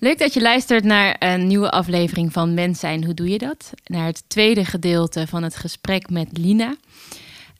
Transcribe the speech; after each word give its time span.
Leuk 0.00 0.18
dat 0.18 0.34
je 0.34 0.40
luistert 0.40 0.84
naar 0.84 1.16
een 1.18 1.46
nieuwe 1.46 1.70
aflevering 1.70 2.32
van 2.32 2.54
Mens 2.54 2.80
zijn, 2.80 3.04
hoe 3.04 3.14
doe 3.14 3.28
je 3.28 3.38
dat? 3.38 3.72
Naar 3.84 4.06
het 4.06 4.22
tweede 4.26 4.64
gedeelte 4.64 5.26
van 5.26 5.42
het 5.42 5.56
gesprek 5.56 6.10
met 6.10 6.38
Lina. 6.38 6.76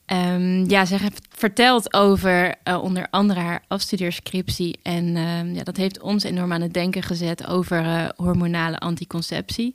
Ehm, 0.07 0.71
ja, 0.71 0.85
ze 0.85 0.97
heeft 0.97 1.27
verteld 1.31 1.95
over 1.95 2.55
uh, 2.65 2.83
onder 2.83 3.07
andere 3.11 3.41
haar 3.41 3.65
afstudeerscriptie. 3.69 4.79
En 4.83 5.05
uh, 5.05 5.55
ja, 5.55 5.63
dat 5.63 5.77
heeft 5.77 6.01
ons 6.01 6.25
enorm 6.25 6.53
aan 6.53 6.61
het 6.61 6.75
denken 6.75 7.03
gezet 7.03 7.47
over 7.47 7.85
uh, 7.85 8.09
hormonale 8.17 8.79
anticonceptie. 8.79 9.75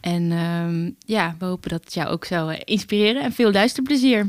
En 0.00 0.32
um, 0.32 0.96
ja, 0.98 1.34
we 1.38 1.44
hopen 1.44 1.70
dat 1.70 1.84
het 1.84 1.94
jou 1.94 2.08
ook 2.08 2.24
zou 2.24 2.54
inspireren. 2.64 3.22
En 3.22 3.32
veel 3.32 3.52
luisterplezier. 3.52 4.26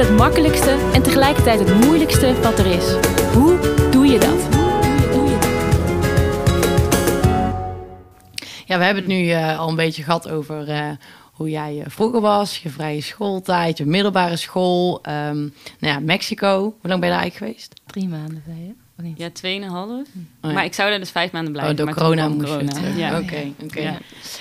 Het 0.00 0.16
makkelijkste 0.16 0.90
en 0.92 1.02
tegelijkertijd 1.02 1.58
het 1.58 1.84
moeilijkste 1.84 2.40
wat 2.40 2.58
er 2.58 2.66
is. 2.66 2.92
Hoe 3.32 3.58
doe 3.90 4.06
je 4.06 4.18
dat? 4.18 4.48
Ja, 8.66 8.78
we 8.78 8.84
hebben 8.84 9.02
het 9.02 9.12
nu 9.12 9.24
uh, 9.24 9.58
al 9.58 9.68
een 9.68 9.76
beetje 9.76 10.02
gehad 10.02 10.28
over 10.28 10.68
uh, 10.68 10.90
hoe 11.32 11.50
jij 11.50 11.76
uh, 11.76 11.82
vroeger 11.86 12.20
was, 12.20 12.58
je 12.58 12.68
vrije 12.68 13.00
schooltijd, 13.00 13.78
je 13.78 13.86
middelbare 13.86 14.36
school. 14.36 15.00
Um, 15.08 15.54
nou 15.78 15.94
ja, 15.94 15.98
Mexico. 15.98 16.60
Hoe 16.60 16.88
lang 16.88 17.00
ben 17.00 17.08
je 17.08 17.14
daar 17.14 17.22
eigenlijk 17.22 17.52
geweest? 17.52 17.80
Drie 17.86 18.08
maanden, 18.08 18.42
zei 18.46 18.58
je? 18.58 19.12
Ja, 19.16 19.30
tweeënhalf. 19.30 19.90
Oh, 19.90 19.96
ja. 20.42 20.52
Maar 20.52 20.64
ik 20.64 20.74
zou 20.74 20.90
daar 20.90 20.98
dus 20.98 21.10
vijf 21.10 21.32
maanden 21.32 21.52
blijven. 21.52 21.78
Oh, 21.78 21.84
door 21.84 21.94
corona 21.94 22.28
moest 22.28 22.46
corona. 22.46 22.72
Ja, 22.96 23.10
oké. 23.10 23.22
Okay, 23.22 23.54
okay. 23.62 23.82
ja. 23.82 23.98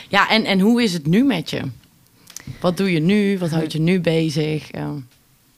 ja, 0.08 0.30
en, 0.30 0.46
en 0.46 0.60
hoe 0.60 0.84
is 0.84 0.94
het 0.94 1.08
nu 1.08 1.24
met 1.24 1.50
je? 1.50 1.62
Wat 2.60 2.78
doe 2.78 2.92
je 2.92 3.00
nu? 3.00 3.38
Wat 3.38 3.50
houdt 3.50 3.72
je 3.72 3.80
nu 3.80 4.00
bezig? 4.00 4.68
Ja. 4.72 4.94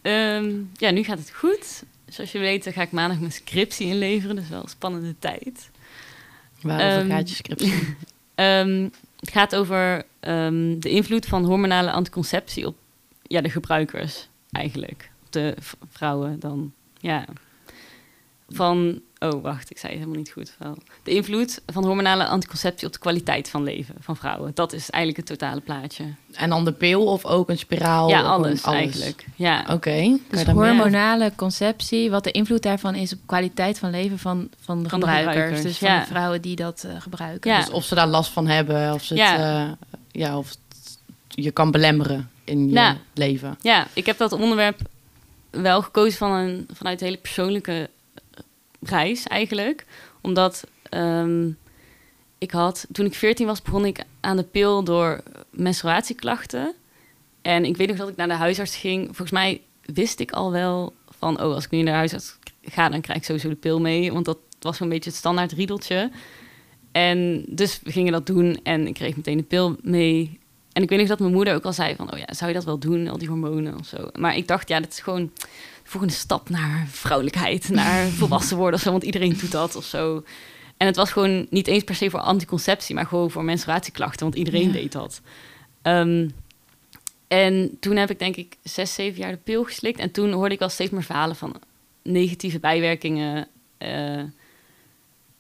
Um, 0.02 0.72
ja, 0.74 0.90
nu 0.90 1.04
gaat 1.04 1.18
het 1.18 1.32
goed. 1.32 1.84
Zoals 2.08 2.32
je 2.32 2.40
weet 2.40 2.68
ga 2.74 2.82
ik 2.82 2.92
maandag 2.92 3.20
mijn 3.20 3.32
scriptie 3.32 3.88
inleveren. 3.88 4.36
Dus 4.36 4.50
wel 4.50 4.64
een 4.64 4.70
spannende 4.70 5.16
tijd. 5.20 5.70
Waarover 6.62 7.00
um, 7.00 7.10
gaat 7.10 7.30
je 7.30 7.36
scriptie? 7.36 7.74
um, 8.36 8.92
het 9.20 9.32
gaat 9.32 9.56
over 9.56 10.06
de 10.80 10.90
invloed 10.90 11.26
van 11.26 11.46
hormonale 11.46 11.92
anticonceptie 11.92 12.68
op 12.68 12.76
ja, 13.22 13.42
de 13.42 13.50
gebruikers 13.50 14.30
eigenlijk. 14.52 15.12
Op 15.26 15.32
de 15.32 15.56
vrouwen 15.90 16.40
dan. 16.40 16.74
Ja. 17.00 17.26
Van 18.54 19.02
Oh, 19.24 19.42
wacht, 19.42 19.72
ik 19.72 19.78
zei 19.78 19.92
het 19.92 20.02
helemaal 20.02 20.22
niet 20.22 20.32
goed. 20.32 20.56
Wel. 20.60 20.78
De 21.04 21.12
invloed 21.12 21.62
van 21.66 21.86
hormonale 21.86 22.26
anticonceptie 22.26 22.88
op 22.88 22.94
de 22.94 23.00
kwaliteit 23.00 23.50
van 23.50 23.64
leven 23.64 23.96
van 24.00 24.16
vrouwen. 24.18 24.52
Dat 24.54 24.74
is 24.74 24.90
eigenlijk 24.90 25.30
het 25.30 25.40
totale 25.40 25.62
plaatje. 25.62 26.04
En 26.32 26.50
dan 26.50 26.66
de 26.66 26.72
pil 26.72 27.06
of 27.06 27.26
ook 27.26 27.50
een 27.50 27.58
spiraal? 27.58 28.10
Ja, 28.10 28.22
alles, 28.22 28.64
alles. 28.64 28.80
eigenlijk. 28.80 29.26
Ja. 29.36 29.62
Oké. 29.62 29.72
Okay. 29.72 30.20
Dus 30.30 30.44
hormonale 30.44 31.32
conceptie, 31.36 32.10
wat 32.10 32.24
de 32.24 32.32
invloed 32.32 32.64
daarvan 32.64 32.96
is 32.96 33.14
op 33.14 33.20
de 33.20 33.26
kwaliteit 33.26 33.80
van 33.80 33.90
leven 33.90 34.20
van, 34.20 34.50
van 34.60 34.84
de, 34.84 34.90
van 34.90 35.00
gebruikers. 35.00 35.36
De 35.36 35.42
gebruikers. 35.42 35.62
Dus 35.62 35.78
van 35.78 36.00
de 36.00 36.06
vrouwen 36.06 36.42
die 36.42 36.56
dat 36.56 36.84
uh, 36.86 37.02
gebruiken. 37.02 37.52
Ja. 37.52 37.58
Dus 37.58 37.70
of 37.70 37.84
ze 37.84 37.96
daar 37.96 38.08
last 38.08 38.32
van 38.32 38.48
hebben, 38.48 38.94
of 38.94 39.04
ze 39.04 39.14
het, 39.14 39.24
ja. 39.24 39.66
Uh, 39.66 39.72
ja, 40.12 40.38
of 40.38 40.56
je 41.28 41.52
kan 41.52 41.72
belemmeren 41.72 42.30
in 42.44 42.68
je 42.68 42.74
nou, 42.74 42.98
leven. 43.14 43.58
Ja, 43.62 43.88
ik 43.94 44.06
heb 44.06 44.18
dat 44.18 44.32
onderwerp 44.32 44.80
wel 45.50 45.82
gekozen 45.82 46.18
van 46.18 46.32
een, 46.32 46.68
vanuit 46.74 47.02
een 47.02 47.08
hele 47.08 47.20
persoonlijke 47.20 47.90
reis 48.82 49.28
eigenlijk. 49.28 49.86
Omdat 50.22 50.64
um, 50.90 51.58
ik 52.38 52.52
had, 52.52 52.88
toen 52.92 53.06
ik 53.06 53.14
14 53.14 53.46
was, 53.46 53.62
begon 53.62 53.86
ik 53.86 54.04
aan 54.20 54.38
de 54.38 54.44
pil 54.44 54.84
door 54.84 55.24
menstruatieklachten. 55.50 56.74
En 57.42 57.66
ik 57.66 57.78
weet 57.78 57.88
nog 57.88 57.98
dat 57.98 58.10
ik 58.10 58.16
naar 58.16 58.28
de 58.28 58.34
huisarts 58.34 58.76
ging. 58.76 59.06
Volgens 59.06 59.32
mij 59.32 59.62
wist 59.86 60.20
ik 60.20 60.32
al 60.32 60.52
wel 60.52 60.94
van, 61.10 61.42
oh, 61.42 61.54
als 61.54 61.66
ik 61.66 61.72
nu 61.72 61.82
naar 61.82 61.96
huisarts 61.96 62.38
ga, 62.62 62.90
dan 62.90 63.02
krijg 63.02 63.20
ik 63.20 63.26
sowieso 63.26 63.50
de 63.50 63.56
pil 63.56 63.80
mee. 63.80 64.14
Want 64.14 64.26
dat 64.26 64.38
was 64.60 64.78
zo'n 64.78 64.90
beetje 64.90 65.10
het 65.10 65.20
standaard 65.20 65.52
riedeltje. 65.52 66.12
En 66.92 67.46
dus 67.48 67.80
we 67.84 67.92
gingen 67.92 68.12
dat 68.12 68.26
doen 68.26 68.60
en 68.64 68.88
ik 68.88 68.94
kreeg 68.94 69.16
meteen 69.16 69.38
de 69.38 69.44
pil 69.44 69.76
mee. 69.82 70.40
En 70.74 70.84
ik 70.84 70.90
weet 70.90 71.00
nog 71.00 71.08
dat 71.08 71.20
mijn 71.20 71.34
moeder 71.34 71.54
ook 71.54 71.66
al 71.66 71.74
zei 71.74 71.96
van, 71.96 72.14
oh 72.14 72.18
ja, 72.18 72.34
zou 72.34 72.50
je 72.50 72.56
dat 72.56 72.66
wel 72.66 72.80
doen, 72.80 73.08
al 73.08 73.18
die 73.18 73.28
hormonen 73.28 73.80
of 73.80 73.86
zo. 73.86 74.08
Maar 74.20 74.36
ik 74.36 74.48
dacht, 74.48 74.70
ja, 74.70 74.80
dat 74.80 74.92
is 74.92 75.00
gewoon 75.00 75.32
volgende 75.92 76.16
stap 76.16 76.50
naar 76.50 76.88
vrouwelijkheid, 76.88 77.70
naar 77.70 78.08
volwassen 78.20 78.58
worden 78.58 78.76
of 78.76 78.82
zo, 78.82 78.92
want 78.92 79.04
iedereen 79.04 79.38
doet 79.38 79.52
dat 79.52 79.76
of 79.76 79.86
zo. 79.86 80.24
En 80.78 80.88
het 80.88 80.96
was 80.96 81.12
gewoon 81.12 81.48
niet 81.50 81.68
eens 81.68 81.84
per 81.84 81.96
se 81.96 82.10
voor 82.10 82.20
anticonceptie, 82.20 82.96
maar 82.96 83.06
gewoon 83.06 83.32
voor 83.32 83.44
menstruatieklachten, 83.44 84.24
want 84.24 84.36
iedereen 84.36 84.72
deed 84.72 84.92
dat. 84.92 85.22
Um, 85.84 86.34
en 87.28 87.78
toen 87.80 87.96
heb 87.96 88.10
ik 88.10 88.20
denk 88.20 88.36
ik 88.36 88.58
zes, 88.64 88.94
zeven 88.94 89.20
jaar 89.20 89.32
de 89.32 89.38
pil 89.38 89.64
geslikt. 89.64 90.00
En 90.00 90.12
toen 90.12 90.32
hoorde 90.32 90.56
ik 90.56 90.62
al 90.62 90.70
steeds 90.70 90.92
meer 90.92 91.04
verhalen 91.04 91.36
van 91.36 91.56
negatieve 92.02 92.60
bijwerkingen. 92.60 93.48
Uh, 93.80 94.24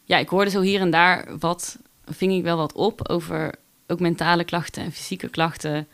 ja, 0.03 0.17
ik 0.17 0.29
hoorde 0.29 0.49
zo 0.49 0.61
hier 0.61 0.79
en 0.79 0.89
daar 0.89 1.37
wat, 1.39 1.77
ving 2.05 2.33
ik 2.33 2.43
wel 2.43 2.57
wat 2.57 2.73
op 2.73 3.09
over 3.09 3.55
ook 3.87 3.99
mentale 3.99 4.43
klachten 4.43 4.83
en 4.83 4.91
fysieke 4.91 5.29
klachten. 5.29 5.87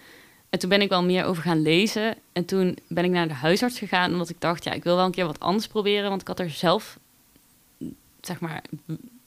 En 0.49 0.59
toen 0.59 0.69
ben 0.69 0.81
ik 0.81 0.89
wel 0.89 1.03
meer 1.03 1.25
over 1.25 1.43
gaan 1.43 1.61
lezen. 1.61 2.15
En 2.33 2.45
toen 2.45 2.77
ben 2.87 3.03
ik 3.03 3.11
naar 3.11 3.27
de 3.27 3.33
huisarts 3.33 3.79
gegaan, 3.79 4.11
omdat 4.11 4.29
ik 4.29 4.41
dacht, 4.41 4.63
ja, 4.63 4.71
ik 4.71 4.83
wil 4.83 4.95
wel 4.95 5.05
een 5.05 5.11
keer 5.11 5.25
wat 5.25 5.39
anders 5.39 5.67
proberen. 5.67 6.09
Want 6.09 6.21
ik 6.21 6.27
had 6.27 6.39
er 6.39 6.49
zelf, 6.49 6.99
zeg 8.21 8.39
maar, 8.39 8.61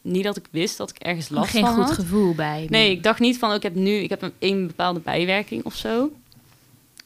niet 0.02 0.24
dat 0.24 0.36
ik 0.36 0.46
wist 0.50 0.76
dat 0.76 0.90
ik 0.90 0.96
ergens 0.98 1.28
last 1.28 1.50
geen 1.50 1.66
van 1.66 1.74
goed 1.74 1.94
gevoel 1.94 2.34
bij. 2.34 2.66
Nee, 2.70 2.90
ik 2.90 3.02
dacht 3.02 3.20
niet 3.20 3.38
van, 3.38 3.48
oh, 3.48 3.54
ik 3.54 3.62
heb 3.62 3.74
nu, 3.74 3.92
ik 3.92 4.10
heb 4.10 4.22
een, 4.22 4.32
een 4.38 4.66
bepaalde 4.66 5.00
bijwerking 5.00 5.64
of 5.64 5.74
zo. 5.74 6.10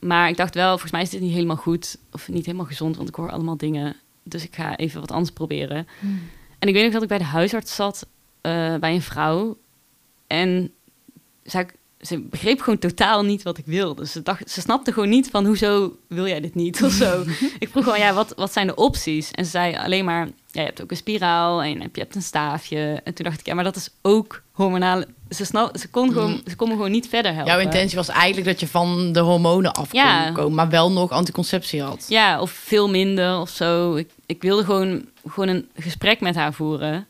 Maar 0.00 0.28
ik 0.28 0.36
dacht 0.36 0.54
wel, 0.54 0.70
volgens 0.70 0.92
mij 0.92 1.02
is 1.02 1.10
dit 1.10 1.20
niet 1.20 1.32
helemaal 1.32 1.56
goed. 1.56 1.96
Of 2.12 2.28
niet 2.28 2.46
helemaal 2.46 2.66
gezond, 2.66 2.96
want 2.96 3.08
ik 3.08 3.14
hoor 3.14 3.30
allemaal 3.30 3.56
dingen. 3.56 3.96
Dus 4.22 4.44
ik 4.44 4.54
ga 4.54 4.76
even 4.76 5.00
wat 5.00 5.10
anders 5.10 5.30
proberen. 5.30 5.86
Hmm. 6.00 6.28
En 6.58 6.68
ik 6.68 6.74
weet 6.74 6.84
nog 6.84 6.92
dat 6.92 7.02
ik 7.02 7.08
bij 7.08 7.18
de 7.18 7.24
huisarts 7.24 7.74
zat, 7.74 8.06
uh, 8.42 8.76
bij 8.76 8.94
een 8.94 9.02
vrouw. 9.02 9.56
En 10.26 10.72
zei 11.42 11.64
ik, 11.64 11.74
ze 12.06 12.20
begreep 12.20 12.60
gewoon 12.60 12.78
totaal 12.78 13.22
niet 13.22 13.42
wat 13.42 13.58
ik 13.58 13.66
wilde. 13.66 14.06
Ze, 14.06 14.22
dacht, 14.22 14.50
ze 14.50 14.60
snapte 14.60 14.92
gewoon 14.92 15.08
niet 15.08 15.30
van 15.30 15.46
hoezo 15.46 15.96
wil 16.08 16.26
jij 16.26 16.40
dit 16.40 16.54
niet 16.54 16.82
of 16.84 16.92
zo. 16.92 17.24
ik 17.58 17.68
vroeg 17.68 17.84
gewoon, 17.84 17.98
ja, 17.98 18.12
wat, 18.12 18.32
wat 18.36 18.52
zijn 18.52 18.66
de 18.66 18.74
opties? 18.74 19.30
En 19.30 19.44
ze 19.44 19.50
zei 19.50 19.76
alleen 19.76 20.04
maar, 20.04 20.26
ja, 20.26 20.60
je 20.60 20.66
hebt 20.66 20.82
ook 20.82 20.90
een 20.90 20.96
spiraal 20.96 21.62
en 21.62 21.70
je 21.70 21.88
hebt 21.92 22.14
een 22.14 22.22
staafje. 22.22 23.00
En 23.04 23.14
toen 23.14 23.24
dacht 23.24 23.40
ik, 23.40 23.46
ja, 23.46 23.54
maar 23.54 23.64
dat 23.64 23.76
is 23.76 23.88
ook 24.02 24.42
hormonale... 24.52 25.08
Ze, 25.28 25.44
snap, 25.44 25.76
ze, 25.76 25.88
kon 25.88 26.12
gewoon, 26.12 26.40
ze 26.46 26.56
kon 26.56 26.68
me 26.68 26.74
gewoon 26.74 26.90
niet 26.90 27.08
verder 27.08 27.34
helpen. 27.34 27.52
Jouw 27.52 27.62
intentie 27.62 27.96
was 27.96 28.08
eigenlijk 28.08 28.46
dat 28.46 28.60
je 28.60 28.66
van 28.66 29.12
de 29.12 29.20
hormonen 29.20 29.72
af 29.72 29.90
kon 29.90 30.32
komen, 30.32 30.54
maar 30.54 30.68
wel 30.68 30.92
nog 30.92 31.10
anticonceptie 31.10 31.82
had. 31.82 32.04
Ja, 32.08 32.40
of 32.40 32.50
veel 32.50 32.90
minder 32.90 33.38
of 33.38 33.50
zo. 33.50 33.94
Ik, 33.94 34.10
ik 34.26 34.42
wilde 34.42 34.64
gewoon, 34.64 35.04
gewoon 35.28 35.48
een 35.48 35.68
gesprek 35.76 36.20
met 36.20 36.34
haar 36.34 36.52
voeren. 36.52 37.06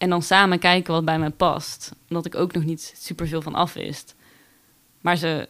En 0.00 0.08
dan 0.08 0.22
samen 0.22 0.58
kijken 0.58 0.92
wat 0.92 1.04
bij 1.04 1.18
mij 1.18 1.30
past. 1.30 1.92
Omdat 2.08 2.26
ik 2.26 2.34
ook 2.34 2.52
nog 2.52 2.64
niet 2.64 2.94
super 2.96 3.28
veel 3.28 3.42
van 3.42 3.54
af 3.54 3.72
wist. 3.72 4.14
Maar 5.00 5.16
ze, 5.16 5.48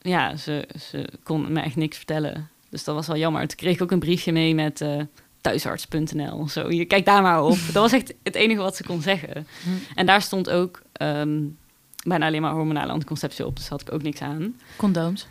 ja, 0.00 0.36
ze, 0.36 0.68
ze 0.80 1.08
kon 1.22 1.52
me 1.52 1.60
echt 1.60 1.76
niks 1.76 1.96
vertellen. 1.96 2.48
Dus 2.68 2.84
dat 2.84 2.94
was 2.94 3.06
wel 3.06 3.16
jammer. 3.16 3.46
Toen 3.46 3.56
kreeg 3.56 3.74
ik 3.74 3.82
ook 3.82 3.90
een 3.90 3.98
briefje 3.98 4.32
mee 4.32 4.54
met 4.54 4.80
uh, 4.80 5.02
thuisarts.nl. 5.40 6.48
Zo, 6.48 6.70
je 6.70 6.84
kijk 6.84 7.04
daar 7.04 7.22
maar 7.22 7.42
op. 7.42 7.58
dat 7.72 7.82
was 7.82 7.92
echt 7.92 8.14
het 8.22 8.34
enige 8.34 8.60
wat 8.60 8.76
ze 8.76 8.84
kon 8.84 9.02
zeggen. 9.02 9.46
Hm. 9.62 9.68
En 9.94 10.06
daar 10.06 10.22
stond 10.22 10.50
ook 10.50 10.82
um, 11.02 11.58
bijna 12.06 12.26
alleen 12.26 12.42
maar 12.42 12.52
hormonale 12.52 12.92
anticonceptie 12.92 13.46
op. 13.46 13.56
Dus 13.56 13.68
had 13.68 13.80
ik 13.80 13.92
ook 13.92 14.02
niks 14.02 14.20
aan. 14.20 14.60
Condooms? 14.76 15.26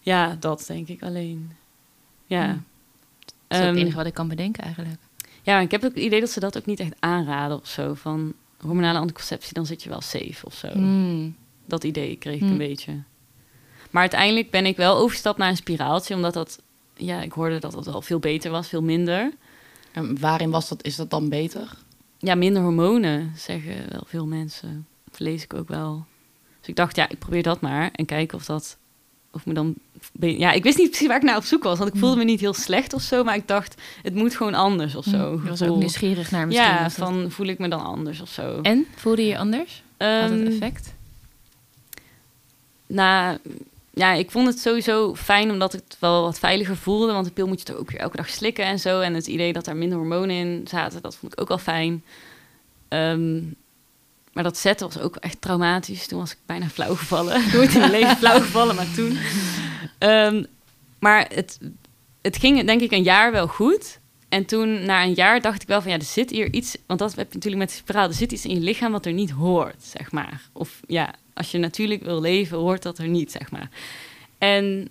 Ja, 0.00 0.36
dat 0.40 0.64
denk 0.66 0.88
ik 0.88 1.02
alleen. 1.02 1.52
Ja. 2.26 2.44
Hm. 2.44 2.58
Dat 3.46 3.58
is 3.58 3.66
het 3.66 3.66
ehm, 3.66 3.76
enige 3.76 3.96
wat 3.96 4.06
ik 4.06 4.14
kan 4.14 4.28
bedenken 4.28 4.62
eigenlijk. 4.62 5.00
Ja, 5.46 5.60
ik 5.60 5.70
heb 5.70 5.84
ook 5.84 5.94
het 5.94 6.04
idee 6.04 6.20
dat 6.20 6.30
ze 6.30 6.40
dat 6.40 6.56
ook 6.56 6.66
niet 6.66 6.80
echt 6.80 6.94
aanraden 6.98 7.56
of 7.60 7.66
zo. 7.66 7.94
Van 7.94 8.34
hormonale 8.60 8.98
anticonceptie, 8.98 9.54
dan 9.54 9.66
zit 9.66 9.82
je 9.82 9.88
wel 9.88 10.00
safe 10.00 10.46
of 10.46 10.54
zo. 10.54 10.68
Hmm. 10.68 11.36
Dat 11.66 11.84
idee 11.84 12.16
kreeg 12.16 12.34
ik 12.34 12.40
een 12.40 12.48
hmm. 12.48 12.58
beetje. 12.58 12.92
Maar 13.90 14.00
uiteindelijk 14.00 14.50
ben 14.50 14.66
ik 14.66 14.76
wel 14.76 14.96
overgestapt 14.96 15.38
naar 15.38 15.48
een 15.48 15.56
spiraaltje, 15.56 16.14
omdat 16.14 16.34
dat, 16.34 16.62
ja, 16.94 17.22
ik 17.22 17.32
hoorde 17.32 17.58
dat 17.58 17.72
dat 17.72 17.86
al 17.86 18.02
veel 18.02 18.18
beter 18.18 18.50
was, 18.50 18.68
veel 18.68 18.82
minder. 18.82 19.32
En 19.92 20.20
waarin 20.20 20.50
was 20.50 20.68
dat, 20.68 20.84
is 20.84 20.96
dat 20.96 21.10
dan 21.10 21.28
beter? 21.28 21.76
Ja, 22.18 22.34
minder 22.34 22.62
hormonen, 22.62 23.32
zeggen 23.36 23.90
wel 23.90 24.04
veel 24.06 24.26
mensen. 24.26 24.86
Dat 25.10 25.20
lees 25.20 25.42
ik 25.42 25.54
ook 25.54 25.68
wel. 25.68 26.04
Dus 26.58 26.68
ik 26.68 26.76
dacht, 26.76 26.96
ja, 26.96 27.08
ik 27.08 27.18
probeer 27.18 27.42
dat 27.42 27.60
maar 27.60 27.90
en 27.92 28.04
kijken 28.04 28.38
of 28.38 28.44
dat 28.44 28.78
of 29.36 29.46
me 29.46 29.54
dan. 29.54 29.74
Ja, 30.20 30.52
ik 30.52 30.62
wist 30.62 30.78
niet 30.78 30.88
precies 30.88 31.06
waar 31.06 31.16
ik 31.16 31.22
naar 31.22 31.36
op 31.36 31.44
zoek 31.44 31.62
was. 31.62 31.78
Want 31.78 31.90
ik 31.90 31.98
voelde 31.98 32.16
hmm. 32.16 32.24
me 32.24 32.30
niet 32.30 32.40
heel 32.40 32.54
slecht 32.54 32.92
of 32.92 33.02
zo. 33.02 33.24
Maar 33.24 33.34
ik 33.34 33.48
dacht, 33.48 33.82
het 34.02 34.14
moet 34.14 34.36
gewoon 34.36 34.54
anders 34.54 34.94
of 34.94 35.04
zo. 35.04 35.32
Hmm, 35.32 35.42
je 35.42 35.48
was 35.48 35.62
ook 35.62 35.76
nieuwsgierig 35.76 36.30
naar 36.30 36.46
misschien. 36.46 36.66
Ja, 36.66 36.90
van 36.90 37.30
voel 37.30 37.46
ik 37.46 37.58
me 37.58 37.68
dan 37.68 37.84
anders 37.84 38.20
of 38.20 38.28
zo. 38.28 38.60
En 38.62 38.86
voelde 38.96 39.22
je 39.22 39.28
je 39.28 39.38
anders? 39.38 39.82
Um, 39.98 40.08
Had 40.08 40.30
het 40.30 40.40
ehm, 40.40 40.46
effect? 40.46 40.94
Nou, 42.86 43.38
ja, 43.94 44.12
ik 44.12 44.30
vond 44.30 44.46
het 44.46 44.58
sowieso 44.58 45.14
fijn 45.14 45.50
omdat 45.50 45.74
ik 45.74 45.80
het 45.88 45.96
wel 46.00 46.22
wat 46.22 46.38
veiliger 46.38 46.76
voelde. 46.76 47.12
Want 47.12 47.26
de 47.26 47.32
pil 47.32 47.46
moet 47.46 47.58
je 47.58 47.64
toch 47.64 47.76
ook 47.76 47.90
weer 47.90 48.00
elke 48.00 48.16
dag 48.16 48.28
slikken 48.28 48.64
en 48.64 48.78
zo. 48.78 49.00
En 49.00 49.14
het 49.14 49.26
idee 49.26 49.52
dat 49.52 49.66
er 49.66 49.76
minder 49.76 49.98
hormonen 49.98 50.36
in 50.36 50.66
zaten, 50.68 51.02
dat 51.02 51.16
vond 51.16 51.32
ik 51.32 51.40
ook 51.40 51.50
al 51.50 51.58
fijn. 51.58 52.04
Um, 52.88 53.56
maar 54.36 54.44
dat 54.44 54.58
zetten 54.58 54.86
was 54.86 54.98
ook 54.98 55.16
echt 55.16 55.40
traumatisch. 55.40 56.06
Toen 56.06 56.18
was 56.18 56.32
ik 56.32 56.38
bijna 56.46 56.68
flauw 56.68 56.94
gevallen. 56.94 57.42
Nooit 57.52 57.74
in 57.74 57.80
mijn 57.80 57.90
leven 57.90 58.16
flauw 58.16 58.40
gevallen, 58.40 58.74
maar 58.74 58.90
toen. 58.94 59.18
Ehm, 59.98 60.44
maar 60.98 61.26
het, 61.34 61.58
het 62.22 62.36
ging 62.36 62.66
denk 62.66 62.80
ik 62.80 62.90
een 62.90 63.02
jaar 63.02 63.32
wel 63.32 63.46
goed. 63.46 63.98
En 64.28 64.44
toen, 64.44 64.84
na 64.84 65.02
een 65.02 65.12
jaar, 65.12 65.40
dacht 65.40 65.62
ik 65.62 65.68
wel 65.68 65.82
van 65.82 65.90
ja, 65.90 65.96
er 65.96 66.04
zit 66.04 66.30
hier 66.30 66.52
iets. 66.52 66.76
Want 66.86 66.98
dat 66.98 67.14
heb 67.14 67.28
je 67.28 67.34
natuurlijk 67.34 67.62
met 67.62 67.72
spiraal. 67.72 68.08
Er 68.08 68.14
zit 68.14 68.32
iets 68.32 68.44
in 68.44 68.54
je 68.54 68.60
lichaam 68.60 68.92
wat 68.92 69.06
er 69.06 69.12
niet 69.12 69.30
hoort, 69.30 69.82
zeg 69.82 70.12
maar. 70.12 70.40
Of 70.52 70.80
ja, 70.86 71.14
als 71.34 71.50
je 71.50 71.58
natuurlijk 71.58 72.02
wil 72.02 72.20
leven, 72.20 72.58
hoort 72.58 72.82
dat 72.82 72.98
er 72.98 73.08
niet, 73.08 73.32
zeg 73.32 73.50
maar. 73.50 73.68
En 74.38 74.88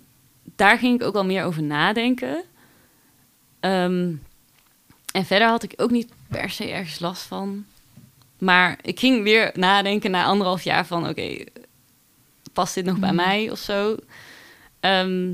daar 0.56 0.78
ging 0.78 1.00
ik 1.00 1.06
ook 1.06 1.14
al 1.14 1.24
meer 1.24 1.44
over 1.44 1.62
nadenken. 1.62 2.44
Ehm, 3.60 4.12
en 5.12 5.24
verder 5.24 5.48
had 5.48 5.62
ik 5.62 5.72
ook 5.76 5.90
niet 5.90 6.12
per 6.28 6.50
se 6.50 6.70
ergens 6.70 6.98
last 6.98 7.22
van. 7.22 7.64
Maar 8.38 8.78
ik 8.82 8.98
ging 8.98 9.22
weer 9.22 9.50
nadenken 9.54 10.10
na 10.10 10.24
anderhalf 10.24 10.62
jaar 10.62 10.86
van... 10.86 11.08
oké, 11.08 11.44
past 12.52 12.74
dit 12.74 12.84
nog 12.84 12.98
bij 12.98 13.12
Mhm. 13.12 13.24
mij 13.26 13.50
of 13.50 13.58
zo? 13.58 13.96
Ehm, 14.80 15.32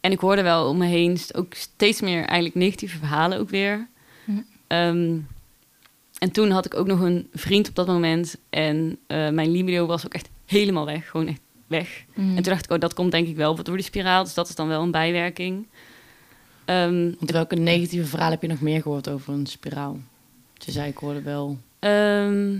en 0.00 0.12
ik 0.12 0.18
hoorde 0.20 0.42
wel 0.42 0.68
om 0.68 0.76
me 0.78 0.86
heen 0.86 1.18
ook 1.32 1.54
steeds 1.54 2.00
meer 2.00 2.24
eigenlijk 2.24 2.54
negatieve 2.54 2.98
verhalen 2.98 3.38
ook 3.38 3.48
weer. 3.50 3.88
Mhm. 4.24 4.38
Ehm, 4.66 5.18
en 6.18 6.30
toen 6.32 6.50
had 6.50 6.66
ik 6.66 6.74
ook 6.74 6.86
nog 6.86 7.00
een 7.00 7.28
vriend 7.34 7.68
op 7.68 7.74
dat 7.74 7.86
moment. 7.86 8.36
En 8.50 8.98
eh, 9.06 9.28
mijn 9.28 9.50
libido 9.50 9.86
was 9.86 10.04
ook 10.06 10.14
echt 10.14 10.28
helemaal 10.46 10.84
weg. 10.86 11.08
Gewoon 11.10 11.26
echt 11.26 11.40
weg. 11.66 12.04
Mhm. 12.14 12.28
En 12.28 12.34
toen 12.42 12.52
dacht 12.52 12.64
ik, 12.64 12.70
oh, 12.70 12.78
dat 12.80 12.94
komt 12.94 13.10
denk 13.10 13.28
ik 13.28 13.36
wel 13.36 13.54
door 13.62 13.76
die 13.76 13.84
spiraal. 13.84 14.24
Dus 14.24 14.34
dat 14.34 14.48
is 14.48 14.54
dan 14.54 14.68
wel 14.68 14.82
een 14.82 14.90
bijwerking. 14.90 15.66
Ehm, 16.64 17.02
Want 17.18 17.30
welke 17.30 17.56
negatieve 17.56 18.06
verhaal 18.06 18.30
heb 18.30 18.42
je 18.42 18.48
nog 18.48 18.60
meer 18.60 18.82
gehoord 18.82 19.08
over 19.08 19.32
een 19.32 19.46
spiraal? 19.46 19.98
Je 20.54 20.72
zei, 20.72 20.88
ik 20.90 20.96
hoorde 20.96 21.22
wel... 21.22 21.58
Ehm, 21.80 22.58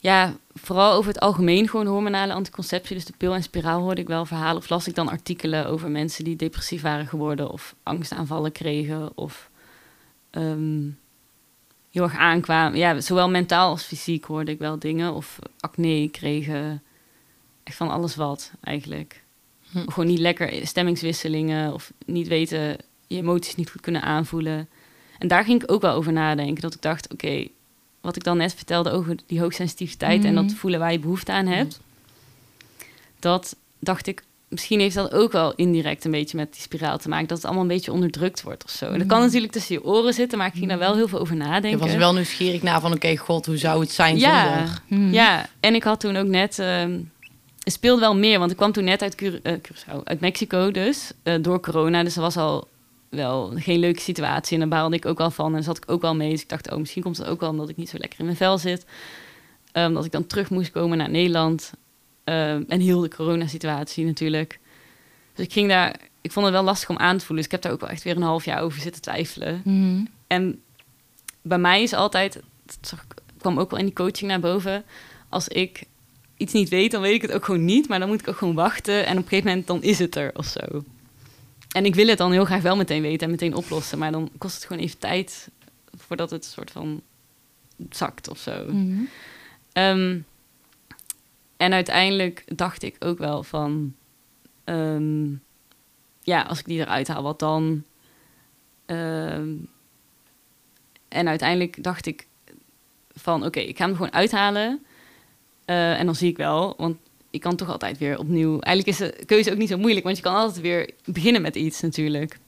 ja, 0.00 0.36
vooral 0.54 0.92
over 0.92 1.12
het 1.12 1.20
algemeen 1.20 1.68
gewoon 1.68 1.86
hormonale 1.86 2.32
anticonceptie. 2.32 2.94
Dus 2.94 3.04
de 3.04 3.12
pil 3.16 3.34
en 3.34 3.42
spiraal 3.42 3.80
hoorde 3.80 4.00
ik 4.00 4.06
wel 4.06 4.24
verhalen. 4.24 4.56
Of 4.56 4.68
las 4.68 4.88
ik 4.88 4.94
dan 4.94 5.08
artikelen 5.08 5.66
over 5.66 5.90
mensen 5.90 6.24
die 6.24 6.36
depressief 6.36 6.82
waren 6.82 7.06
geworden... 7.06 7.50
of 7.50 7.74
angstaanvallen 7.82 8.52
kregen 8.52 9.16
of 9.16 9.50
ehm, 10.30 10.88
heel 11.90 12.02
erg 12.02 12.16
aankwamen. 12.16 12.78
Ja, 12.78 13.00
zowel 13.00 13.30
mentaal 13.30 13.70
als 13.70 13.82
fysiek 13.82 14.24
hoorde 14.24 14.50
ik 14.50 14.58
wel 14.58 14.78
dingen. 14.78 15.14
Of 15.14 15.38
acne 15.60 16.08
kregen. 16.08 16.82
Echt 17.62 17.76
van 17.76 17.90
alles 17.90 18.16
wat, 18.16 18.52
eigenlijk. 18.60 19.22
Hm. 19.70 19.88
Gewoon 19.88 20.08
niet 20.08 20.18
lekker 20.18 20.66
stemmingswisselingen... 20.66 21.72
of 21.72 21.92
niet 22.06 22.28
weten, 22.28 22.76
je 23.06 23.16
emoties 23.16 23.54
niet 23.54 23.70
goed 23.70 23.80
kunnen 23.80 24.02
aanvoelen... 24.02 24.68
En 25.18 25.28
daar 25.28 25.44
ging 25.44 25.62
ik 25.62 25.72
ook 25.72 25.80
wel 25.82 25.94
over 25.94 26.12
nadenken. 26.12 26.62
Dat 26.62 26.74
ik 26.74 26.82
dacht, 26.82 27.12
oké, 27.12 27.46
wat 28.00 28.16
ik 28.16 28.24
dan 28.24 28.36
net 28.36 28.54
vertelde 28.54 28.90
over 28.90 29.16
die 29.26 29.40
hoogsensitiviteit 29.40 30.24
en 30.24 30.34
Mhm. 30.34 30.42
dat 30.46 30.52
voelen 30.56 30.80
waar 30.80 30.92
je 30.92 30.98
behoefte 30.98 31.32
aan 31.32 31.46
hebt. 31.46 31.80
Dat 33.18 33.56
dacht 33.78 34.06
ik, 34.06 34.22
misschien 34.48 34.80
heeft 34.80 34.94
dat 34.94 35.12
ook 35.12 35.32
wel 35.32 35.54
indirect 35.54 36.04
een 36.04 36.10
beetje 36.10 36.36
met 36.36 36.52
die 36.52 36.60
spiraal 36.62 36.98
te 36.98 37.08
maken. 37.08 37.26
Dat 37.28 37.36
het 37.36 37.46
allemaal 37.46 37.62
een 37.62 37.68
beetje 37.68 37.92
onderdrukt 37.92 38.42
wordt 38.42 38.64
of 38.64 38.70
zo. 38.70 38.84
En 38.84 38.98
dat 38.98 39.06
kan 39.06 39.16
Mhm. 39.16 39.26
natuurlijk 39.26 39.52
tussen 39.52 39.74
je 39.74 39.84
oren 39.84 40.14
zitten, 40.14 40.38
maar 40.38 40.46
ik 40.46 40.52
ging 40.54 40.68
daar 40.68 40.78
wel 40.78 40.94
heel 40.94 41.08
veel 41.08 41.18
over 41.20 41.36
Ik 41.36 41.42
nadenken. 41.42 41.78
was 41.80 41.94
wel 41.94 42.12
nieuwsgierig 42.14 42.62
naar 42.62 42.80
van, 42.80 42.92
oké, 42.92 43.16
god, 43.16 43.46
hoe 43.46 43.56
zou 43.56 43.80
het 43.80 43.90
zijn 43.90 44.18
ja, 44.18 44.56
zonder? 44.56 44.82
Mhm. 44.86 45.12
ja, 45.12 45.48
en 45.60 45.74
ik 45.74 45.82
had 45.82 46.00
toen 46.00 46.16
ook 46.16 46.26
net... 46.26 46.56
het 46.56 47.72
speelde 47.76 48.00
wel 48.00 48.16
meer, 48.16 48.38
want 48.38 48.50
ik 48.50 48.56
kwam 48.56 48.72
toen 48.72 48.84
net 48.84 49.02
uit, 49.02 49.14
Cura- 49.14 49.38
eh, 49.42 49.52
Curaçao, 49.52 50.04
uit 50.04 50.20
Mexico 50.20 50.70
dus, 50.70 51.10
eh, 51.22 51.34
door 51.40 51.60
corona. 51.60 52.02
Dus 52.02 52.16
er 52.16 52.22
was 52.22 52.36
al 52.36 52.68
wel 53.10 53.52
geen 53.54 53.78
leuke 53.78 54.00
situatie 54.00 54.52
en 54.52 54.58
daar 54.58 54.78
baalde 54.78 54.96
ik 54.96 55.06
ook 55.06 55.18
wel 55.18 55.30
van. 55.30 55.46
En 55.46 55.52
daar 55.52 55.62
zat 55.62 55.76
ik 55.76 55.90
ook 55.90 56.00
wel 56.00 56.14
mee. 56.14 56.30
Dus 56.30 56.42
ik 56.42 56.48
dacht, 56.48 56.70
oh, 56.70 56.78
misschien 56.78 57.02
komt 57.02 57.16
het 57.16 57.26
ook 57.26 57.40
wel 57.40 57.50
omdat 57.50 57.68
ik 57.68 57.76
niet 57.76 57.88
zo 57.88 57.98
lekker 57.98 58.18
in 58.18 58.24
mijn 58.24 58.36
vel 58.36 58.58
zit. 58.58 58.84
Ehm, 59.72 59.92
dat 59.92 60.04
ik 60.04 60.12
dan 60.12 60.26
terug 60.26 60.50
moest 60.50 60.70
komen 60.70 60.98
naar 60.98 61.10
Nederland. 61.10 61.72
Ehm, 62.24 62.62
en 62.68 62.80
heel 62.80 63.00
de 63.00 63.08
coronasituatie 63.08 64.04
natuurlijk. 64.04 64.60
Dus 65.34 65.44
ik 65.44 65.52
ging 65.52 65.68
daar... 65.68 65.96
Ik 66.20 66.32
vond 66.32 66.46
het 66.46 66.54
wel 66.54 66.64
lastig 66.64 66.88
om 66.88 66.98
aan 66.98 67.18
te 67.18 67.24
voelen. 67.24 67.36
Dus 67.36 67.44
ik 67.44 67.50
heb 67.50 67.62
daar 67.62 67.72
ook 67.72 67.80
wel 67.80 67.90
echt 67.90 68.02
weer 68.02 68.16
een 68.16 68.22
half 68.22 68.44
jaar 68.44 68.60
over 68.62 68.80
zitten 68.80 69.02
twijfelen. 69.02 69.60
Mhm. 69.64 70.04
En 70.26 70.62
bij 71.42 71.58
mij 71.58 71.82
is 71.82 71.92
altijd, 71.92 72.42
dat 72.64 72.78
zag 72.80 73.06
kwam 73.38 73.58
ook 73.58 73.70
wel 73.70 73.78
in 73.78 73.84
die 73.84 73.94
coaching 73.94 74.30
naar 74.30 74.40
boven, 74.40 74.84
als 75.28 75.48
ik 75.48 75.82
iets 76.36 76.52
niet 76.52 76.68
weet, 76.68 76.90
dan 76.90 77.00
weet 77.00 77.14
ik 77.14 77.22
het 77.22 77.32
ook 77.32 77.44
gewoon 77.44 77.64
niet, 77.64 77.88
maar 77.88 77.98
dan 77.98 78.08
moet 78.08 78.20
ik 78.20 78.28
ook 78.28 78.36
gewoon 78.36 78.54
wachten 78.54 79.06
en 79.06 79.12
op 79.12 79.22
een 79.22 79.28
gegeven 79.28 79.48
moment 79.48 79.66
dan 79.66 79.82
is 79.82 79.98
het 79.98 80.16
er 80.16 80.30
of 80.34 80.46
zo. 80.46 80.84
En 81.68 81.84
ik 81.84 81.94
wil 81.94 82.06
het 82.06 82.18
dan 82.18 82.32
heel 82.32 82.44
graag 82.44 82.62
wel 82.62 82.76
meteen 82.76 83.02
weten 83.02 83.26
en 83.26 83.30
meteen 83.30 83.54
oplossen, 83.54 83.98
maar 83.98 84.12
dan 84.12 84.30
kost 84.38 84.54
het 84.54 84.64
gewoon 84.64 84.82
even 84.82 84.98
tijd 84.98 85.50
voordat 85.96 86.30
het 86.30 86.44
soort 86.44 86.70
van 86.70 87.02
zakt 87.90 88.28
of 88.28 88.38
zo. 88.38 88.64
Mhm. 88.64 89.02
Ehm, 89.72 90.18
en 91.56 91.72
uiteindelijk 91.72 92.44
dacht 92.56 92.82
ik 92.82 92.96
ook 92.98 93.18
wel 93.18 93.42
van... 93.42 93.94
ehm, 94.64 95.28
ja, 96.22 96.42
als 96.42 96.58
ik 96.58 96.64
die 96.64 96.80
eruit 96.80 97.08
haal, 97.08 97.22
wat 97.22 97.38
dan? 97.38 97.84
Ehm, 98.86 99.54
en 101.08 101.28
uiteindelijk 101.28 101.82
dacht 101.82 102.06
ik 102.06 102.26
van... 103.12 103.44
Oké, 103.44 103.60
ik 103.60 103.76
ga 103.76 103.84
hem 103.84 103.94
gewoon 103.94 104.12
uithalen. 104.12 104.84
Eh, 105.64 105.98
en 105.98 106.06
dan 106.06 106.14
zie 106.14 106.30
ik 106.30 106.36
wel, 106.36 106.74
want 106.76 106.96
ik 107.38 107.44
kan 107.44 107.56
toch 107.56 107.68
altijd 107.70 107.98
weer 107.98 108.18
opnieuw... 108.18 108.58
Eigenlijk 108.60 108.98
is 108.98 109.10
de 109.10 109.24
keuze 109.24 109.50
ook 109.52 109.58
niet 109.58 109.68
zo 109.68 109.78
moeilijk, 109.78 110.04
want 110.04 110.16
je 110.16 110.22
kan 110.22 110.34
altijd 110.34 110.60
weer 110.60 110.90
beginnen 111.04 111.42
met 111.42 111.56
iets 111.56 111.80
natuurlijk. 111.80 112.38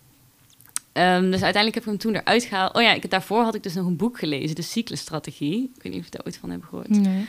Ehm, 0.93 1.31
dus 1.31 1.43
uiteindelijk 1.43 1.75
heb 1.75 1.83
ik 1.83 1.89
hem 1.89 1.99
toen 1.99 2.15
eruit 2.15 2.45
gehaald. 2.45 2.75
Oh 2.75 2.83
ja, 2.83 2.93
ik, 2.93 3.11
daarvoor 3.11 3.43
had 3.43 3.55
ik 3.55 3.63
dus 3.63 3.75
nog 3.75 3.87
een 3.87 3.97
boek 3.97 4.19
gelezen, 4.19 4.57
de 4.57 4.63
cyclusstrategie. 4.63 5.71
Ik 5.77 5.83
weet 5.83 5.93
niet 5.93 6.01
of 6.01 6.05
je 6.05 6.17
daar 6.17 6.27
ooit 6.27 6.37
van 6.37 6.51
hebt 6.51 6.65
gehoord. 6.65 6.89
Nee. 6.89 7.27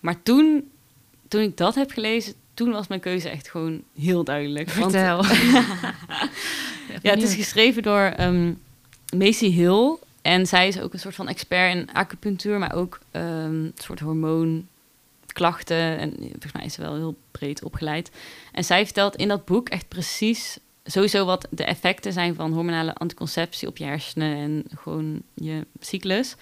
Maar 0.00 0.22
toen, 0.22 0.70
toen 1.28 1.40
ik 1.40 1.56
dat 1.56 1.74
heb 1.74 1.90
gelezen, 1.90 2.34
toen 2.54 2.70
was 2.70 2.86
mijn 2.86 3.00
keuze 3.00 3.28
echt 3.28 3.50
gewoon 3.50 3.82
heel 3.98 4.24
duidelijk. 4.24 4.70
Want- 4.70 4.92
Vertel. 4.92 5.24
ja, 7.02 7.10
het 7.10 7.22
is 7.22 7.34
geschreven 7.34 7.82
door 7.82 8.00
ehm 8.00 8.52
Macy 9.16 9.50
Hill. 9.50 9.96
En 10.22 10.46
zij 10.46 10.68
is 10.68 10.80
ook 10.80 10.92
een 10.92 10.98
soort 10.98 11.14
van 11.14 11.28
expert 11.28 11.74
in 11.74 11.92
acupunctuur, 11.92 12.58
maar 12.58 12.74
ook 12.74 13.00
ehm, 13.10 13.24
een 13.54 13.72
soort 13.76 14.00
hormoonklachten. 15.38 15.98
En 15.98 16.14
volgens 16.18 16.52
mij 16.52 16.64
is 16.64 16.74
ze 16.74 16.80
wel 16.80 16.94
heel 16.94 17.16
breed 17.30 17.62
opgeleid. 17.62 18.10
En 18.52 18.64
zij 18.64 18.84
vertelt 18.84 19.16
in 19.16 19.28
dat 19.28 19.44
boek 19.44 19.68
echt 19.68 19.88
precies 19.88 20.58
sowieso 20.84 21.24
wat 21.24 21.46
de 21.50 21.64
effecten 21.64 22.12
zijn 22.12 22.34
van 22.34 22.52
hormonale 22.52 22.94
anticonceptie 22.94 23.68
op 23.68 23.76
je 23.76 23.84
hersenen 23.84 24.36
en 24.36 24.64
gewoon 24.78 25.22
je 25.34 25.66
cyclus. 25.80 26.34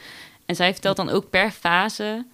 En 0.47 0.57
zij 0.57 0.73
vertelt 0.73 0.97
dan 0.97 1.09
ook 1.09 1.31
per 1.31 1.51
fase 1.51 2.27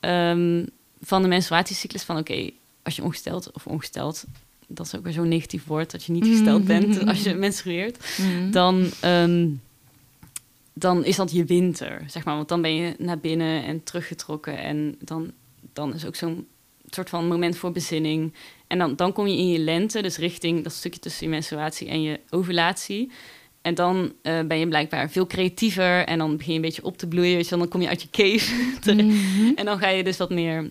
ehm, 0.00 0.66
van 1.00 1.22
de 1.22 1.28
menstruatiecyclus 1.28 2.02
van 2.02 2.16
oké, 2.18 2.50
als 2.82 2.96
je 2.96 3.02
ongesteld 3.02 3.52
of 3.52 3.66
ongesteld, 3.66 4.24
dat 4.66 4.86
is 4.86 4.96
ook 4.96 5.04
weer 5.04 5.12
zo'n 5.12 5.28
negatief 5.28 5.64
woord, 5.66 5.90
dat 5.90 6.04
je 6.04 6.12
niet 6.12 6.26
gesteld 6.26 6.64
bent 6.64 7.06
als 7.06 7.22
je 7.22 7.34
menstrueert 7.34 8.16
Mhm. 8.18 8.50
dan, 8.50 8.90
ehm, 9.00 9.48
dan 10.72 11.04
is 11.04 11.16
dat 11.16 11.32
je 11.32 11.44
winter, 11.44 12.02
zeg 12.06 12.24
maar. 12.24 12.36
Want 12.36 12.48
dan 12.48 12.62
ben 12.62 12.74
je 12.74 12.94
naar 12.98 13.18
binnen 13.18 13.64
en 13.64 13.82
teruggetrokken. 13.84 14.58
En 14.58 14.96
dan, 15.00 15.32
dan 15.76 15.94
is 15.94 16.06
ook 16.06 16.16
zo'n 16.16 16.46
soort 16.90 17.08
van 17.08 17.28
moment 17.28 17.56
voor 17.56 17.72
bezinning. 17.72 18.34
En 18.66 18.78
dan, 18.78 18.96
dan 18.96 19.12
kom 19.12 19.26
je 19.26 19.36
in 19.36 19.48
je 19.48 19.58
lente, 19.58 20.02
dus 20.02 20.16
richting 20.16 20.62
dat 20.62 20.72
stukje 20.72 21.00
tussen 21.00 21.24
je 21.24 21.32
menstruatie 21.32 21.88
en 21.88 22.02
je 22.02 22.20
ovulatie. 22.30 23.10
En 23.62 23.74
dan 23.74 24.12
eh, 24.22 24.40
ben 24.40 24.58
je 24.58 24.68
blijkbaar 24.68 25.10
veel 25.10 25.26
creatiever 25.26 26.04
en 26.04 26.18
dan 26.18 26.36
begin 26.36 26.52
je 26.52 26.58
een 26.58 26.64
beetje 26.64 26.84
op 26.84 26.98
te 26.98 27.06
bloeien. 27.06 27.34
Weet 27.34 27.44
je, 27.44 27.50
wel. 27.50 27.58
dan 27.58 27.68
kom 27.68 27.80
je 27.80 27.88
uit 27.88 28.02
je 28.02 28.10
cave. 28.10 28.54
Mhm. 28.94 29.52
En 29.54 29.64
dan 29.64 29.78
ga 29.78 29.88
je 29.88 30.04
dus 30.04 30.16
wat 30.16 30.30
meer 30.30 30.70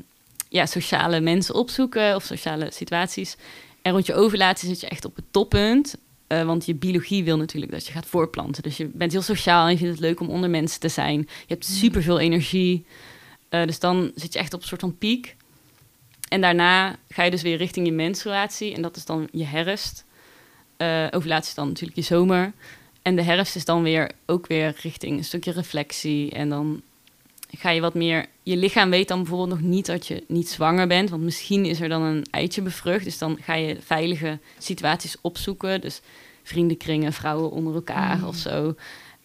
ja, 0.50 0.66
sociale 0.66 1.20
mensen 1.20 1.56
opzoeken 1.56 2.16
of 2.16 2.24
sociale 2.24 2.72
situaties. 2.72 3.36
En 3.82 3.92
rond 3.92 4.06
je 4.06 4.14
ovulatie 4.14 4.70
zit 4.70 4.80
je 4.80 4.88
echt 4.88 5.06
op 5.06 5.16
het 5.16 5.26
toppunt. 5.32 5.96
Eh, 6.28 6.44
want 6.44 6.66
je 6.66 6.76
biologie 6.76 7.24
wil 7.24 7.38
natuurlijk 7.38 7.72
dat 7.72 7.86
je 7.86 7.92
gaat 7.92 8.06
voorplanten. 8.06 8.64
Dus 8.64 8.78
je 8.78 8.86
bent 8.86 9.12
heel 9.12 9.22
sociaal 9.22 9.66
en 9.66 9.72
je 9.72 9.78
vindt 9.78 9.94
het 9.94 10.02
leuk 10.02 10.20
om 10.20 10.30
onder 10.30 10.50
mensen 10.50 10.80
te 10.80 10.90
zijn. 10.90 11.20
Je 11.20 11.54
hebt 11.54 11.66
superveel 11.66 12.20
energie. 12.20 12.86
Eh, 13.56 13.66
dus 13.66 13.80
dan 13.80 14.12
zit 14.16 14.34
je 14.34 14.40
echt 14.40 14.54
op 14.54 14.62
een 14.62 14.68
soort 14.68 14.82
van 14.82 14.98
piek. 14.98 15.36
En 16.30 16.42
daarna 16.42 16.96
ga 17.10 17.24
je 17.24 17.32
dus 17.32 17.42
weer 17.42 17.58
richting 17.58 17.86
je 17.86 17.92
menstruatie. 17.92 18.74
En 18.74 18.82
dat 18.82 18.96
is 18.96 19.06
dan 19.06 19.28
je 19.32 19.46
herfst. 19.46 20.06
Eh, 20.78 21.08
ovulatie 21.12 21.50
is 21.50 21.56
dan 21.56 21.68
natuurlijk 21.68 21.98
je 21.98 22.04
zomer. 22.04 22.54
En 23.02 23.16
de 23.16 23.22
herfst 23.22 23.56
is 23.56 23.66
dan 23.66 23.84
weer 23.84 24.12
ook 24.26 24.48
weer 24.48 24.76
richting 24.82 25.18
een 25.18 25.24
stukje 25.24 25.52
reflectie. 25.52 26.32
En 26.32 26.50
dan 26.50 26.82
ga 27.58 27.70
je 27.70 27.82
wat 27.82 27.94
meer... 27.94 28.26
Je 28.44 28.58
lichaam 28.58 28.90
weet 28.90 29.08
dan 29.08 29.18
bijvoorbeeld 29.18 29.50
nog 29.50 29.70
niet 29.70 29.86
dat 29.86 30.08
je 30.08 30.24
niet 30.28 30.50
zwanger 30.50 30.88
bent. 30.88 31.10
Want 31.10 31.24
misschien 31.24 31.66
is 31.66 31.82
er 31.82 31.90
dan 31.90 32.02
een 32.02 32.26
eitje 32.32 32.62
bevrucht. 32.62 33.04
Dus 33.04 33.18
dan 33.18 33.38
ga 33.42 33.54
je 33.54 33.78
veilige 33.82 34.40
situaties 34.58 35.16
opzoeken. 35.22 35.82
Dus 35.82 36.02
vriendenkringen, 36.44 37.14
vrouwen 37.14 37.52
onder 37.52 37.76
elkaar 37.76 38.18
Mm. 38.18 38.24
of 38.24 38.36
zo. 38.36 38.76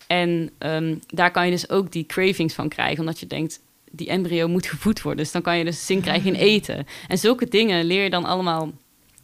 En 0.07 0.51
ehm, 0.59 0.97
daar 1.07 1.31
kan 1.31 1.45
je 1.45 1.51
dus 1.51 1.71
ook 1.71 1.93
die 1.93 2.07
cravings 2.07 2.55
van 2.55 2.69
krijgen. 2.69 3.01
Omdat 3.01 3.21
je 3.21 3.27
denkt, 3.27 3.61
die 3.91 4.09
embryo 4.09 4.49
moet 4.49 4.67
gevoed 4.67 5.03
worden. 5.03 5.23
Dus 5.23 5.33
dan 5.33 5.43
kan 5.43 5.59
je 5.59 5.65
dus 5.65 5.87
zin 5.87 6.01
krijgen 6.01 6.35
in 6.35 6.41
eten. 6.41 6.87
En 7.09 7.19
zulke 7.19 7.49
dingen 7.49 7.85
leer 7.85 8.03
je 8.03 8.11
dan 8.11 8.25
allemaal 8.25 8.73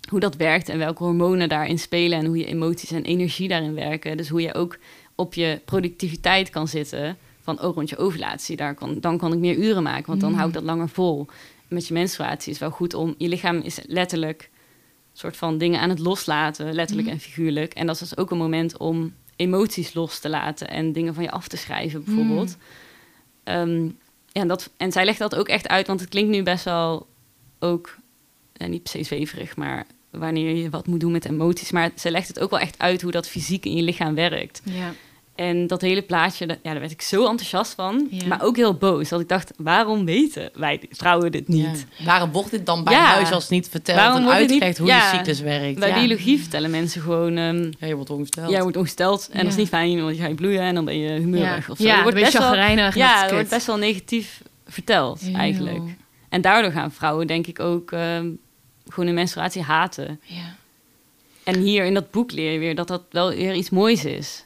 hoe 0.08 0.20
dat 0.20 0.36
werkt 0.36 0.68
en 0.68 0.78
welke 0.78 1.02
hormonen 1.02 1.48
daarin 1.48 1.78
spelen 1.78 2.18
en 2.18 2.26
hoe 2.26 2.36
je 2.38 2.44
emoties 2.46 2.90
en 2.90 3.02
energie 3.04 3.48
daarin 3.48 3.74
werken. 3.74 4.16
Dus 4.16 4.28
hoe 4.28 4.40
je 4.40 4.54
ook 4.54 4.78
op 5.14 5.34
je 5.34 5.60
productiviteit 5.64 6.50
kan 6.50 6.68
zitten 6.68 7.16
van, 7.42 7.62
oh, 7.62 7.74
rond 7.74 7.88
je 7.88 7.96
ovulatie, 7.96 8.56
daar 8.56 8.74
kan, 8.74 9.00
dan 9.00 9.18
kan 9.18 9.32
ik 9.32 9.38
meer 9.38 9.56
uren 9.56 9.82
maken, 9.82 10.06
want 10.06 10.20
dan 10.20 10.30
Mm. 10.30 10.36
hou 10.36 10.48
ik 10.48 10.54
dat 10.54 10.62
langer 10.62 10.88
vol. 10.88 11.26
Met 11.68 11.86
je 11.86 11.94
menstruatie 11.94 12.52
is 12.52 12.58
wel 12.58 12.70
goed 12.70 12.94
om, 12.94 13.14
je 13.18 13.28
lichaam 13.28 13.56
is 13.58 13.78
letterlijk 13.86 14.50
soort 15.12 15.36
van 15.36 15.58
dingen 15.58 15.80
aan 15.80 15.88
het 15.88 15.98
loslaten, 15.98 16.72
letterlijk 16.74 17.06
Mhm. 17.08 17.16
en 17.16 17.22
figuurlijk. 17.22 17.74
En 17.74 17.86
dat 17.86 17.94
is 17.94 18.00
dus 18.08 18.16
ook 18.18 18.30
een 18.30 18.38
moment 18.38 18.76
om 18.76 19.14
emoties 19.36 19.94
los 19.94 20.18
te 20.18 20.28
laten 20.28 20.68
en 20.68 20.92
dingen 20.92 21.14
van 21.14 21.22
je 21.22 21.30
af 21.30 21.48
te 21.48 21.56
schrijven, 21.56 22.04
bijvoorbeeld. 22.04 22.56
Ehm, 23.44 23.88
ja, 24.36 24.44
dat, 24.44 24.70
en 24.76 24.92
zij 24.92 25.04
legt 25.04 25.18
dat 25.18 25.34
ook 25.34 25.48
echt 25.48 25.68
uit, 25.68 25.86
want 25.86 26.00
het 26.00 26.08
klinkt 26.08 26.30
nu 26.30 26.42
best 26.42 26.64
wel 26.64 27.06
ook, 27.58 27.96
niet 28.56 28.82
per 28.82 28.92
se 28.92 29.02
zweverig, 29.02 29.56
maar 29.56 29.86
wanneer 30.10 30.54
je 30.56 30.70
wat 30.70 30.86
moet 30.86 31.00
doen 31.00 31.12
met 31.12 31.24
emoties. 31.24 31.70
Maar 31.70 31.90
ze 31.96 32.10
legt 32.10 32.28
het 32.28 32.40
ook 32.40 32.50
wel 32.50 32.58
echt 32.58 32.78
uit 32.78 33.02
hoe 33.02 33.10
dat 33.10 33.28
fysiek 33.28 33.64
in 33.64 33.76
je 33.76 33.82
lichaam 33.82 34.14
werkt. 34.14 34.60
Ja. 34.64 34.92
En 35.36 35.66
dat 35.66 35.80
hele 35.80 36.02
plaatje, 36.02 36.46
dat- 36.46 36.58
ja, 36.62 36.70
daar 36.70 36.80
werd 36.80 36.92
ik 36.92 37.02
zo 37.02 37.26
enthousiast 37.28 37.74
van. 37.74 38.06
Ja. 38.10 38.26
Maar 38.26 38.42
ook 38.42 38.56
heel 38.56 38.74
boos. 38.74 39.08
Dat 39.08 39.20
ik 39.20 39.28
dacht, 39.28 39.52
waarom 39.56 40.04
weten 40.04 40.50
wij 40.54 40.80
vrouwen 40.90 41.32
dit 41.32 41.48
niet? 41.48 41.86
Ja. 41.96 42.04
Waarom 42.04 42.32
wordt 42.32 42.50
dit 42.50 42.66
dan 42.66 42.84
bij 42.84 42.92
Ja. 42.94 43.04
huis 43.04 43.30
als 43.32 43.48
niet 43.48 43.68
verteld 43.68 43.98
Waarom 43.98 44.16
en 44.16 44.22
niet- 44.22 44.32
uitgelegd 44.32 44.78
hoe 44.78 44.86
de 44.86 45.10
cyclus 45.16 45.40
werkt? 45.40 45.78
Bij 45.78 45.88
ja. 45.88 45.94
biologie 45.94 46.38
vertellen 46.40 46.70
mensen 46.70 47.00
gewoon... 47.02 47.32
Ja, 47.78 47.86
je 47.86 47.94
wordt 47.94 48.10
ongesteld. 48.10 48.50
jij 48.50 48.62
wordt 48.62 48.76
ongesteld 48.76 49.28
en 49.32 49.38
dat 49.42 49.52
is 49.52 49.56
niet 49.58 49.68
fijn, 49.68 50.02
want 50.02 50.16
je 50.16 50.22
gaat 50.22 50.34
bloeien 50.36 50.60
en 50.60 50.74
dan 50.74 50.84
ben 50.84 50.98
je 50.98 51.10
humeurig 51.20 51.66
Ja, 51.66 51.72
of 51.72 51.78
zo. 51.78 51.84
ja 51.84 52.02
wordt 52.02 52.18
best 52.18 52.38
wel, 52.38 52.50
dat 52.76 52.94
ja, 52.94 53.22
kut. 53.22 53.30
wordt 53.32 53.48
best 53.48 53.66
wel 53.66 53.76
negatief 53.76 54.42
verteld 54.66 55.20
eigenlijk. 55.34 55.82
En 56.28 56.40
daardoor 56.40 56.70
gaan 56.72 56.92
vrouwen 56.92 57.26
denk 57.26 57.46
ik 57.46 57.60
ook 57.60 57.92
ehm, 57.92 58.28
gewoon 58.88 59.06
hun 59.06 59.14
menstruatie 59.14 59.62
haten. 59.62 60.20
Ja. 60.22 60.54
En 61.44 61.58
hier 61.60 61.84
in 61.84 61.94
dat 61.94 62.10
boek 62.10 62.32
leer 62.32 62.52
je 62.52 62.58
weer 62.58 62.74
dat 62.74 62.88
dat 62.88 63.02
wel 63.10 63.28
weer 63.28 63.54
iets 63.54 63.70
moois 63.70 64.04
is. 64.04 64.44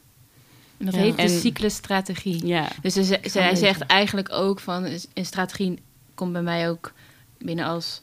En 0.80 0.86
dat 0.86 0.94
Ja. 0.94 1.00
heet 1.00 1.16
de 1.16 1.22
En- 1.22 1.28
cyclusstrategie. 1.40 2.46
Ja, 2.46 2.68
Dus 2.82 2.94
ze, 2.94 3.18
zij 3.22 3.54
zegt 3.54 3.80
eigenlijk 3.86 4.32
ook 4.32 4.60
van 4.60 4.84
een 5.14 5.26
strategie 5.26 5.78
komt 6.14 6.32
bij 6.32 6.42
mij 6.42 6.70
ook 6.70 6.92
binnen 7.38 7.64
als 7.64 8.02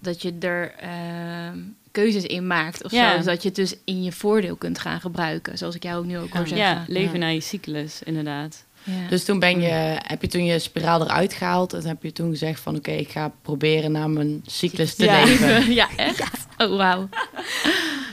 dat 0.00 0.22
je 0.22 0.34
er 0.40 0.74
ehm, 0.78 1.58
keuzes 1.90 2.22
in 2.24 2.46
maakt 2.46 2.84
of 2.84 2.90
Ja. 2.92 3.16
zo. 3.16 3.22
Zodat 3.22 3.42
je 3.42 3.48
het 3.48 3.56
dus 3.56 3.74
in 3.84 4.02
je 4.02 4.12
voordeel 4.12 4.56
kunt 4.56 4.78
gaan 4.78 5.00
gebruiken. 5.00 5.58
Zoals 5.58 5.74
ik 5.74 5.82
jou 5.82 5.98
ook 5.98 6.04
nu 6.04 6.18
ook 6.18 6.32
hoor 6.32 6.40
Ja. 6.42 6.46
zeggen. 6.56 6.66
ja 6.76 6.84
leven 6.88 7.12
Ja. 7.12 7.18
naar 7.18 7.32
je 7.32 7.40
cyclus, 7.40 8.02
inderdaad. 8.02 8.64
Ja. 8.82 9.08
Dus 9.08 9.24
toen 9.24 9.38
ben 9.38 9.60
je, 9.60 9.98
heb 10.02 10.22
je 10.22 10.28
toen 10.28 10.44
je 10.44 10.58
spiraal 10.58 11.02
eruit 11.02 11.32
gehaald 11.32 11.72
en 11.72 11.86
heb 11.86 12.02
je 12.02 12.12
toen 12.12 12.30
gezegd 12.30 12.60
van 12.60 12.76
oké, 12.76 12.90
ik 12.90 13.10
ga 13.10 13.32
proberen 13.42 13.92
naar 13.92 14.10
mijn 14.10 14.42
cyclus 14.46 14.94
te 14.94 15.04
Ja. 15.04 15.24
leven. 15.24 15.72
ja, 15.74 15.88
echt? 15.96 16.43
Oh, 16.58 16.76
wauw. 16.76 17.08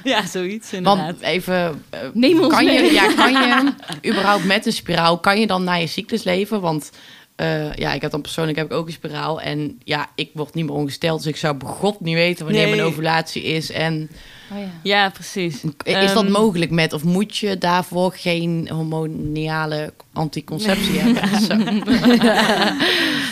Ja, 0.03 0.25
zoiets 0.25 0.73
inderdaad. 0.73 1.05
Want 1.05 1.21
even, 1.21 1.83
Neem 2.13 2.39
ons 2.39 2.53
kan 2.53 2.65
je, 2.65 2.91
ja, 2.93 3.13
kan 3.13 3.31
je 3.31 3.73
überhaupt 4.09 4.43
met 4.45 4.65
een 4.65 4.73
spiraal, 4.73 5.17
kan 5.19 5.39
je 5.39 5.47
dan 5.47 5.63
naar 5.63 5.79
je 5.79 5.87
cyclus 5.87 6.23
leven? 6.23 6.61
Want 6.61 6.91
eh, 7.35 7.73
ja, 7.73 7.93
ik 7.93 8.01
heb 8.01 8.11
dan 8.11 8.21
persoonlijk 8.21 8.57
heb 8.57 8.65
ik 8.71 8.77
ook 8.77 8.87
een 8.87 8.93
spiraal 8.93 9.41
en 9.41 9.79
ja, 9.83 10.09
ik 10.15 10.29
word 10.33 10.53
niet 10.53 10.65
meer 10.65 10.73
ongesteld, 10.75 11.17
dus 11.23 11.27
ik 11.31 11.37
zou 11.37 11.55
begot 11.55 11.99
niet 11.99 12.13
weten 12.15 12.45
wanneer 12.45 12.65
Nee. 12.65 12.75
mijn 12.75 12.87
ovulatie 12.87 13.43
is. 13.43 13.71
En 13.71 14.09
Oh, 14.53 14.57
ja. 14.59 14.65
Ja, 14.83 15.09
precies. 15.09 15.53
is 15.83 16.13
dat 16.13 16.23
Ehm, 16.23 16.31
mogelijk 16.31 16.71
met, 16.71 16.93
of 16.93 17.03
moet 17.03 17.37
je 17.37 17.57
daarvoor 17.57 18.13
geen 18.17 18.69
hormoniale 18.71 19.93
anticonceptie 20.13 20.99
hebben? 20.99 21.23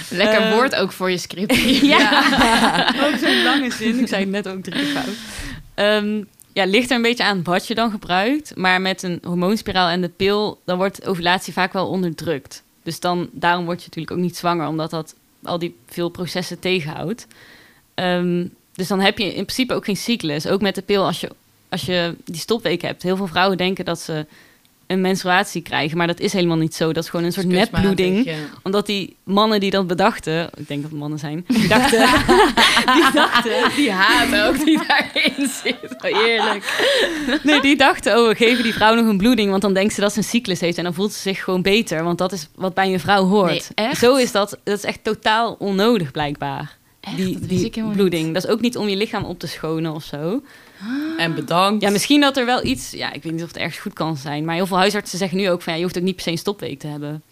Lekker 0.09 0.41
Eh, 0.41 0.53
woord 0.53 0.75
ook 0.75 0.91
voor 0.91 1.11
je 1.11 1.17
script. 1.17 1.55
Ja, 1.81 2.93
ook 3.07 3.17
zo'n 3.17 3.43
lange 3.43 3.71
zin. 3.71 3.99
Ik 3.99 4.07
zei 4.07 4.21
het 4.21 4.29
net 4.31 4.47
ook 4.47 4.63
drie 4.63 4.83
keer 4.83 5.01
fout. 5.01 5.15
Ehm, 5.73 6.23
ja, 6.53 6.65
ligt 6.65 6.89
er 6.89 6.95
een 6.95 7.01
beetje 7.01 7.23
aan 7.23 7.43
wat 7.43 7.67
je 7.67 7.75
dan 7.75 7.91
gebruikt. 7.91 8.55
Maar 8.55 8.81
met 8.81 9.03
een 9.03 9.19
hormoonspiraal 9.23 9.87
en 9.89 10.01
de 10.01 10.09
pil, 10.09 10.61
dan 10.65 10.77
wordt 10.77 11.05
ovulatie 11.07 11.53
vaak 11.53 11.73
wel 11.73 11.87
onderdrukt. 11.87 12.63
Dus 12.83 12.99
dan, 12.99 13.29
daarom 13.31 13.65
word 13.65 13.79
je 13.79 13.87
natuurlijk 13.87 14.17
ook 14.17 14.23
niet 14.23 14.37
zwanger, 14.37 14.67
omdat 14.67 14.89
dat 14.89 15.15
al 15.43 15.59
die 15.59 15.75
veel 15.87 16.09
processen 16.09 16.59
tegenhoudt. 16.59 17.27
Ehm, 17.93 18.45
dus 18.73 18.87
dan 18.87 18.99
heb 18.99 19.17
je 19.17 19.25
in 19.25 19.31
principe 19.45 19.73
ook 19.73 19.85
geen 19.85 19.97
cyclus. 19.97 20.47
Ook 20.47 20.61
met 20.61 20.75
de 20.75 20.81
pil, 20.81 21.05
als 21.05 21.19
je, 21.19 21.29
als 21.69 21.81
je 21.81 22.15
die 22.25 22.41
stopweek 22.41 22.81
hebt. 22.81 23.03
Heel 23.03 23.17
veel 23.17 23.27
vrouwen 23.27 23.57
denken 23.57 23.85
dat 23.85 23.99
ze 23.99 24.25
een 24.89 25.01
menstruatie 25.01 25.61
krijgen, 25.61 25.97
maar 25.97 26.07
dat 26.07 26.19
is 26.19 26.33
helemaal 26.33 26.57
niet 26.57 26.75
zo. 26.75 26.93
Dat 26.93 27.03
is 27.03 27.09
gewoon 27.09 27.25
een 27.25 27.31
soort 27.31 27.47
nepbloeding 27.47 28.25
ja. 28.25 28.35
omdat 28.63 28.85
die 28.85 29.15
mannen 29.23 29.59
die 29.59 29.71
dat 29.71 29.87
bedachten, 29.87 30.49
ik 30.55 30.67
denk 30.67 30.81
dat 30.81 30.91
het 30.91 30.99
mannen 30.99 31.19
zijn, 31.19 31.45
die 31.47 31.67
dachten, 31.67 31.99
die 32.95 33.11
dachten, 33.13 33.71
Die 33.75 33.91
haat 33.91 34.47
ook 34.47 34.65
die 34.65 34.79
daarin 34.87 35.49
zit. 35.63 35.95
Oh, 35.97 36.21
Eerlijk. 36.27 36.63
nee, 37.43 37.61
die 37.61 37.77
dachten, 37.77 38.17
oh, 38.17 38.27
we 38.27 38.35
geven 38.35 38.63
die 38.63 38.73
vrouw 38.73 38.95
nog 38.95 39.05
een 39.05 39.17
bloeding, 39.17 39.49
want 39.49 39.61
dan 39.61 39.73
denkt 39.73 39.93
ze 39.93 40.01
dat 40.01 40.11
ze 40.11 40.17
een 40.17 40.23
cyclus 40.23 40.59
heeft 40.59 40.77
en 40.77 40.83
dan 40.83 40.93
voelt 40.93 41.13
ze 41.13 41.19
zich 41.19 41.43
gewoon 41.43 41.61
beter, 41.61 42.03
want 42.03 42.17
dat 42.17 42.31
is 42.31 42.49
wat 42.55 42.73
bij 42.73 42.93
een 42.93 42.99
vrouw 42.99 43.25
hoort. 43.25 43.69
Nee? 43.75 43.95
Zo 43.95 44.15
is 44.15 44.31
dat, 44.31 44.57
dat 44.63 44.77
is 44.77 44.83
echt 44.83 45.03
totaal 45.03 45.55
onnodig 45.59 46.11
blijkbaar. 46.11 46.77
Echt? 46.99 47.15
Die, 47.15 47.39
die 47.39 47.69
bloeding. 47.69 48.25
niet. 48.25 48.33
Dat 48.33 48.43
is 48.43 48.49
ook 48.49 48.61
niet 48.61 48.77
om 48.77 48.87
je 48.87 48.95
lichaam 48.95 49.23
op 49.23 49.39
te 49.39 49.47
schonen 49.47 49.93
of 49.93 50.03
zo. 50.03 50.41
En 51.17 51.35
bedankt. 51.35 51.81
Ja, 51.83 51.89
misschien 51.89 52.21
dat 52.21 52.37
er 52.37 52.45
wel 52.45 52.65
iets, 52.65 52.91
ja, 52.91 53.11
ik 53.13 53.23
weet 53.23 53.33
niet 53.33 53.41
of 53.41 53.47
het 53.47 53.57
ergens 53.57 53.77
goed 53.77 53.93
kan 53.93 54.17
zijn, 54.17 54.45
maar 54.45 54.55
heel 54.55 54.65
veel 54.67 54.77
huisartsen 54.77 55.17
zeggen 55.17 55.37
nu 55.37 55.49
ook 55.49 55.61
van, 55.61 55.73
ja, 55.73 55.77
je 55.79 55.83
hoeft 55.85 55.97
ook 55.97 56.03
niet 56.03 56.15
per 56.15 56.23
se 56.23 56.31
een 56.31 56.37
stopweek 56.37 56.79
te 56.79 56.87
hebben. 56.87 57.23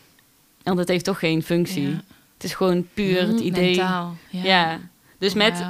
Want 0.64 0.80
het 0.80 0.88
heeft 0.88 1.06
toch 1.06 1.20
geen 1.20 1.44
functie. 1.44 1.90
Ja. 1.90 2.04
Het 2.34 2.44
is 2.44 2.54
gewoon 2.54 2.88
puur 2.94 3.20
het 3.22 3.32
Mm, 3.32 3.38
idee. 3.38 3.76
Mentaal. 3.76 4.16
Ja. 4.30 4.44
Ja. 4.44 4.80
Dus 5.20 5.34
met, 5.34 5.64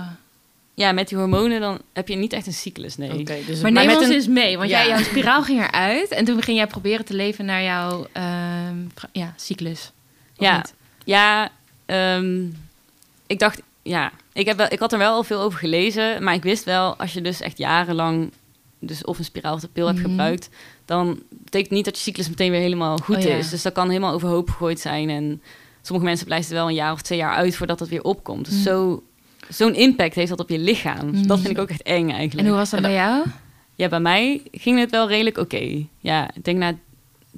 ja, 0.73 0.91
met 0.91 1.07
die 1.07 1.17
hormonen 1.17 1.59
dan 1.61 1.79
heb 1.93 2.07
je 2.07 2.15
niet 2.15 2.33
echt 2.33 2.47
een 2.47 2.53
cyclus, 2.53 2.97
nee. 2.97 3.23
Dus 3.23 3.61
Maar 3.61 3.61
maar 3.61 3.71
neem 3.71 3.85
met 3.85 3.95
ons 3.95 4.05
een, 4.07 4.13
eens 4.13 4.27
mee, 4.27 4.57
want 4.57 4.69
Ja. 4.69 4.77
jij, 4.77 4.87
jouw 4.87 5.03
spiraal 5.03 5.43
ging 5.43 5.63
eruit 5.67 6.09
en 6.09 6.25
toen 6.25 6.41
ging 6.41 6.57
jij 6.57 6.67
proberen 6.67 7.05
te 7.05 7.13
leven 7.13 7.45
naar 7.45 7.63
jouw 7.63 8.07
ehm, 8.11 8.75
ja, 9.11 9.33
cyclus. 9.35 9.91
Of 10.37 10.45
Ja. 10.45 10.55
niet? 10.57 10.73
Ja, 11.03 11.49
ehm, 11.85 12.45
ik 13.27 13.39
dacht, 13.39 13.61
ja, 13.81 14.11
ik, 14.39 14.45
heb 14.45 14.57
wel, 14.57 14.67
ik 14.69 14.79
had 14.79 14.91
er 14.93 14.97
wel 14.97 15.13
al 15.13 15.23
veel 15.23 15.41
over 15.41 15.59
gelezen, 15.59 16.23
maar 16.23 16.33
ik 16.33 16.43
wist 16.43 16.63
wel, 16.63 16.95
als 16.95 17.13
je 17.13 17.21
dus 17.21 17.41
echt 17.41 17.57
jarenlang 17.57 18.31
dus 18.79 19.03
of 19.03 19.17
een 19.17 19.23
spiraal 19.25 19.53
of 19.53 19.59
de 19.59 19.67
pil 19.67 19.85
hebt 19.87 19.99
Mhm. 19.99 20.07
gebruikt, 20.09 20.49
dan 20.85 21.19
betekent 21.29 21.71
niet 21.71 21.85
dat 21.85 21.95
je 21.97 22.03
cyclus 22.03 22.29
meteen 22.29 22.51
weer 22.51 22.59
helemaal 22.59 22.97
goed 22.97 23.15
Oh 23.15 23.21
ja. 23.21 23.35
is. 23.35 23.49
Dus 23.49 23.61
dat 23.61 23.73
kan 23.73 23.87
helemaal 23.89 24.13
overhoop 24.13 24.49
gegooid 24.49 24.79
zijn 24.79 25.09
en 25.09 25.41
sommige 25.81 26.07
mensen 26.07 26.25
blijven 26.25 26.49
er 26.49 26.55
wel 26.57 26.67
een 26.67 26.73
jaar 26.73 26.91
of 26.91 27.01
twee 27.01 27.17
jaar 27.17 27.35
uit 27.35 27.55
voordat 27.55 27.79
het 27.79 27.89
weer 27.89 28.03
opkomt. 28.03 28.45
Dus 28.45 28.53
Mhm. 28.53 28.63
zo, 28.63 29.03
zo'n 29.49 29.73
impact 29.75 30.15
heeft 30.15 30.29
dat 30.29 30.39
op 30.39 30.49
je 30.49 30.59
lichaam. 30.59 31.11
Dus 31.11 31.21
dat 31.21 31.37
Mhm. 31.37 31.45
vind 31.45 31.57
ik 31.57 31.61
ook 31.61 31.69
echt 31.69 31.81
eng 31.83 32.09
eigenlijk. 32.09 32.39
En 32.39 32.47
hoe 32.47 32.57
was 32.57 32.69
dat 32.69 32.81
bij 32.81 32.93
jou? 32.93 33.25
Ja, 33.75 33.87
bij 33.89 33.99
mij 33.99 34.41
ging 34.51 34.79
het 34.79 34.91
wel 34.91 35.07
redelijk 35.07 35.37
oké. 35.37 35.85
Ja, 35.99 36.29
ik 36.35 36.43
denk 36.43 36.57
na 36.57 36.73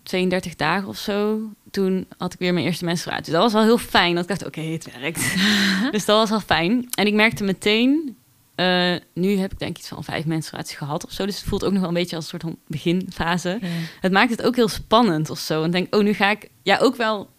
32 0.04 0.56
dagen 0.56 0.88
of 0.88 0.98
zo, 0.98 1.40
toen 1.80 2.06
had 2.18 2.34
ik 2.34 2.40
weer 2.40 2.54
mijn 2.54 2.66
eerste 2.66 2.86
menstruatie. 2.86 3.24
Dus 3.24 3.34
dat 3.34 3.42
was 3.42 3.54
wel 3.54 3.64
heel 3.64 3.78
fijn. 3.78 4.14
Dat 4.16 4.24
ik 4.24 4.30
dacht, 4.30 4.46
oké, 4.46 4.62
het 4.62 5.00
werkt. 5.00 5.36
dus 5.92 6.06
dat 6.06 6.18
was 6.18 6.30
wel 6.30 6.40
fijn. 6.40 6.88
En 6.92 7.08
ik 7.08 7.14
merkte 7.14 7.44
meteen, 7.44 8.18
eh, 8.56 8.94
nu 9.14 9.38
heb 9.38 9.52
ik 9.52 9.60
denk 9.60 9.72
ik 9.72 9.78
iets 9.78 9.88
van 9.88 10.04
vijf 10.04 10.26
menstruaties 10.26 10.78
gehad 10.78 11.06
of 11.06 11.12
zo. 11.12 11.26
Dus 11.26 11.36
het 11.40 11.48
voelt 11.48 11.64
ook 11.64 11.72
nog 11.72 11.80
wel 11.80 11.90
een 11.90 11.96
beetje 11.96 12.16
als 12.16 12.24
een 12.24 12.30
soort 12.30 12.42
van 12.42 12.58
beginfase. 12.68 13.60
Het 14.00 14.12
maakt 14.12 14.30
het 14.30 14.42
ook 14.42 14.56
heel 14.56 14.68
spannend 14.68 15.30
of 15.30 15.40
zo. 15.40 15.64
En 15.64 15.72
denk, 15.72 15.96
oh, 15.96 16.04
nu 16.04 16.14
ga 16.14 16.30
ik, 16.30 16.50
ja, 16.64 16.78
ook 16.78 16.96
wel 16.96 17.30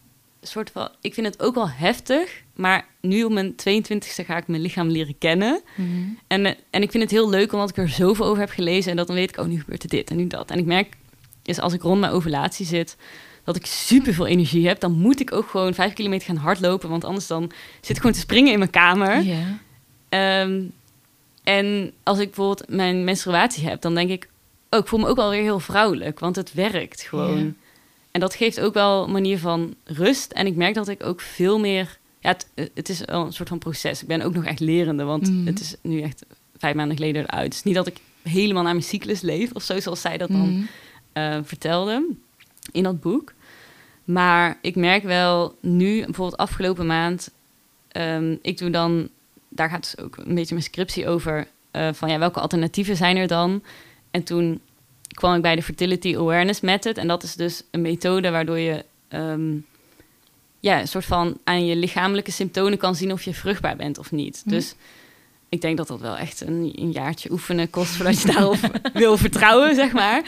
een 0.40 0.48
soort 0.48 0.70
van, 0.70 0.88
ik 1.00 1.14
vind 1.14 1.26
het 1.26 1.42
ook 1.42 1.54
wel 1.54 1.70
heftig. 1.70 2.42
Maar 2.54 2.86
nu 3.00 3.24
op 3.24 3.32
mijn 3.32 3.52
22e 3.52 4.24
ga 4.26 4.36
ik 4.36 4.46
mijn 4.46 4.62
lichaam 4.62 4.88
leren 4.88 5.18
kennen. 5.18 5.62
Mhm. 5.76 5.88
En, 6.26 6.46
eh, 6.46 6.54
en 6.70 6.82
ik 6.82 6.90
vind 6.90 7.02
het 7.02 7.12
heel 7.12 7.30
leuk 7.30 7.52
omdat 7.52 7.70
ik 7.70 7.76
er 7.76 7.88
zoveel 7.88 8.26
over 8.26 8.40
heb 8.40 8.50
gelezen. 8.50 8.90
En 8.90 8.96
dat 8.96 9.06
dan 9.06 9.16
weet 9.16 9.30
ik, 9.30 9.38
oh, 9.38 9.46
nu 9.46 9.60
gebeurt 9.60 9.82
er 9.82 9.88
dit 9.88 10.10
en 10.10 10.16
nu 10.16 10.26
dat. 10.26 10.50
En 10.50 10.58
ik 10.58 10.64
merk, 10.64 10.96
is 11.42 11.60
als 11.60 11.72
ik 11.72 11.82
rond 11.82 12.00
mijn 12.00 12.12
ovulatie 12.12 12.66
zit, 12.66 12.96
dat 13.44 13.56
ik 13.56 13.66
super 13.66 14.14
veel 14.14 14.26
energie 14.26 14.66
heb. 14.68 14.80
Dan 14.80 14.92
moet 14.92 15.20
ik 15.20 15.32
ook 15.32 15.48
gewoon 15.48 15.74
vijf 15.74 15.92
kilometer 15.92 16.26
gaan 16.26 16.36
hardlopen. 16.36 16.88
Want 16.88 17.04
anders 17.04 17.26
dan 17.26 17.50
zit 17.80 17.90
ik 17.90 17.96
gewoon 17.96 18.12
te 18.12 18.18
springen 18.18 18.52
in 18.52 18.58
mijn 18.58 18.70
kamer. 18.70 19.22
Ja. 19.22 19.58
Ehm, 20.08 20.62
en 21.44 21.92
als 22.02 22.18
ik 22.18 22.26
bijvoorbeeld 22.26 22.68
mijn 22.68 23.04
menstruatie 23.04 23.68
heb, 23.68 23.80
dan 23.80 23.94
denk 23.94 24.10
ik, 24.10 24.28
oh, 24.70 24.78
ik 24.80 24.86
voel 24.86 24.98
me 25.00 25.08
ook 25.08 25.16
wel 25.16 25.30
weer 25.30 25.42
heel 25.42 25.60
vrouwelijk. 25.60 26.18
Want 26.18 26.36
het 26.36 26.52
werkt 26.54 27.02
gewoon. 27.02 27.54
En 28.10 28.20
dat 28.20 28.34
geeft 28.34 28.60
ook 28.60 28.74
wel 28.74 29.04
een 29.04 29.10
manier 29.12 29.38
van 29.38 29.74
rust. 29.84 30.32
En 30.32 30.46
ik 30.46 30.56
merk 30.56 30.74
dat 30.74 30.88
ik 30.88 31.04
ook 31.06 31.20
veel 31.20 31.58
meer... 31.58 31.98
Ja, 32.20 32.28
het, 32.54 32.70
het 32.74 32.88
is 32.88 33.00
wel 33.04 33.26
een 33.26 33.32
soort 33.32 33.48
van 33.48 33.58
proces. 33.58 34.02
Ik 34.02 34.08
ben 34.08 34.22
ook 34.22 34.34
nog 34.34 34.44
echt 34.44 34.60
lerende, 34.60 35.04
want 35.04 35.30
Mhm. 35.30 35.46
het 35.46 35.60
is 35.60 35.74
nu 35.82 36.00
echt 36.00 36.24
vijf 36.58 36.74
maanden 36.74 36.96
geleden 36.96 37.22
eruit. 37.22 37.44
Het 37.44 37.54
is 37.54 37.62
niet 37.62 37.74
dat 37.74 37.86
ik 37.86 37.96
helemaal 38.22 38.62
naar 38.62 38.72
mijn 38.72 38.84
cyclus 38.84 39.20
leef 39.20 39.52
of 39.52 39.62
zo, 39.62 39.80
zoals 39.80 40.00
zij 40.00 40.16
dat 40.18 40.28
dan 40.28 40.50
Mhm. 40.52 40.62
eh, 41.12 41.38
vertelde 41.42 42.06
in 42.72 42.82
dat 42.82 43.00
boek. 43.00 43.32
Maar 44.04 44.58
ik 44.60 44.76
merk 44.76 45.02
wel 45.02 45.56
nu, 45.60 46.04
bijvoorbeeld 46.04 46.36
afgelopen 46.36 46.86
maand, 46.86 47.30
ehm, 47.88 48.36
ik 48.42 48.58
doe 48.58 48.70
dan, 48.70 49.08
daar 49.48 49.70
gaat 49.70 49.82
dus 49.82 50.04
ook 50.04 50.16
een 50.16 50.34
beetje 50.34 50.54
mijn 50.54 50.66
scriptie 50.66 51.08
over, 51.08 51.46
eh, 51.70 51.88
van 51.92 52.10
ja, 52.10 52.18
welke 52.18 52.40
alternatieven 52.40 52.96
zijn 52.96 53.16
er 53.16 53.26
dan? 53.26 53.62
En 54.10 54.22
toen 54.22 54.60
kwam 55.14 55.34
ik 55.34 55.42
bij 55.42 55.54
de 55.54 55.62
Fertility 55.62 56.16
Awareness 56.16 56.60
Method. 56.60 56.98
En 56.98 57.08
dat 57.08 57.22
is 57.22 57.34
dus 57.34 57.62
een 57.70 57.80
methode 57.80 58.30
waardoor 58.30 58.58
je 58.58 58.84
ehm, 59.08 59.56
ja, 60.60 60.80
een 60.80 60.88
soort 60.88 61.04
van 61.04 61.38
aan 61.44 61.66
je 61.66 61.76
lichamelijke 61.76 62.30
symptomen 62.30 62.78
kan 62.78 62.94
zien 62.94 63.12
of 63.12 63.22
je 63.22 63.34
vruchtbaar 63.34 63.76
bent 63.76 63.98
of 63.98 64.10
niet. 64.10 64.42
Mhm. 64.44 64.54
Dus 64.54 64.74
ik 65.50 65.60
denk 65.60 65.76
dat 65.76 65.88
dat 65.88 66.00
wel 66.00 66.16
echt 66.16 66.40
een, 66.40 66.72
een 66.74 66.90
jaartje 66.90 67.30
oefenen 67.30 67.70
kost 67.70 67.90
voordat 67.90 68.22
je 68.22 68.32
daarop 68.32 68.80
wil 68.92 69.16
vertrouwen, 69.16 69.74
zeg 69.74 69.92
maar. 69.92 70.22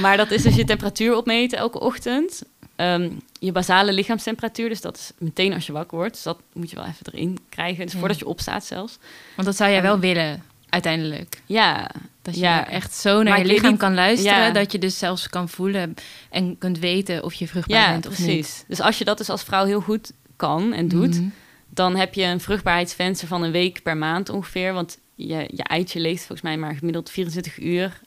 Maar 0.00 0.16
dat 0.16 0.30
is 0.30 0.42
dus 0.42 0.54
je 0.54 0.64
temperatuur 0.64 1.16
opmeten 1.16 1.58
elke 1.58 1.80
ochtend. 1.80 2.42
ehm, 2.76 3.10
je 3.38 3.52
basale 3.52 3.92
lichaamstemperatuur. 3.92 4.68
Dus 4.68 4.80
dat 4.80 4.96
is 4.96 5.12
meteen 5.18 5.52
als 5.52 5.66
je 5.66 5.72
wakker 5.72 5.96
wordt. 5.98 6.12
Dus 6.14 6.22
dat 6.22 6.38
moet 6.52 6.70
je 6.70 6.76
wel 6.76 6.84
even 6.84 7.06
erin 7.12 7.38
krijgen. 7.48 7.84
Dus 7.84 7.92
Ja. 7.92 7.98
voordat 7.98 8.18
je 8.18 8.26
opstaat 8.26 8.64
zelfs. 8.64 8.98
Want 9.36 9.46
dat 9.48 9.56
zou 9.56 9.70
jij 9.70 9.82
wel 9.82 9.92
Ehm, 9.92 10.00
willen, 10.00 10.42
uiteindelijk. 10.68 11.40
Ja, 11.46 11.90
Dat 12.22 12.34
je 12.34 12.40
Ja. 12.40 12.68
echt 12.68 12.94
zo 12.94 13.22
naar 13.22 13.38
je 13.38 13.44
lichaam 13.44 13.70
niet- 13.70 13.78
kan 13.78 13.94
luisteren... 13.94 14.38
Ja. 14.38 14.50
dat 14.50 14.72
je 14.72 14.78
dus 14.78 14.98
zelfs 14.98 15.28
kan 15.28 15.48
voelen 15.48 15.94
en 16.30 16.58
kunt 16.58 16.78
weten 16.78 17.24
of 17.24 17.34
je 17.34 17.48
vruchtbaar 17.48 17.90
bent 17.90 18.06
of 18.06 18.14
precies. 18.14 18.34
niet. 18.34 18.64
Dus 18.68 18.80
als 18.80 18.98
je 18.98 19.04
dat 19.04 19.18
dus 19.18 19.28
als 19.30 19.42
vrouw 19.42 19.64
heel 19.64 19.80
goed 19.80 20.12
kan 20.36 20.72
en 20.72 20.88
doet... 20.88 21.14
Mhm. 21.20 21.28
Dan 21.74 21.96
heb 21.96 22.14
je 22.14 22.22
een 22.24 22.40
vruchtbaarheidsvenster 22.40 23.28
van 23.28 23.42
een 23.42 23.50
week 23.52 23.82
per 23.82 23.96
maand 23.96 24.28
ongeveer. 24.28 24.72
Want 24.72 24.98
je, 25.14 25.48
je 25.54 25.62
eitje 25.62 26.00
leeft 26.00 26.18
volgens 26.18 26.40
mij 26.42 26.56
maar 26.56 26.74
gemiddeld 26.76 27.10
24 27.10 27.60
uur. 27.60 28.00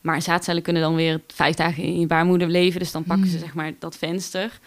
Maar 0.00 0.22
zaadcellen 0.22 0.62
kunnen 0.62 0.82
dan 0.82 0.94
weer 0.94 1.20
vijf 1.26 1.54
dagen 1.56 1.82
in 1.82 2.00
je 2.00 2.06
baarmoeder 2.06 2.48
leven. 2.48 2.80
Dus 2.80 2.92
dan 2.92 3.04
pakken 3.04 3.26
ze 3.26 3.34
Mm. 3.34 3.40
zeg 3.40 3.54
maar 3.54 3.72
dat 3.78 3.96
venster. 3.96 4.58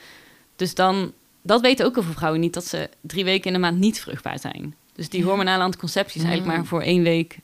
Dus 0.56 0.76
dan, 0.76 1.14
dat 1.42 1.62
weten 1.62 1.86
ook 1.86 1.94
heel 1.94 2.04
veel 2.04 2.14
vrouwen 2.14 2.42
niet, 2.42 2.54
dat 2.54 2.66
ze 2.66 2.90
drie 3.02 3.24
weken 3.24 3.46
in 3.48 3.54
de 3.54 3.60
maand 3.60 3.78
niet 3.80 4.00
vruchtbaar 4.00 4.40
zijn. 4.40 4.76
Dus 4.94 5.10
die 5.10 5.24
hormonale 5.24 5.64
anticonceptie 5.64 6.22
is 6.22 6.28
eigenlijk 6.28 6.58
maar 6.58 6.66
voor 6.68 6.82
één 6.82 7.04
week 7.04 7.38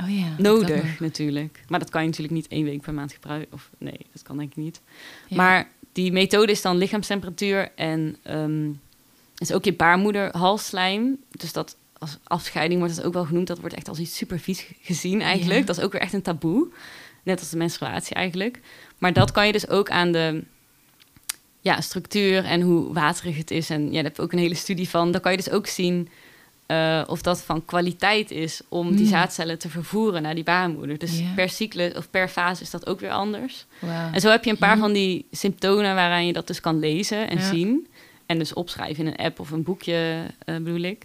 Oh 0.00 0.10
ja. 0.18 0.34
nodig 0.38 1.00
natuurlijk. 1.00 1.60
Maar 1.68 1.78
dat 1.78 1.90
kan 1.90 2.00
je 2.00 2.06
natuurlijk 2.06 2.34
niet 2.34 2.48
één 2.48 2.64
week 2.64 2.80
per 2.80 2.94
maand 2.94 3.12
gebruiken. 3.12 3.52
Of 3.52 3.70
nee, 3.78 4.06
dat 4.12 4.22
kan 4.22 4.36
denk 4.36 4.50
ik 4.50 4.56
niet. 4.56 4.80
Ja. 5.28 5.36
Maar 5.36 5.68
die 5.92 6.12
methode 6.12 6.52
is 6.52 6.62
dan 6.62 6.76
lichaamstemperatuur 6.76 7.70
en 7.74 8.16
ehm 8.22 8.68
is 9.38 9.52
ook 9.52 9.64
je 9.64 9.72
baarmoederhalsslijm. 9.72 11.16
Dus 11.30 11.52
dat 11.52 11.76
als 11.98 12.18
afscheiding 12.24 12.80
wordt 12.80 12.96
het 12.96 13.04
ook 13.04 13.12
wel 13.12 13.24
genoemd. 13.24 13.46
Dat 13.46 13.58
wordt 13.60 13.74
echt 13.74 13.88
als 13.88 13.98
iets 13.98 14.16
super 14.16 14.38
vies 14.38 14.66
gezien 14.82 15.20
eigenlijk. 15.22 15.60
Ja. 15.60 15.66
Dat 15.66 15.76
is 15.78 15.82
ook 15.84 15.92
weer 15.92 16.00
echt 16.00 16.12
een 16.12 16.22
taboe. 16.22 16.68
Net 17.22 17.40
als 17.40 17.50
de 17.50 17.56
menstruatie 17.56 18.14
eigenlijk. 18.14 18.60
Maar 18.98 19.12
dat 19.12 19.32
kan 19.32 19.46
je 19.46 19.52
dus 19.52 19.68
ook 19.68 19.90
aan 19.90 20.12
de 20.12 20.44
ja, 21.60 21.80
structuur 21.80 22.44
en 22.44 22.60
hoe 22.60 22.92
waterig 22.92 23.36
het 23.36 23.50
is. 23.50 23.70
En 23.70 23.86
ja, 23.86 23.92
daar 23.92 24.02
heb 24.04 24.18
ook 24.18 24.32
een 24.32 24.38
hele 24.38 24.54
studie 24.54 24.88
van. 24.88 25.10
Dan 25.12 25.20
kan 25.20 25.30
je 25.30 25.36
dus 25.38 25.50
ook 25.50 25.66
zien 25.66 26.08
eh, 26.66 27.02
of 27.06 27.22
dat 27.22 27.42
van 27.42 27.64
kwaliteit 27.64 28.30
is 28.30 28.60
om 28.68 28.90
die 28.96 29.04
Mm. 29.04 29.10
zaadcellen 29.10 29.58
te 29.58 29.68
vervoeren 29.68 30.22
naar 30.22 30.34
die 30.34 30.44
baarmoeder. 30.44 30.98
Dus 30.98 31.22
per 31.34 31.48
cyclus 31.48 31.94
of 31.94 32.10
per 32.10 32.28
fase 32.28 32.62
is 32.62 32.70
dat 32.70 32.86
ook 32.86 33.00
weer 33.00 33.10
anders. 33.10 33.66
En 34.12 34.20
zo 34.20 34.28
heb 34.30 34.44
je 34.44 34.50
een 34.50 34.58
paar 34.58 34.70
Mhm. 34.76 34.78
van 34.80 34.92
die 34.92 35.26
symptomen 35.30 35.94
waaraan 35.94 36.26
je 36.26 36.32
dat 36.32 36.46
dus 36.46 36.60
kan 36.60 36.78
lezen 36.78 37.28
en 37.28 37.38
Ja. 37.38 37.48
zien. 37.48 37.86
En 38.26 38.38
dus 38.38 38.52
opschrijven 38.52 39.06
in 39.06 39.10
een 39.12 39.24
app 39.26 39.40
of 39.40 39.50
een 39.50 39.62
boekje, 39.62 40.24
eh, 40.44 40.54
bedoel 40.56 40.80
ik. 40.80 41.02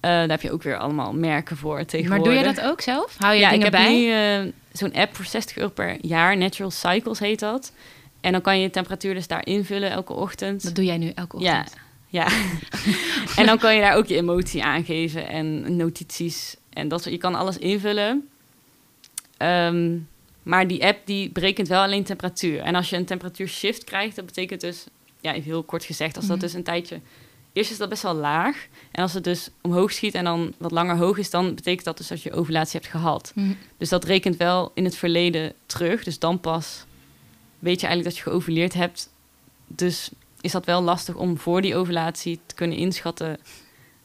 Eh, 0.00 0.10
daar 0.10 0.28
heb 0.28 0.42
je 0.42 0.52
ook 0.52 0.62
weer 0.62 0.76
allemaal 0.78 1.12
merken 1.12 1.56
voor 1.56 1.74
Maar 1.74 1.86
tegenwoordig. 1.86 2.24
doe 2.24 2.34
je 2.48 2.54
dat 2.54 2.64
ook 2.64 2.80
zelf? 2.80 3.16
Hou 3.18 3.34
je 3.34 3.40
ja, 3.40 3.46
ik 3.50 3.60
dingen 3.60 3.74
heb 3.74 3.84
bij? 3.84 3.94
nu 4.40 4.46
eh, 4.46 4.52
zo'n 4.72 4.92
app 4.94 5.16
voor 5.16 5.24
60 5.24 5.56
euro 5.56 5.70
per 5.70 5.96
jaar. 6.00 6.36
Natural 6.36 6.70
Cycles 6.70 7.18
heet 7.18 7.38
dat. 7.38 7.72
En 8.20 8.32
dan 8.32 8.40
kan 8.40 8.56
je 8.56 8.62
je 8.62 8.70
temperatuur 8.70 9.14
dus 9.14 9.26
daar 9.26 9.46
invullen 9.46 9.90
elke 9.90 10.12
ochtend. 10.12 10.62
Dat 10.62 10.74
doe 10.74 10.84
jij 10.84 10.98
nu 10.98 11.08
elke 11.14 11.38
Ja, 11.40 11.58
ochtend? 11.60 11.80
ja. 12.08 12.26
en 13.40 13.46
dan 13.46 13.58
kan 13.58 13.74
je 13.74 13.80
daar 13.80 13.94
ook 13.96 14.06
je 14.06 14.16
emotie 14.16 14.64
aangeven 14.64 15.28
en 15.28 15.76
notities. 15.76 16.56
En 16.72 16.88
dat, 16.88 17.02
soort- 17.02 17.14
je 17.14 17.20
kan 17.20 17.34
alles 17.34 17.58
invullen. 17.58 18.28
Ehm, 19.36 19.96
maar 20.42 20.66
die 20.68 20.84
app 20.84 20.98
die 21.06 21.30
berekent 21.30 21.68
wel 21.68 21.82
alleen 21.82 22.04
temperatuur. 22.04 22.60
En 22.60 22.74
als 22.74 22.90
je 22.90 22.96
een 22.96 23.04
temperatuur 23.04 23.48
shift 23.48 23.84
krijgt, 23.84 24.16
dat 24.16 24.26
betekent 24.26 24.60
dus, 24.60 24.86
ja, 25.22 25.32
even 25.32 25.50
heel 25.50 25.62
kort 25.62 25.84
gezegd, 25.84 26.16
als 26.16 26.26
dat 26.26 26.36
Mhm. 26.36 26.44
dus 26.44 26.54
een 26.54 26.62
tijdje. 26.62 27.00
Eerst 27.52 27.70
is 27.70 27.76
dat 27.78 27.88
best 27.88 28.02
wel 28.02 28.14
laag. 28.14 28.66
En 28.92 29.02
als 29.02 29.12
het 29.12 29.24
dus 29.24 29.50
omhoog 29.60 29.92
schiet 29.92 30.14
en 30.14 30.24
dan 30.24 30.54
wat 30.58 30.70
langer 30.70 30.96
hoog 30.96 31.18
is, 31.18 31.30
dan 31.30 31.54
betekent 31.54 31.84
dat 31.84 31.96
dus 31.96 32.08
dat 32.08 32.22
je 32.22 32.32
ovulatie 32.32 32.80
hebt 32.80 32.92
gehad. 32.92 33.32
Hm. 33.34 33.52
Dus 33.76 33.88
dat 33.88 34.04
rekent 34.04 34.36
wel 34.36 34.70
in 34.74 34.84
het 34.84 34.96
verleden 34.96 35.52
terug. 35.66 36.04
Dus 36.04 36.18
dan 36.18 36.40
pas 36.40 36.84
weet 37.58 37.80
je 37.80 37.86
eigenlijk 37.86 38.16
dat 38.16 38.24
je 38.24 38.30
geovuleerd 38.30 38.74
hebt. 38.74 39.10
Dus 39.66 40.10
is 40.40 40.52
dat 40.52 40.64
wel 40.64 40.82
lastig 40.82 41.14
om 41.14 41.38
voor 41.38 41.60
die 41.62 41.76
ovulatie 41.76 42.40
te 42.46 42.54
kunnen 42.54 42.76
inschatten 42.76 43.38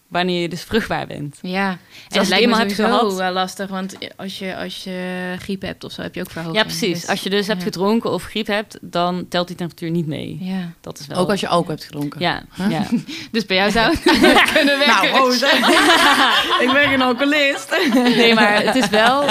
wanneer 0.08 0.42
je 0.42 0.50
dus 0.50 0.62
vruchtbaar 0.64 1.08
bent. 1.08 1.38
Ja, 1.42 1.68
als 1.70 1.78
en 1.78 1.78
je 2.08 2.08
het 2.08 2.18
het 2.20 2.28
lijkt 2.30 2.30
me 2.30 2.40
eenmaal 2.52 2.60
hebt 2.60 2.74
gehad- 2.74 3.14
wel 3.18 3.32
lastig, 3.32 3.70
want 3.70 3.96
als 4.16 4.40
je, 4.40 4.56
als 4.58 4.84
je 4.84 5.36
griep 5.40 5.62
hebt 5.62 5.84
of 5.84 5.92
zo, 5.92 6.01
heb 6.01 6.16
je 6.16 6.22
ook 6.22 6.31
verhoging. 6.31 6.58
Ja, 6.58 6.64
precies. 6.64 7.00
Dus- 7.01 7.10
Als 7.10 7.22
je 7.24 7.29
dus 7.29 7.48
hebt 7.48 7.64
gedronken 7.64 8.12
of 8.12 8.24
griep 8.24 8.48
hebt, 8.48 8.77
dan 8.81 9.25
telt 9.29 9.48
die 9.48 9.55
temperatuur 9.55 9.90
niet 9.92 10.08
mee. 10.08 10.38
Ja, 10.42 10.72
Dat 10.81 11.00
is 11.00 11.08
wel... 11.08 11.18
Ook 11.18 11.29
als 11.29 11.40
je 11.40 11.48
alcohol 11.48 11.72
hebt 11.75 11.84
gedronken. 11.86 12.22
Ja, 12.22 12.44
ja. 12.70 12.84
dus 13.31 13.46
bij 13.46 13.58
jou 13.58 13.72
zou 13.72 13.90
het 13.92 14.01
kunnen 14.53 14.77
werken. 14.77 15.12
Nou, 15.12 15.36
hè? 15.40 16.64
ik 16.66 16.72
ben 16.74 16.88
geen 16.90 17.01
alcoholist. 17.01 17.77
Nee, 17.94 18.34
maar 18.34 18.64
het 18.64 18.75
is 18.75 18.90
wel... 18.90 19.24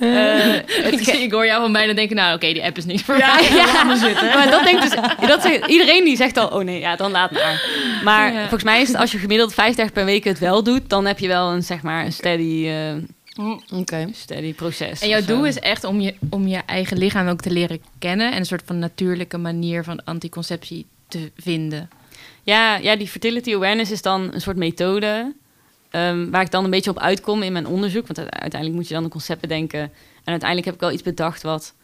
Eh, 0.00 0.54
ik, 0.92 0.98
zie- 1.02 1.22
ik 1.22 1.32
hoor 1.32 1.46
jou 1.46 1.60
van 1.62 1.72
bijna 1.72 1.92
denken, 1.92 2.16
nou 2.16 2.34
oké, 2.34 2.52
die 2.52 2.62
app 2.64 2.76
is 2.76 2.84
niet 2.84 3.04
voor 3.04 3.16
Ja, 3.18 3.34
mij. 3.34 3.50
ja. 3.52 3.96
zitten. 3.96 4.26
Maar 4.34 4.50
dat 4.50 4.64
denkt 4.64 4.82
dus... 4.82 4.90
Dat 5.28 5.42
zegt, 5.42 5.66
iedereen 5.66 6.04
die 6.04 6.16
zegt 6.16 6.36
al, 6.36 6.46
oh 6.48 6.64
nee, 6.64 6.80
ja, 6.80 6.96
dan 6.96 7.10
laat 7.10 7.30
maar. 7.30 7.62
Maar 8.04 8.32
Ja. 8.32 8.38
volgens 8.40 8.62
mij 8.62 8.80
is 8.80 8.88
het 8.88 8.96
als 8.96 9.12
je 9.12 9.18
gemiddeld 9.18 9.54
vijf 9.54 9.74
dagen 9.76 9.92
per 9.92 10.04
week 10.04 10.24
het 10.24 10.38
wel 10.38 10.62
doet... 10.62 10.88
dan 10.90 11.06
heb 11.06 11.18
je 11.18 11.28
wel 11.28 11.50
een, 11.52 11.62
zeg 11.62 11.82
maar, 11.82 12.04
een 12.04 12.12
steady, 12.12 12.66
eh, 12.66 13.78
Oké. 13.78 14.08
steady 14.12 14.54
proces. 14.54 15.00
En 15.00 15.08
jouw 15.08 15.20
zo. 15.20 15.26
doel 15.26 15.46
is 15.46 15.58
echt 15.58 15.84
om 15.84 16.00
je, 16.00 16.14
om 16.30 16.46
je 16.46 16.56
eigen 16.66 16.98
lichaam 16.98 17.28
ook 17.28 17.40
te 17.40 17.50
leren 17.50 17.80
kennen 17.98 18.32
en 18.32 18.38
een 18.38 18.46
soort 18.46 18.62
van 18.66 18.78
natuurlijke 18.78 19.38
manier 19.38 19.84
van 19.84 20.04
anticonceptie 20.04 20.86
te 21.08 21.30
vinden. 21.36 21.90
Ja, 22.42 22.76
ja, 22.76 22.96
die 22.96 23.08
fertility 23.08 23.54
awareness 23.54 23.90
is 23.90 24.02
dan 24.02 24.28
een 24.32 24.40
soort 24.40 24.56
methode... 24.56 25.34
ehm, 25.90 26.30
waar 26.30 26.42
ik 26.42 26.50
dan 26.50 26.64
een 26.64 26.70
beetje 26.70 26.90
op 26.90 26.98
uitkom 26.98 27.42
in 27.42 27.52
mijn 27.52 27.66
onderzoek. 27.66 28.06
Want 28.06 28.18
uite- 28.18 28.38
uiteindelijk 28.40 28.80
moet 28.80 28.88
je 28.88 28.94
dan 28.94 29.04
een 29.04 29.10
concept 29.10 29.40
bedenken. 29.40 29.80
En 29.80 29.90
uiteindelijk 30.30 30.64
heb 30.64 30.74
ik 30.74 30.80
wel 30.80 30.92
iets 30.92 31.02
bedacht 31.02 31.42
wat... 31.42 31.74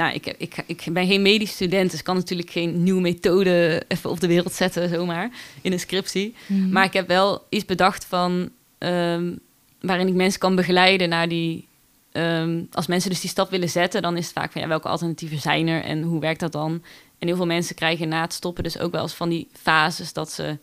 Nou, 0.00 0.14
ik, 0.14 0.26
ik, 0.38 0.54
ik 0.66 0.84
ben 0.92 1.06
geen 1.06 1.22
medisch 1.22 1.50
student, 1.50 1.90
dus 1.90 2.02
kan 2.02 2.16
natuurlijk 2.16 2.50
geen 2.50 2.82
nieuwe 2.82 3.00
methode 3.00 3.82
even 3.88 4.10
op 4.10 4.20
de 4.20 4.26
wereld 4.26 4.52
zetten, 4.52 4.88
zomaar, 4.88 5.30
in 5.60 5.72
een 5.72 5.80
scriptie. 5.80 6.34
Mhm. 6.46 6.70
Maar 6.70 6.84
ik 6.84 6.92
heb 6.92 7.08
wel 7.08 7.46
iets 7.48 7.64
bedacht 7.64 8.04
van 8.04 8.50
ehm, 8.78 9.34
waarin 9.80 10.06
ik 10.06 10.14
mensen 10.14 10.40
kan 10.40 10.54
begeleiden 10.54 11.08
naar 11.08 11.28
die. 11.28 11.66
ehm, 12.12 12.62
als 12.72 12.86
mensen 12.86 13.10
dus 13.10 13.20
die 13.20 13.30
stap 13.30 13.50
willen 13.50 13.68
zetten, 13.68 14.02
dan 14.02 14.16
is 14.16 14.24
het 14.24 14.34
vaak 14.34 14.52
van 14.52 14.60
ja, 14.60 14.68
welke 14.68 14.88
alternatieven 14.88 15.40
zijn 15.40 15.68
er 15.68 15.82
en 15.82 16.02
hoe 16.02 16.20
werkt 16.20 16.40
dat 16.40 16.52
dan? 16.52 16.82
En 17.18 17.26
heel 17.26 17.36
veel 17.36 17.46
mensen 17.46 17.74
krijgen 17.74 18.08
na 18.08 18.20
het 18.20 18.32
stoppen 18.32 18.64
dus 18.64 18.78
ook 18.78 18.92
wel 18.92 19.02
eens 19.02 19.14
van 19.14 19.28
die 19.28 19.48
fases 19.52 20.12
dat 20.12 20.32
ze 20.32 20.58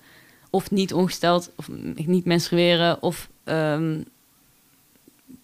of 0.50 0.72
niet 0.72 0.94
ongesteld 0.94 1.52
of 1.56 1.70
niet 1.96 2.26
menstrueren 2.26 3.02
of 3.02 3.30
ehm, 3.44 4.02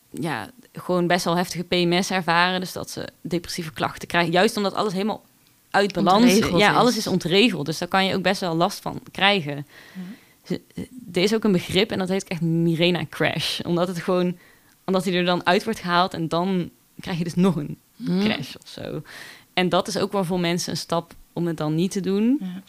ja, 0.10 0.52
gewoon 0.74 1.08
best 1.08 1.26
wel 1.26 1.36
heftige 1.36 1.64
PMS 1.64 2.12
ervaren. 2.12 2.60
Dus 2.60 2.72
dat 2.74 2.90
ze 2.90 3.08
depressieve 3.22 3.72
klachten 3.74 4.08
krijgen. 4.08 4.32
Juist 4.32 4.58
omdat 4.58 4.74
alles 4.74 4.94
helemaal 4.94 5.24
uit 5.70 5.94
balans 5.94 6.24
is. 6.26 6.32
Ontregeld 6.34 6.60
Ja, 6.62 6.72
is. 6.72 6.78
alles 6.78 6.98
is 6.98 7.08
ontregeld. 7.08 7.66
Dus 7.66 7.78
daar 7.78 7.88
kan 7.88 8.06
je 8.06 8.16
ook 8.16 8.22
best 8.22 8.42
wel 8.42 8.56
last 8.56 8.80
van 8.80 9.02
krijgen. 9.12 9.68
Er 11.14 11.22
is 11.22 11.34
ook 11.34 11.44
een 11.44 11.52
begrip 11.52 11.92
en 11.92 11.98
dat 12.00 12.10
heet 12.10 12.24
echt 12.28 12.42
Mirena 12.42 13.06
crash. 13.10 13.60
Omdat 13.60 13.88
het 13.88 14.00
gewoon, 14.00 14.38
omdat 14.86 15.06
hij 15.06 15.14
er 15.14 15.26
dan 15.26 15.46
uit 15.46 15.64
wordt 15.64 15.80
gehaald 15.80 16.14
en 16.14 16.28
dan 16.28 16.70
krijg 17.00 17.18
je 17.18 17.24
dus 17.24 17.36
nog 17.36 17.56
een 17.56 17.78
Hm. 17.96 18.20
crash 18.20 18.56
of 18.64 18.68
zo. 18.70 19.02
En 19.54 19.70
dat 19.70 19.88
is 19.88 19.98
ook 19.98 20.12
wel 20.12 20.24
voor 20.24 20.40
mensen 20.40 20.72
een 20.72 20.78
stap 20.78 21.14
om 21.34 21.48
het 21.48 21.58
dan 21.58 21.76
niet 21.76 21.92
te 21.92 22.00
doen. 22.00 22.38
Ja. 22.40 22.62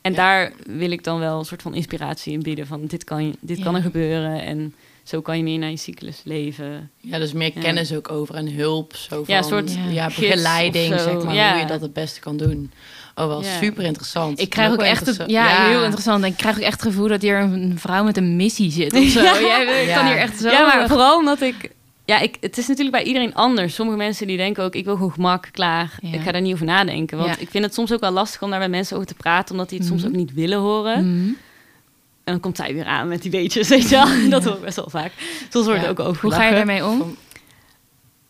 En 0.00 0.10
Ja. 0.12 0.16
daar 0.16 0.52
wil 0.66 0.90
ik 0.90 1.04
dan 1.04 1.18
wel 1.18 1.38
een 1.38 1.44
soort 1.44 1.62
van 1.62 1.74
inspiratie 1.74 2.32
in 2.32 2.42
bieden. 2.42 2.66
Van 2.66 2.86
dit 2.86 3.04
kan, 3.04 3.26
je- 3.26 3.36
dit 3.40 3.58
kan 3.62 3.72
Ja. 3.72 3.78
er 3.78 3.84
gebeuren 3.84 4.42
en 4.42 4.74
zo 5.04 5.20
kan 5.20 5.36
je 5.36 5.42
meer 5.42 5.58
naar 5.58 5.70
je 5.70 5.76
cyclus 5.76 6.20
leven. 6.24 6.90
Ja, 7.00 7.18
dus 7.18 7.32
meer 7.32 7.50
Ja. 7.54 7.60
kennis 7.60 7.92
ook 7.94 8.10
over 8.10 8.34
en 8.34 8.52
hulp. 8.54 8.96
Zo 8.96 9.08
van, 9.24 9.24
Ja, 9.26 9.38
een 9.38 9.44
soort 9.44 9.72
ja, 9.90 10.06
begeleiding, 10.06 11.00
zeg 11.00 11.22
maar, 11.24 11.34
Ja. 11.34 11.50
hoe 11.52 11.60
je 11.60 11.66
dat 11.66 11.80
het 11.80 11.92
beste 11.92 12.20
kan 12.20 12.36
doen. 12.36 12.72
Oh, 13.14 13.26
wel 13.26 13.42
Ja. 13.42 13.58
super 13.60 13.84
interessant. 13.84 14.40
Ik 14.40 14.50
krijg 14.50 14.72
ook 14.72 14.82
echt 14.82 15.06
het, 15.06 15.22
ja, 15.26 15.66
heel 15.68 15.82
interessant. 15.82 16.24
En 16.24 16.30
ik 16.30 16.36
krijg 16.36 16.56
ook 16.56 16.62
echt 16.62 16.80
het 16.82 16.90
gevoel 16.92 17.08
dat 17.08 17.22
hier 17.22 17.38
een 17.38 17.74
vrouw 17.78 18.04
met 18.04 18.16
een 18.16 18.36
missie 18.36 18.70
zit 18.70 18.92
of 18.92 19.04
zo. 19.08 19.20
Ja. 19.40 19.40
Jij 19.40 19.86
Ja. 19.86 19.96
kan 19.96 20.06
hier 20.06 20.16
echt 20.16 20.40
zo. 20.40 20.50
ja, 20.50 20.66
maar 20.66 20.88
vooral 20.88 21.18
omdat 21.18 21.40
ik... 21.40 21.70
Ja, 22.06 22.20
ik, 22.20 22.36
het 22.40 22.58
is 22.58 22.66
natuurlijk 22.66 22.96
bij 22.96 23.04
iedereen 23.04 23.34
anders. 23.34 23.74
Sommige 23.74 23.98
mensen 23.98 24.26
die 24.26 24.36
denken 24.36 24.64
ook, 24.64 24.74
ik 24.74 24.84
wil 24.84 24.94
gewoon 24.94 25.12
gemak, 25.12 25.48
klaar. 25.52 25.98
Ja. 26.00 26.12
Ik 26.12 26.20
ga 26.20 26.32
daar 26.32 26.40
niet 26.40 26.52
over 26.52 26.66
nadenken. 26.66 27.18
Want 27.18 27.30
Ja. 27.30 27.36
ik 27.40 27.50
vind 27.50 27.64
het 27.64 27.74
soms 27.74 27.92
ook 27.92 28.00
wel 28.00 28.10
lastig 28.10 28.42
om 28.42 28.50
daar 28.50 28.58
met 28.58 28.70
mensen 28.70 28.96
over 28.96 29.08
te 29.08 29.14
praten... 29.14 29.50
omdat 29.54 29.68
die 29.68 29.78
het 29.78 29.86
soms 29.86 30.00
Mhm. 30.02 30.10
ook 30.10 30.16
niet 30.16 30.32
willen 30.34 30.58
horen. 30.58 31.18
Mhm. 31.20 31.30
En 32.24 32.32
dan 32.32 32.40
komt 32.40 32.56
zij 32.56 32.74
weer 32.74 32.84
aan 32.84 33.08
met 33.08 33.22
die 33.22 33.30
weetjes, 33.30 33.68
weet 33.74 33.88
je 33.88 33.96
wel. 33.96 34.30
Dat 34.30 34.44
hoor 34.44 34.54
ik 34.54 34.60
best 34.60 34.76
wel 34.76 34.90
vaak. 34.90 35.12
Soms 35.50 35.66
wordt 35.66 35.82
Ja. 35.82 35.88
ook 35.88 36.00
over 36.00 36.22
Hoe 36.22 36.32
ga 36.32 36.44
je 36.44 36.54
daarmee 36.54 36.84
om? 36.84 36.98
Van- 36.98 37.16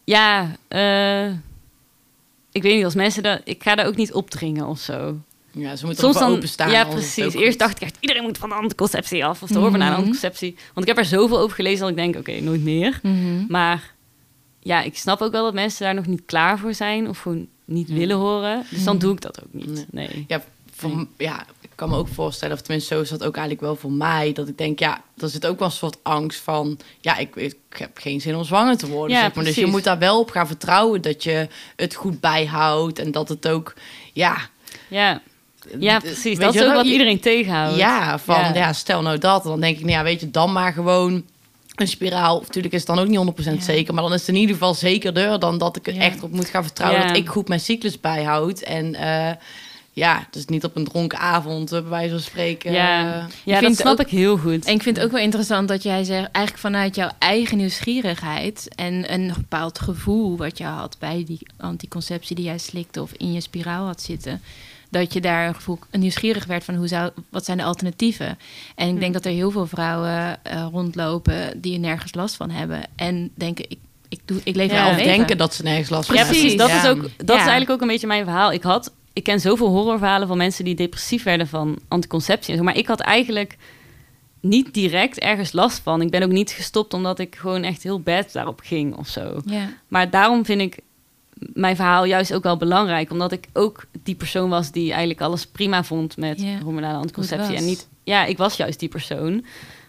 Ja, 0.05 0.57
eh, 0.69 1.27
ik 2.53 2.63
weet 2.63 2.75
niet, 2.75 2.85
als 2.85 2.95
mensen 2.95 3.23
dat... 3.23 3.41
Ik 3.45 3.63
ga 3.63 3.75
daar 3.75 3.87
ook 3.87 3.97
niet 3.97 4.13
opdringen 4.13 4.67
of 4.67 4.79
zo. 4.79 5.19
Ja, 5.51 5.77
ze 5.77 5.87
moeten 5.87 6.05
Soms 6.05 6.19
dan, 6.19 6.31
openstaan. 6.33 6.71
ja, 6.71 6.85
precies. 6.85 7.35
Eerst 7.35 7.59
dacht 7.59 7.77
ik 7.77 7.83
echt, 7.83 7.97
iedereen 8.01 8.23
moet 8.23 8.39
van 8.39 8.49
de 8.49 8.55
anticonceptie 8.55 9.25
af. 9.25 9.43
Of 9.43 9.49
de 9.49 9.55
Mhm. 9.55 9.63
hormonale 9.63 9.95
anticonceptie. 9.95 10.55
Want 10.75 10.89
ik 10.89 10.95
heb 10.95 11.05
er 11.05 11.11
zoveel 11.11 11.39
over 11.39 11.55
gelezen 11.57 11.81
dat 11.81 11.89
ik 11.89 11.97
denk, 11.97 12.17
oké, 12.17 12.41
nooit 12.41 12.63
meer. 12.63 12.99
Mhm. 13.03 13.45
Maar 13.49 13.93
ja, 14.61 14.83
ik 14.83 14.97
snap 14.99 15.21
ook 15.21 15.33
wel 15.33 15.45
dat 15.45 15.55
mensen 15.55 15.85
daar 15.85 15.95
nog 15.95 16.07
niet 16.07 16.23
klaar 16.27 16.59
voor 16.59 16.75
zijn. 16.75 17.09
Of 17.09 17.19
gewoon 17.19 17.47
niet 17.65 17.89
willen 17.89 18.17
horen. 18.17 18.63
Dus 18.71 18.85
dan 18.85 18.95
Mhm. 18.97 19.05
doe 19.05 19.15
ik 19.15 19.21
dat 19.21 19.43
ook 19.43 19.53
niet. 19.53 19.87
Nee. 19.91 20.09
Nee. 20.13 20.25
Ja, 20.29 20.43
van, 20.75 21.09
ja, 21.19 21.47
kan 21.85 21.93
me 21.93 21.99
ook 22.03 22.15
voorstellen, 22.15 22.55
of 22.55 22.61
tenminste 22.61 22.95
zo 22.95 23.01
is 23.01 23.09
dat 23.09 23.25
ook 23.25 23.37
eigenlijk 23.37 23.67
wel 23.67 23.77
voor 23.77 23.93
mij, 23.93 24.33
dat 24.33 24.49
ik 24.49 24.59
denk, 24.59 24.79
ja, 24.79 25.03
er 25.19 25.29
zit 25.29 25.47
ook 25.47 25.59
wel 25.59 25.69
een 25.69 25.75
soort 25.75 25.97
angst 26.03 26.41
van, 26.41 26.79
ja, 27.01 27.17
ik, 27.17 27.37
ik 27.37 27.57
heb 27.69 27.99
geen 27.99 28.21
zin 28.21 28.37
om 28.37 28.45
zwanger 28.45 28.77
te 28.77 28.87
worden. 28.89 29.17
Ja, 29.17 29.23
zeg 29.23 29.35
maar. 29.35 29.45
Dus 29.45 29.55
je 29.55 29.67
moet 29.67 29.85
daar 29.85 29.99
wel 29.99 30.21
op 30.21 30.31
gaan 30.31 30.47
vertrouwen 30.47 31.03
dat 31.03 31.23
je 31.23 31.49
het 31.77 31.95
goed 31.95 32.21
bijhoudt 32.21 32.99
en 32.99 33.11
dat 33.11 33.29
het 33.29 33.49
ook, 33.49 33.75
ja. 34.13 34.37
Ja, 34.89 35.21
ja 35.79 35.99
precies. 35.99 36.39
Dat 36.39 36.53
je 36.53 36.61
is 36.61 36.67
ook 36.67 36.75
wat 36.75 36.87
iedereen 36.87 37.21
tegenhoudt. 37.21 37.77
Ja, 37.77 38.19
van 38.19 38.41
Ja. 38.41 38.55
ja. 38.55 38.73
stel 38.73 39.03
nou 39.03 39.19
dat. 39.19 39.43
Dan 39.43 39.61
denk 39.61 39.77
ik, 39.77 39.83
nou 39.83 39.93
ja, 39.93 40.03
weet 40.03 40.21
je, 40.21 40.31
dan 40.31 40.53
maar 40.53 40.73
gewoon 40.73 41.25
een 41.75 41.89
spiraal. 41.89 42.41
Natuurlijk 42.41 42.75
is 42.75 42.81
het 42.87 42.97
dan 42.97 42.99
ook 42.99 43.09
niet 43.09 43.19
100% 43.19 43.59
Ja. 43.59 43.61
zeker. 43.61 43.95
Maar 43.95 44.03
dan 44.03 44.13
is 44.13 44.21
het 44.21 44.29
in 44.29 44.41
ieder 44.41 44.55
geval 44.55 44.75
zekerder 44.75 45.39
dan 45.39 45.59
dat 45.59 45.77
ik 45.77 45.87
er 45.87 45.97
echt 45.97 46.23
op 46.23 46.33
moet 46.33 46.49
gaan 46.49 46.65
vertrouwen 46.65 47.07
dat 47.07 47.17
ik 47.17 47.29
goed 47.29 47.49
mijn 47.49 47.61
cyclus 47.61 48.01
bijhoud. 48.01 48.61
En 48.61 48.95
eh, 48.95 49.33
ja, 49.97 50.27
dus 50.31 50.45
niet 50.45 50.65
op 50.65 50.77
een 50.77 50.85
dronken 50.85 51.19
avond, 51.19 51.73
eh, 51.73 51.81
bij 51.81 51.91
wijze 51.91 52.11
van 52.11 52.21
spreken. 52.23 52.73
Ja. 52.73 53.15
eh, 53.15 53.25
Ja, 53.45 53.59
vind 53.59 53.71
dat 53.71 53.81
snap 53.81 53.93
ook- 53.93 54.07
ik 54.07 54.09
heel 54.19 54.37
goed. 54.37 54.65
En 54.65 54.75
ik 54.75 54.83
vind 54.83 54.97
het 54.97 55.05
ook 55.05 55.13
wel 55.13 55.21
interessant 55.23 55.69
dat 55.69 55.83
jij 55.83 56.05
zegt, 56.05 56.29
eigenlijk 56.31 56.59
vanuit 56.59 56.95
jouw 56.95 57.11
eigen 57.19 57.57
nieuwsgierigheid 57.57 58.69
en 58.75 59.13
een 59.13 59.33
bepaald 59.37 59.79
gevoel 59.79 60.37
wat 60.37 60.59
je 60.59 60.65
had 60.65 60.97
bij 60.99 61.25
die 61.27 61.39
anticonceptie 61.57 62.37
die 62.37 62.45
jij 62.45 62.59
slikte 62.59 63.03
of 63.03 63.13
in 63.13 63.33
je 63.33 63.41
spiraal 63.41 63.87
had 63.87 64.03
zitten, 64.03 64.43
dat 64.91 65.13
je 65.13 65.21
daar 65.21 65.49
een 65.49 65.55
gevoel 65.55 65.79
een 65.91 66.01
nieuwsgierig 66.01 66.45
werd 66.47 66.65
van 66.65 66.75
hoe 66.75 66.87
zou, 66.89 67.11
wat 67.31 67.45
zijn 67.45 67.59
de 67.59 67.65
alternatieven. 67.65 68.39
En 68.75 68.89
ik 68.89 68.95
denk 69.01 69.07
Hm. 69.07 69.13
dat 69.13 69.25
er 69.25 69.33
heel 69.33 69.51
veel 69.51 69.67
vrouwen 69.67 70.39
eh, 70.45 70.67
rondlopen 70.73 71.61
die 71.61 71.75
er 71.75 71.81
nergens 71.81 72.15
last 72.15 72.37
van 72.37 72.51
hebben 72.51 72.81
en 72.97 73.31
denken 73.35 73.65
ik, 73.71 73.79
ik, 74.09 74.21
doe, 74.25 74.41
ik 74.45 74.57
leef 74.57 74.71
Ja, 74.71 74.89
leven. 74.91 75.05
denken 75.05 75.39
dat 75.39 75.55
ze 75.55 75.63
nergens 75.63 75.89
last 75.89 76.07
van 76.07 76.15
Ja, 76.17 76.23
hebben. 76.23 76.41
precies. 76.41 76.59
Dat, 76.59 76.69
Ja. 76.69 76.83
is, 76.83 76.89
ook, 76.89 77.03
dat 77.03 77.11
Ja. 77.27 77.35
is 77.35 77.41
eigenlijk 77.41 77.71
ook 77.71 77.81
een 77.81 77.87
beetje 77.87 78.07
mijn 78.07 78.25
verhaal. 78.25 78.53
Ik 78.53 78.63
had, 78.63 78.93
ik 79.15 79.23
ken 79.23 79.41
zoveel 79.41 79.69
horrorverhalen 79.69 80.29
van 80.29 80.37
mensen 80.37 80.65
die 80.65 80.75
depressief 80.75 81.23
werden 81.23 81.49
van 81.49 81.79
anticonceptie. 81.89 82.53
en 82.53 82.59
zo, 82.59 82.65
Maar 82.65 82.77
ik 82.77 82.87
had 82.87 83.01
eigenlijk 83.01 83.57
niet 84.41 84.75
direct 84.75 85.19
ergens 85.19 85.53
last 85.53 85.79
van. 85.79 86.01
Ik 86.01 86.11
ben 86.11 86.23
ook 86.23 86.31
niet 86.31 86.51
gestopt 86.51 86.95
omdat 86.95 87.19
ik 87.19 87.37
gewoon 87.37 87.63
echt 87.63 87.83
heel 87.83 88.01
bad 88.01 88.33
daarop 88.33 88.61
ging 88.65 88.97
of 88.97 89.09
zo. 89.09 89.41
Maar 89.89 90.11
daarom 90.11 90.45
vind 90.45 90.61
ik 90.61 90.79
mijn 91.35 91.77
verhaal 91.77 92.05
juist 92.05 92.35
ook 92.35 92.43
wel 92.43 92.57
belangrijk. 92.57 93.11
Omdat 93.11 93.33
ik 93.33 93.49
ook 93.53 93.87
die 94.03 94.15
persoon 94.15 94.49
was 94.49 94.71
die 94.71 94.91
eigenlijk 94.91 95.21
alles 95.21 95.47
prima 95.47 95.85
vond 95.85 96.17
met 96.17 96.45
hormonale 96.63 96.99
anticonceptie. 96.99 97.57
En 97.57 97.65
niet, 97.65 97.89
ja, 98.05 98.25
ik 98.25 98.37
was 98.37 98.57
juist 98.57 98.79
die 98.79 98.89
persoon. 98.89 99.45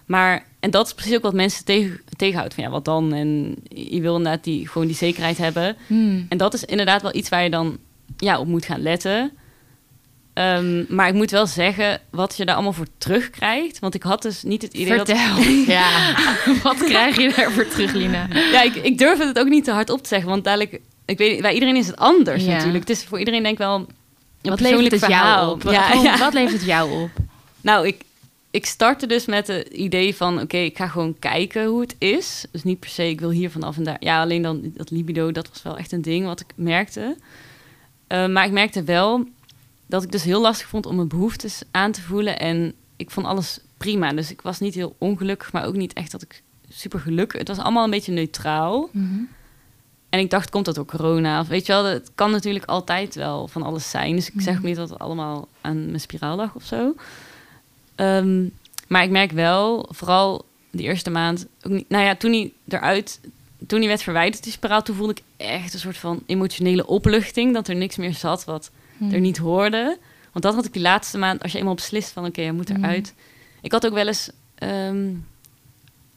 Maar, 0.05 0.45
en 0.59 0.71
dat 0.71 0.85
is 0.85 0.93
precies 0.93 1.15
ook 1.15 1.21
wat 1.21 1.33
mensen 1.33 1.65
tegen, 1.65 2.01
tegenhoudt. 2.17 2.53
Van 2.53 2.63
ja, 2.63 2.69
wat 2.69 2.85
dan? 2.85 3.13
En 3.13 3.55
je 3.69 4.01
wil 4.01 4.15
inderdaad 4.15 4.43
die, 4.43 4.67
gewoon 4.67 4.87
die 4.87 4.95
zekerheid 4.95 5.37
hebben. 5.37 5.75
Hmm. 5.87 6.25
En 6.29 6.37
dat 6.37 6.53
is 6.53 6.63
inderdaad 6.63 7.01
wel 7.01 7.15
iets 7.15 7.29
waar 7.29 7.43
je 7.43 7.49
dan 7.49 7.77
ja, 8.17 8.39
op 8.39 8.47
moet 8.47 8.65
gaan 8.65 8.81
letten. 8.81 9.31
Ehm, 10.33 10.83
maar 10.95 11.07
ik 11.07 11.13
moet 11.13 11.31
wel 11.31 11.47
zeggen, 11.47 12.01
wat 12.09 12.37
je 12.37 12.45
daar 12.45 12.55
allemaal 12.55 12.73
voor 12.73 12.87
terugkrijgt. 12.97 13.79
Want 13.79 13.95
ik 13.95 14.03
had 14.03 14.21
dus 14.21 14.43
niet 14.43 14.61
het 14.61 14.73
idee 14.73 14.97
dat... 14.97 15.09
Vertel, 15.09 15.43
Ja, 15.75 16.15
wat 16.63 16.83
krijg 16.83 17.17
je 17.17 17.33
daarvoor 17.35 17.67
terug, 17.67 17.93
Lina? 17.93 18.27
Ja, 18.51 18.61
ik, 18.61 18.75
ik 18.75 18.97
durf 18.97 19.19
het 19.19 19.39
ook 19.39 19.47
niet 19.49 19.63
te 19.63 19.71
hard 19.71 19.89
op 19.89 20.01
te 20.01 20.07
zeggen. 20.07 20.29
Want 20.29 20.43
dadelijk... 20.43 20.79
Ik 21.05 21.17
weet, 21.17 21.41
bij 21.41 21.53
iedereen 21.53 21.75
is 21.75 21.87
het 21.87 21.95
anders 21.95 22.43
Ja. 22.45 22.51
natuurlijk. 22.51 22.87
Het 22.87 22.97
is 22.97 23.03
voor 23.03 23.19
iedereen 23.19 23.41
denk 23.43 23.53
ik 23.53 23.59
wel 23.59 23.75
een 23.75 23.87
Wat 24.41 24.55
persoonlijk 24.55 24.91
levert 24.91 25.01
het 25.01 25.09
jou 25.09 25.51
op? 25.51 25.63
Ja, 25.63 25.81
Gewoon, 25.81 26.03
ja. 26.03 26.17
Wat 26.17 26.33
levert 26.33 26.53
het 26.53 26.65
jou 26.65 27.01
op? 27.03 27.09
Nou, 27.61 27.87
ik, 27.87 28.01
ik 28.51 28.65
startte 28.65 29.07
dus 29.07 29.25
met 29.25 29.47
het 29.47 29.67
idee 29.67 30.15
van... 30.15 30.41
oké, 30.41 30.57
ik 30.57 30.77
ga 30.77 30.87
gewoon 30.87 31.19
kijken 31.19 31.65
hoe 31.65 31.81
het 31.81 31.95
is. 31.97 32.45
Dus 32.51 32.63
niet 32.63 32.79
per 32.79 32.89
se, 32.89 33.09
ik 33.09 33.19
wil 33.19 33.29
hier 33.29 33.51
vanaf 33.51 33.77
en 33.77 33.83
daar. 33.83 33.97
Ja, 33.99 34.21
alleen 34.21 34.41
dan 34.41 34.61
dat 34.63 34.91
libido, 34.91 35.31
dat 35.31 35.49
was 35.49 35.61
wel 35.61 35.77
echt 35.77 35.91
een 35.91 36.01
ding 36.01 36.25
wat 36.25 36.39
ik 36.39 36.47
merkte. 36.55 37.15
Eh, 38.07 38.27
maar 38.27 38.45
ik 38.45 38.51
merkte 38.51 38.83
wel 38.83 39.23
dat 39.87 40.03
ik 40.03 40.11
dus 40.11 40.23
heel 40.23 40.41
lastig 40.41 40.67
vond 40.67 40.85
om 40.85 40.95
mijn 40.95 41.07
behoeftes 41.07 41.61
aan 41.71 41.91
te 41.91 42.01
voelen. 42.01 42.39
En 42.39 42.73
ik 42.95 43.11
vond 43.11 43.25
alles 43.27 43.59
prima. 43.77 44.13
Dus 44.13 44.31
ik 44.31 44.41
was 44.41 44.59
niet 44.59 44.73
heel 44.75 44.95
ongelukkig, 44.97 45.51
maar 45.51 45.65
ook 45.65 45.75
niet 45.75 45.93
echt 45.93 46.11
dat 46.11 46.21
ik 46.21 46.43
super 46.69 46.99
gelukkig... 46.99 47.39
Het 47.39 47.47
was 47.47 47.57
allemaal 47.57 47.83
een 47.83 47.89
beetje 47.89 48.11
neutraal. 48.11 48.89
En 50.09 50.19
ik 50.19 50.29
dacht, 50.29 50.49
komt 50.49 50.65
dat 50.65 50.75
door 50.75 50.85
corona? 50.85 51.39
Of 51.39 51.47
weet 51.47 51.65
je 51.65 51.71
wel, 51.71 51.83
het 51.85 52.11
kan 52.15 52.31
natuurlijk 52.31 52.65
altijd 52.65 53.15
wel 53.15 53.47
van 53.47 53.63
alles 53.63 53.89
zijn. 53.89 54.15
Dus 54.15 54.31
ik 54.31 54.41
zeg 54.41 54.55
Mhm. 54.55 54.65
niet 54.65 54.75
dat 54.75 54.89
het 54.89 54.99
allemaal 54.99 55.47
aan 55.61 55.85
mijn 55.85 55.99
spiraal 55.99 56.35
lag 56.35 56.55
of 56.55 56.63
zo. 56.63 56.95
Ehm, 57.95 58.43
maar 58.87 59.03
ik 59.03 59.09
merk 59.09 59.31
wel, 59.31 59.89
vooral 59.91 60.45
de 60.71 60.83
eerste 60.83 61.09
maand... 61.09 61.45
Ook 61.61 61.71
niet, 61.71 61.89
nou 61.89 62.03
ja, 62.03 62.15
toen 62.15 62.31
hij 62.31 62.53
eruit... 62.67 63.19
Toen 63.67 63.79
hij 63.79 63.87
werd 63.87 64.03
verwijderd, 64.03 64.43
die 64.43 64.51
spiraal, 64.51 64.81
toen 64.83 64.95
voelde 64.95 65.13
ik 65.13 65.21
echt 65.47 65.73
een 65.73 65.79
soort 65.79 65.97
van 65.97 66.23
emotionele 66.25 66.87
opluchting. 66.87 67.53
Dat 67.53 67.67
er 67.67 67.75
niks 67.75 67.95
meer 67.95 68.13
zat 68.13 68.43
wat 68.45 68.71
Hmm. 68.97 69.13
er 69.13 69.19
niet 69.19 69.37
hoorde. 69.37 69.97
Want 70.31 70.45
dat 70.45 70.55
had 70.55 70.65
ik 70.65 70.73
die 70.73 70.81
laatste 70.81 71.17
maand, 71.17 71.43
als 71.43 71.51
je 71.51 71.57
eenmaal 71.57 71.73
beslist 71.75 72.11
van 72.11 72.25
oké, 72.25 72.41
hij 72.41 72.51
moet 72.51 72.69
Mhm. 72.69 72.83
eruit. 72.83 73.13
Ik 73.61 73.71
had 73.71 73.85
ook 73.85 73.93
wel 73.93 74.07
eens, 74.07 74.29
ehm, 74.55 75.09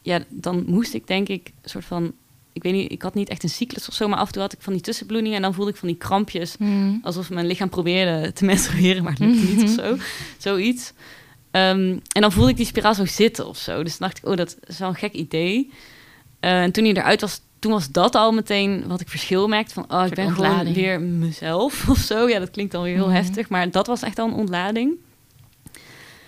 ja, 0.02 0.24
dan 0.28 0.64
moest 0.66 0.94
ik 0.94 1.06
denk 1.06 1.28
ik 1.28 1.52
een 1.62 1.70
soort 1.70 1.84
van, 1.84 2.12
ik 2.52 2.62
weet 2.62 2.72
niet, 2.72 2.92
ik 2.92 3.02
had 3.02 3.14
niet 3.14 3.28
echt 3.28 3.42
een 3.42 3.48
cyclus 3.48 3.88
of 3.88 3.94
zo, 3.94 4.08
maar 4.08 4.18
af 4.18 4.26
en 4.26 4.32
toe 4.32 4.42
had 4.42 4.52
ik 4.52 4.58
van 4.62 4.72
die 4.72 4.82
tussenbloedingen 4.82 5.36
en 5.36 5.42
dan 5.42 5.54
voelde 5.54 5.70
ik 5.70 5.76
van 5.76 5.88
die 5.88 5.96
krampjes, 5.96 6.54
Hmm. 6.58 6.98
alsof 7.02 7.30
mijn 7.30 7.46
lichaam 7.46 7.68
probeerde 7.68 8.32
te 8.32 8.44
menstrueren, 8.52 9.02
maar 9.02 9.12
het 9.12 9.20
lukte 9.20 9.46
niet 9.54 9.62
of 9.62 9.70
zo, 9.70 9.96
zoiets. 10.38 10.92
Ehm, 11.50 11.98
en 12.12 12.20
dan 12.22 12.32
voelde 12.32 12.50
ik 12.50 12.56
die 12.56 12.66
spiraal 12.66 12.94
zo 12.94 13.04
zitten 13.04 13.46
of 13.48 13.58
zo. 13.58 13.82
Dus 13.82 13.98
dan 13.98 14.08
dacht 14.08 14.18
ik, 14.22 14.26
oh, 14.30 14.36
dat 14.36 14.56
is 14.66 14.78
wel 14.78 14.88
een 14.88 14.94
gek 14.94 15.12
idee. 15.12 15.70
Eh, 16.40 16.62
en 16.62 16.72
toen 16.72 16.84
hij 16.84 16.92
eruit 16.94 17.20
was, 17.20 17.40
toen 17.58 17.72
was 17.72 17.90
dat 17.90 18.14
al 18.14 18.32
meteen 18.32 18.84
wat 18.86 19.00
ik 19.00 19.08
verschil 19.08 19.48
merkte. 19.48 19.74
Van, 19.74 19.84
oh, 19.92 20.06
ik 20.06 20.14
ben 20.14 20.30
gewoon 20.32 20.48
ontlading. 20.48 20.76
weer 20.76 21.00
mezelf 21.00 21.88
of 21.90 21.98
zo. 21.98 22.28
Ja, 22.28 22.38
dat 22.38 22.50
klinkt 22.50 22.72
dan 22.72 22.82
weer 22.82 22.94
heel 22.94 23.06
Mhm. 23.06 23.14
heftig. 23.14 23.48
Maar 23.48 23.70
dat 23.70 23.86
was 23.86 24.02
echt 24.02 24.18
al 24.18 24.26
een 24.28 24.34
ontlading. 24.34 24.92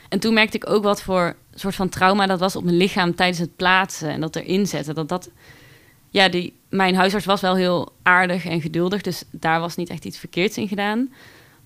En 0.08 0.18
toen 0.20 0.34
merkte 0.34 0.56
ik 0.56 0.70
ook 0.70 0.82
wat 0.82 1.02
voor 1.02 1.36
soort 1.54 1.74
van 1.74 1.88
trauma 1.88 2.26
dat 2.26 2.40
was 2.40 2.56
op 2.56 2.64
mijn 2.64 2.76
lichaam 2.76 3.14
tijdens 3.14 3.38
het 3.38 3.56
plaatsen. 3.56 4.08
En 4.10 4.20
dat 4.20 4.36
erin 4.36 4.66
zetten. 4.66 4.94
Dat 4.94 5.08
dat, 5.08 5.30
ja, 6.10 6.28
die, 6.28 6.52
mijn 6.68 6.94
huisarts 6.94 7.26
was 7.26 7.40
wel 7.40 7.54
heel 7.56 7.92
aardig 8.02 8.44
en 8.46 8.60
geduldig. 8.60 9.02
Dus 9.02 9.22
daar 9.30 9.60
was 9.60 9.76
niet 9.76 9.88
echt 9.90 10.04
iets 10.04 10.18
verkeerds 10.18 10.56
in 10.56 10.68
gedaan. 10.68 11.12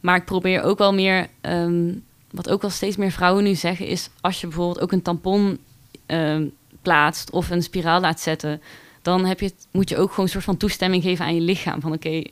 Maar 0.00 0.16
ik 0.16 0.24
probeer 0.24 0.62
ook 0.62 0.78
wel 0.78 0.94
meer... 0.94 1.26
ehm, 1.40 1.92
wat 2.30 2.48
ook 2.50 2.60
wel 2.62 2.70
steeds 2.70 2.96
meer 2.96 3.10
vrouwen 3.10 3.44
nu 3.44 3.54
zeggen... 3.54 3.86
is 3.86 4.10
als 4.20 4.40
je 4.40 4.46
bijvoorbeeld 4.46 4.80
ook 4.80 4.92
een 4.92 5.02
tampon 5.02 5.58
ehm, 6.06 6.46
plaatst... 6.84 7.30
of 7.30 7.50
een 7.50 7.62
spiraal 7.62 8.00
laat 8.00 8.20
zetten... 8.20 8.62
dan 9.02 9.24
heb 9.24 9.40
je 9.40 9.46
het, 9.46 9.66
moet 9.70 9.88
je 9.88 9.96
ook 9.96 10.10
gewoon 10.10 10.24
een 10.24 10.30
soort 10.30 10.44
van 10.44 10.56
toestemming 10.56 11.02
geven 11.02 11.24
aan 11.24 11.34
je 11.34 11.40
lichaam. 11.40 11.80
Van 11.80 11.92
oké, 11.92 12.22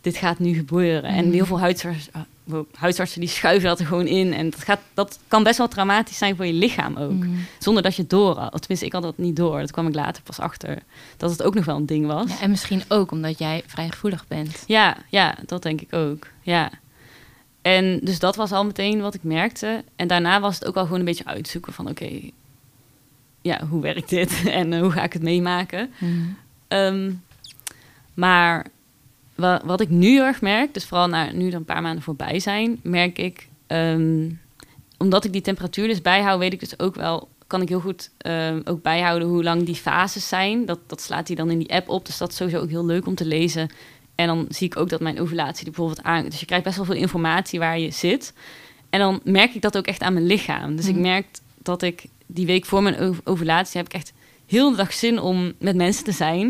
dit 0.00 0.16
gaat 0.16 0.38
nu 0.38 0.54
gebeuren. 0.54 1.10
En 1.10 1.24
Mhm. 1.24 1.32
heel 1.34 1.46
veel 1.46 1.60
huisartsen, 1.60 2.12
wow, 2.44 2.64
huisartsen 2.74 3.20
die 3.20 3.28
schuiven 3.28 3.68
dat 3.68 3.80
er 3.80 3.86
gewoon 3.86 4.06
in. 4.06 4.32
En 4.32 4.50
dat, 4.50 4.60
gaat, 4.64 4.80
dat 4.94 5.18
kan 5.28 5.42
best 5.42 5.58
wel 5.58 5.68
traumatisch 5.68 6.18
zijn 6.18 6.36
voor 6.36 6.46
je 6.46 6.52
lichaam 6.52 6.96
ook. 6.96 7.10
Hmm. 7.10 7.46
Zonder 7.58 7.82
dat 7.82 7.94
je 7.94 8.00
het 8.00 8.10
door 8.10 8.38
had. 8.38 8.58
Tenminste, 8.60 8.86
ik 8.86 8.92
had 8.92 9.02
dat 9.02 9.18
niet 9.18 9.36
door. 9.36 9.60
Dat 9.60 9.70
kwam 9.70 9.86
ik 9.86 9.94
later 9.94 10.22
pas 10.22 10.38
achter. 10.38 10.78
Dat 11.16 11.30
het 11.30 11.42
ook 11.42 11.54
nog 11.54 11.64
wel 11.64 11.76
een 11.76 11.86
ding 11.86 12.06
was. 12.06 12.30
Ja, 12.30 12.40
en 12.40 12.50
misschien 12.50 12.82
ook 12.88 13.10
omdat 13.10 13.38
jij 13.38 13.62
vrij 13.66 13.88
gevoelig 13.88 14.26
bent. 14.28 14.64
Ja, 14.66 14.96
ja, 15.08 15.34
dat 15.46 15.62
denk 15.62 15.80
ik 15.80 15.92
ook. 15.94 16.26
Ja. 16.42 16.70
En 17.62 18.00
dus 18.02 18.18
dat 18.18 18.36
was 18.36 18.52
al 18.52 18.64
meteen 18.64 19.00
wat 19.00 19.14
ik 19.14 19.22
merkte. 19.22 19.84
En 19.96 20.08
daarna 20.08 20.40
was 20.40 20.54
het 20.54 20.64
ook 20.66 20.76
al 20.76 20.82
gewoon 20.84 20.98
een 20.98 21.04
beetje 21.04 21.24
uitzoeken 21.26 21.72
van... 21.72 21.88
oké, 21.88 22.10
ja, 23.44 23.66
hoe 23.66 23.80
werkt 23.82 24.08
dit? 24.08 24.42
en 24.60 24.72
eh, 24.72 24.80
hoe 24.80 24.90
ga 24.90 25.02
ik 25.02 25.12
het 25.12 25.22
meemaken? 25.22 25.90
Hmm. 25.98 26.36
Ehm, 26.68 27.12
maar 28.14 28.66
wa- 29.34 29.60
wat 29.64 29.80
ik 29.80 29.88
nu 29.88 30.06
heel 30.08 30.22
erg 30.24 30.40
merk... 30.40 30.74
dus 30.74 30.84
vooral 30.84 31.08
na 31.08 31.32
nu 31.32 31.48
er 31.48 31.54
een 31.54 31.64
paar 31.64 31.82
maanden 31.82 32.02
voorbij 32.02 32.38
zijn... 32.40 32.78
merk 32.82 33.18
ik, 33.18 33.48
ehm, 33.66 34.30
omdat 34.98 35.24
ik 35.24 35.32
die 35.32 35.40
temperatuur 35.40 35.86
dus 35.88 36.02
bijhoud... 36.02 36.38
weet 36.38 36.52
ik 36.52 36.60
dus 36.60 36.78
ook 36.78 36.94
wel... 36.94 37.28
kan 37.46 37.62
ik 37.62 37.68
heel 37.68 37.80
goed 37.80 38.10
ehm, 38.18 38.60
ook 38.64 38.82
bijhouden 38.82 39.28
hoe 39.28 39.42
lang 39.42 39.62
die 39.62 39.74
fases 39.74 40.28
zijn. 40.28 40.64
Dat, 40.66 40.78
dat 40.86 41.00
slaat 41.00 41.26
hij 41.26 41.36
dan 41.36 41.50
in 41.50 41.58
die 41.58 41.72
app 41.72 41.88
op. 41.88 42.06
Dus 42.06 42.18
dat 42.18 42.30
is 42.30 42.36
sowieso 42.36 42.60
ook 42.60 42.68
heel 42.70 42.86
leuk 42.86 43.06
om 43.06 43.14
te 43.14 43.26
lezen... 43.26 43.68
En 44.14 44.26
dan 44.26 44.46
zie 44.48 44.66
ik 44.66 44.76
ook 44.76 44.88
dat 44.88 45.00
mijn 45.00 45.20
ovulatie 45.20 45.64
er 45.66 45.72
bijvoorbeeld 45.72 46.02
aan... 46.06 46.24
Dus 46.24 46.40
je 46.40 46.46
krijgt 46.46 46.64
best 46.64 46.76
wel 46.76 46.84
veel 46.84 46.94
informatie 46.94 47.58
waar 47.58 47.78
je 47.78 47.90
zit. 47.90 48.32
En 48.90 48.98
dan 48.98 49.20
merk 49.24 49.54
ik 49.54 49.62
dat 49.62 49.76
ook 49.76 49.86
echt 49.86 50.00
aan 50.02 50.12
mijn 50.12 50.26
lichaam. 50.26 50.76
Dus 50.76 50.86
ik 50.86 50.92
Mhm. 50.94 51.02
merk 51.02 51.26
dat 51.62 51.82
ik 51.82 52.04
die 52.34 52.46
week 52.46 52.64
voor 52.64 52.82
mijn 52.82 53.00
ov- 53.00 53.18
ovulatie... 53.24 53.76
heb 53.78 53.86
ik 53.86 53.92
echt 53.94 54.12
heel 54.46 54.70
de 54.70 54.76
dag 54.76 54.92
zin 54.92 55.18
om 55.20 55.52
met 55.58 55.76
mensen 55.76 56.04
te 56.04 56.12
zijn. 56.12 56.46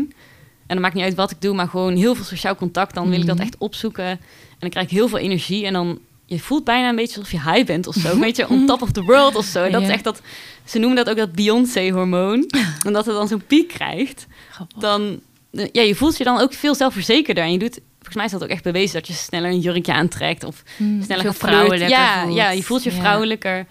En 0.67 0.75
dan 0.75 0.81
maakt 0.81 0.93
niet 0.93 1.03
uit 1.03 1.15
wat 1.15 1.31
ik 1.31 1.41
doe, 1.41 1.53
maar 1.55 1.67
gewoon 1.67 1.95
heel 1.95 2.15
veel 2.15 2.23
sociaal 2.23 2.55
contact. 2.55 2.93
Dan 2.95 3.09
wil 3.09 3.19
ik 3.19 3.25
dat 3.25 3.35
Mhm. 3.35 3.45
echt 3.45 3.57
opzoeken. 3.57 4.05
En 4.05 4.19
dan 4.59 4.69
krijg 4.69 4.85
ik 4.85 4.91
heel 4.91 5.07
veel 5.07 5.17
energie. 5.17 5.65
En 5.65 5.73
dan... 5.73 5.99
Je 6.27 6.39
voelt 6.39 6.63
bijna 6.63 6.89
een 6.89 6.95
beetje 6.95 7.17
alsof 7.19 7.31
je 7.31 7.51
high 7.51 7.65
bent 7.65 7.87
of 7.87 7.95
zo. 7.95 8.19
Weet 8.19 8.35
je, 8.35 8.49
on 8.49 8.65
top 8.65 8.81
of 8.81 8.91
the 8.91 9.01
world 9.01 9.35
of 9.35 9.45
zo. 9.45 9.63
En 9.63 9.71
dat 9.77 9.81
is 9.81 9.87
echt 9.89 10.03
dat... 10.03 10.21
Ze 10.63 10.79
noemen 10.79 10.95
dat 10.97 11.09
ook 11.09 11.17
dat 11.17 11.31
Beyoncé-hormoon. 11.31 12.49
en 12.85 12.93
dat 12.93 13.05
het 13.05 13.15
dan 13.15 13.27
zo'n 13.27 13.43
piek 13.47 13.67
krijgt 13.67 14.27
Grappig. 14.51 14.77
dan 14.77 15.19
eh, 15.51 15.65
ja, 15.71 15.81
je 15.81 15.95
voelt 15.95 16.17
je 16.17 16.23
dan 16.23 16.39
ook 16.39 16.53
veel 16.53 16.75
zelfverzekerder. 16.75 17.43
En 17.43 17.51
je 17.51 17.57
doet, 17.59 17.79
volgens 17.93 18.15
mij 18.15 18.25
is 18.25 18.31
dat 18.31 18.43
ook 18.43 18.49
echt 18.49 18.63
bewezen 18.63 18.93
dat 18.93 19.07
je 19.07 19.13
sneller 19.13 19.49
een 19.49 19.59
jurkje 19.59 19.93
aantrekt 19.93 20.43
of 20.43 20.63
Hmm. 20.77 21.01
sneller 21.03 21.33
vrouwelijker 21.33 21.89
Ja, 21.89 22.23
voelt. 22.23 22.35
ja, 22.35 22.49
je 22.51 22.63
voelt 22.63 22.83
je 22.83 22.91
Ja. 22.91 22.95
vrouwelijker. 22.99 23.65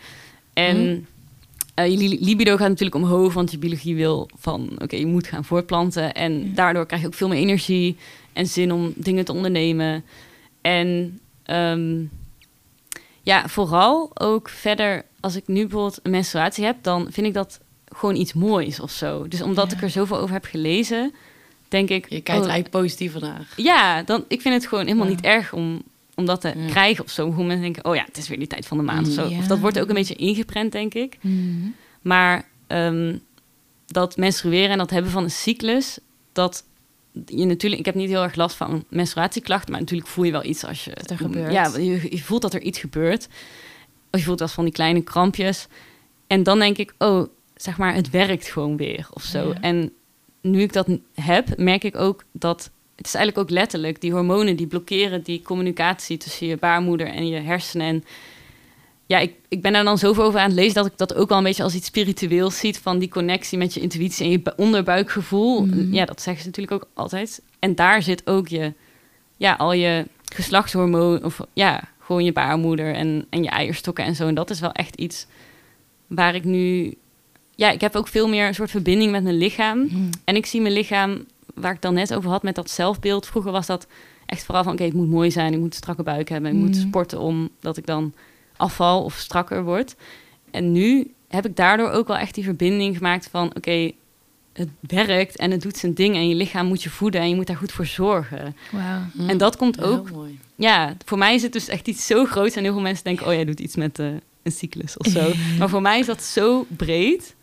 En 0.52 0.76
Hm. 0.76 0.98
Eh, 1.74 1.90
je 1.90 1.96
li- 1.96 2.18
libido 2.24 2.56
gaat 2.56 2.68
natuurlijk 2.68 2.94
omhoog, 3.04 3.32
want 3.34 3.50
je 3.50 3.58
biologie 3.58 3.94
wil 3.96 4.28
van, 4.38 4.70
oké, 4.78 4.96
je 4.96 5.06
moet 5.06 5.26
gaan 5.26 5.44
voortplanten. 5.44 6.14
En 6.14 6.54
daardoor 6.54 6.86
krijg 6.86 7.02
je 7.02 7.08
ook 7.08 7.14
veel 7.14 7.28
meer 7.28 7.38
energie 7.38 7.96
en 8.32 8.46
zin 8.46 8.72
om 8.72 8.92
dingen 8.96 9.24
te 9.24 9.32
ondernemen. 9.32 10.04
En 10.60 11.20
ehm, 11.42 12.02
ja, 13.22 13.48
vooral 13.48 14.10
ook 14.14 14.48
verder, 14.48 15.04
als 15.20 15.36
ik 15.36 15.46
nu 15.46 15.60
bijvoorbeeld 15.60 15.98
een 16.02 16.10
menstruatie 16.10 16.64
heb, 16.64 16.76
dan 16.82 17.06
vind 17.10 17.26
ik 17.26 17.34
dat 17.34 17.60
gewoon 17.88 18.16
iets 18.16 18.32
moois 18.32 18.80
of 18.80 18.90
zo. 18.90 19.28
Dus 19.28 19.42
omdat 19.42 19.70
Ja. 19.70 19.76
ik 19.76 19.82
er 19.82 19.90
zoveel 19.90 20.18
over 20.18 20.34
heb 20.34 20.44
gelezen, 20.44 21.14
denk 21.68 21.88
ik... 21.88 22.02
Je 22.10 22.20
kijkt 22.20 22.42
oh, 22.44 22.50
eigenlijk 22.50 22.70
positiever 22.70 23.20
naar. 23.20 23.46
Ja, 23.56 24.02
dan, 24.02 24.24
ik 24.28 24.40
vind 24.40 24.54
het 24.54 24.66
gewoon 24.66 24.84
helemaal 24.84 25.06
Ja. 25.06 25.12
niet 25.14 25.24
erg 25.24 25.52
om, 25.52 25.82
om 26.16 26.26
dat 26.26 26.40
te 26.40 26.64
krijgen 26.66 27.04
of 27.04 27.10
zo. 27.10 27.32
Hoe 27.32 27.44
mensen 27.44 27.62
denken, 27.62 27.84
oh 27.84 27.94
ja, 27.94 28.04
het 28.04 28.16
is 28.16 28.28
weer 28.28 28.38
die 28.38 28.46
tijd 28.46 28.66
van 28.66 28.76
de 28.76 28.82
maand 28.82 29.06
of 29.06 29.12
zo. 29.12 29.28
Ja. 29.28 29.38
Of 29.38 29.46
dat 29.46 29.58
wordt 29.58 29.80
ook 29.80 29.88
een 29.88 29.94
beetje 29.94 30.14
ingeprent, 30.14 30.72
denk 30.72 30.94
ik. 30.94 31.16
Mhm. 31.20 31.68
Maar 32.02 32.48
ehm, 32.66 33.16
dat 33.86 34.16
menstrueren 34.16 34.70
en 34.70 34.78
dat 34.78 34.90
hebben 34.90 35.10
van 35.10 35.22
een 35.22 35.30
cyclus, 35.30 35.98
dat 36.32 36.64
je 37.26 37.44
natuurlijk, 37.44 37.80
ik 37.80 37.86
heb 37.86 37.94
niet 37.94 38.08
heel 38.08 38.22
erg 38.22 38.34
last 38.34 38.56
van 38.56 38.84
menstruatieklachten, 38.88 39.70
maar 39.70 39.80
natuurlijk 39.80 40.08
voel 40.08 40.24
je 40.24 40.32
wel 40.32 40.44
iets 40.44 40.64
als 40.64 40.84
je. 40.84 40.90
Dat 40.94 41.10
er 41.10 41.16
gebeurt. 41.16 41.52
Ja, 41.52 41.76
je, 41.76 42.06
je 42.10 42.22
voelt 42.22 42.42
dat 42.42 42.54
er 42.54 42.62
iets 42.62 42.78
gebeurt. 42.78 43.28
Of 44.10 44.20
je 44.20 44.26
voelt 44.26 44.40
als 44.40 44.52
van 44.52 44.64
die 44.64 44.72
kleine 44.72 45.02
krampjes. 45.02 45.66
En 46.26 46.42
dan 46.42 46.58
denk 46.58 46.78
ik, 46.78 46.94
oh, 46.98 47.28
zeg 47.54 47.78
maar, 47.78 47.94
het 47.94 48.10
werkt 48.10 48.46
gewoon 48.46 48.76
weer 48.76 49.08
of 49.12 49.22
zo. 49.22 49.48
Ja. 49.48 49.60
En 49.60 49.92
nu 50.40 50.60
ik 50.60 50.72
dat 50.72 50.88
heb, 51.14 51.58
merk 51.58 51.84
ik 51.84 51.96
ook 51.96 52.24
dat. 52.32 52.70
Het 52.96 53.06
is 53.06 53.14
eigenlijk 53.14 53.38
ook 53.50 53.56
letterlijk, 53.56 54.00
die 54.00 54.12
hormonen 54.12 54.56
die 54.56 54.66
blokkeren 54.66 55.22
die 55.22 55.42
communicatie 55.42 56.16
tussen 56.16 56.46
je 56.46 56.56
baarmoeder 56.56 57.06
en 57.06 57.28
je 57.28 57.40
hersenen. 57.40 57.86
En 57.86 58.04
ja, 59.06 59.18
ik, 59.18 59.32
ik 59.48 59.62
ben 59.62 59.72
daar 59.72 59.84
dan 59.84 59.98
zoveel 59.98 60.24
over 60.24 60.40
aan 60.40 60.46
het 60.46 60.54
lezen 60.54 60.74
dat 60.74 60.86
ik 60.86 60.92
dat 60.96 61.14
ook 61.14 61.28
wel 61.28 61.38
een 61.38 61.44
beetje 61.44 61.62
als 61.62 61.74
iets 61.74 61.86
spiritueels 61.86 62.58
ziet 62.58 62.78
van 62.78 62.98
die 62.98 63.08
connectie 63.08 63.58
met 63.58 63.74
je 63.74 63.80
intuïtie 63.80 64.24
en 64.24 64.30
je 64.30 64.40
bu- 64.40 64.52
onderbuikgevoel. 64.56 65.66
Mhm. 65.66 65.94
Ja, 65.94 66.04
dat 66.04 66.22
zeggen 66.22 66.42
ze 66.42 66.48
natuurlijk 66.48 66.82
ook 66.84 66.90
altijd. 66.94 67.42
En 67.58 67.74
daar 67.74 68.02
zit 68.02 68.26
ook 68.26 68.48
je, 68.48 68.72
ja, 69.36 69.52
al 69.54 69.72
je 69.72 70.06
geslachtshormoon 70.34 71.24
of 71.24 71.40
ja, 71.52 71.88
gewoon 72.00 72.24
je 72.24 72.32
baarmoeder 72.32 72.94
en, 72.94 73.26
en 73.30 73.42
je 73.42 73.48
eierstokken 73.48 74.04
en 74.04 74.14
zo. 74.14 74.26
En 74.26 74.34
dat 74.34 74.50
is 74.50 74.60
wel 74.60 74.72
echt 74.72 74.94
iets 74.96 75.26
waar 76.06 76.34
ik 76.34 76.44
nu, 76.44 76.94
ja, 77.54 77.70
ik 77.70 77.80
heb 77.80 77.96
ook 77.96 78.08
veel 78.08 78.28
meer 78.28 78.46
een 78.46 78.54
soort 78.54 78.70
verbinding 78.70 79.10
met 79.10 79.22
mijn 79.22 79.36
lichaam. 79.36 79.78
Mhm. 79.78 80.10
En 80.24 80.36
ik 80.36 80.46
zie 80.46 80.60
mijn 80.60 80.74
lichaam, 80.74 81.24
waar 81.54 81.72
ik 81.72 81.82
dan 81.82 81.94
net 81.94 82.14
over 82.14 82.30
had 82.30 82.42
met 82.42 82.54
dat 82.54 82.70
zelfbeeld. 82.70 83.26
Vroeger 83.26 83.52
was 83.52 83.66
dat 83.66 83.86
echt 84.26 84.44
vooral 84.44 84.64
van, 84.64 84.72
oké, 84.72 84.84
het 84.84 84.92
moet 84.94 85.08
mooi 85.10 85.30
zijn, 85.30 85.52
ik 85.52 85.58
moet 85.58 85.70
een 85.70 85.76
strakke 85.76 86.02
buik 86.02 86.28
hebben, 86.28 86.50
ik 86.50 86.56
moet 86.58 86.76
Mhm. 86.76 86.86
sporten 86.86 87.18
omdat 87.20 87.76
ik 87.76 87.86
dan 87.86 88.14
afval 88.56 89.02
of 89.04 89.14
strakker 89.14 89.64
word. 89.64 89.94
En 90.50 90.72
nu 90.72 91.12
heb 91.28 91.46
ik 91.46 91.56
daardoor 91.56 91.90
ook 91.90 92.06
wel 92.06 92.16
echt 92.16 92.34
die 92.34 92.44
verbinding 92.44 92.96
gemaakt 92.96 93.28
van, 93.30 93.52
oké, 93.56 93.90
het 94.52 94.68
werkt 94.80 95.36
en 95.36 95.50
het 95.50 95.62
doet 95.62 95.76
zijn 95.76 95.94
ding 95.94 96.14
en 96.14 96.28
je 96.28 96.34
lichaam 96.34 96.66
moet 96.66 96.82
je 96.82 96.90
voeden 96.90 97.20
en 97.20 97.28
je 97.28 97.34
moet 97.34 97.46
daar 97.46 97.56
goed 97.56 97.72
voor 97.72 97.86
zorgen. 97.86 98.56
Wauw. 98.72 99.00
Hm. 99.12 99.28
En 99.28 99.38
dat 99.38 99.56
komt 99.56 99.76
Heel 99.76 99.84
ook, 99.86 100.10
mooi. 100.10 100.38
ja, 100.54 100.96
voor 101.04 101.18
mij 101.18 101.34
is 101.34 101.42
het 101.42 101.52
dus 101.52 101.68
echt 101.68 101.88
iets 101.88 102.06
zo 102.06 102.24
groots 102.24 102.56
en 102.56 102.62
heel 102.62 102.72
veel 102.72 102.82
mensen 102.82 103.04
denken, 103.04 103.26
oh 103.26 103.32
jij 103.32 103.44
doet 103.44 103.60
iets 103.60 103.76
met 103.76 103.98
eh, 103.98 104.06
een 104.42 104.52
cyclus 104.52 104.96
of 104.96 105.06
zo. 105.06 105.32
maar 105.58 105.68
voor 105.68 105.82
mij 105.82 105.98
is 105.98 106.06
dat 106.06 106.22
zo 106.22 106.66
breed. 106.76 107.34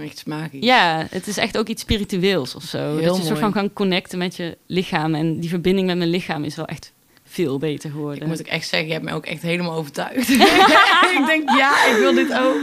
Echt 0.00 0.26
magisch. 0.26 0.64
Ja, 0.64 1.06
het 1.10 1.26
is 1.26 1.36
echt 1.36 1.58
ook 1.58 1.68
iets 1.68 1.82
spiritueels 1.82 2.54
of 2.54 2.62
zo. 2.62 2.78
Heel 2.78 2.94
dat 2.94 3.02
je 3.02 3.08
een 3.08 3.14
soort 3.16 3.28
mooi. 3.28 3.40
van 3.40 3.52
kan 3.52 3.72
connecten 3.72 4.18
met 4.18 4.36
je 4.36 4.56
lichaam. 4.66 5.14
En 5.14 5.40
die 5.40 5.48
verbinding 5.50 5.86
met 5.86 5.96
mijn 5.96 6.10
lichaam 6.10 6.44
is 6.44 6.56
wel 6.56 6.66
echt 6.66 6.92
veel 7.24 7.58
beter 7.58 7.90
geworden. 7.90 8.22
Ik 8.22 8.26
moet 8.28 8.40
ook 8.40 8.46
echt 8.46 8.68
zeggen, 8.68 8.86
je 8.88 8.92
hebt 8.94 9.04
me 9.04 9.12
ook 9.12 9.26
echt 9.26 9.42
helemaal 9.42 9.74
overtuigd. 9.76 10.28
ik 11.18 11.22
denk, 11.26 11.50
ja, 11.56 11.86
ik 11.86 11.96
wil 11.98 12.14
dit 12.14 12.32
ook. 12.38 12.60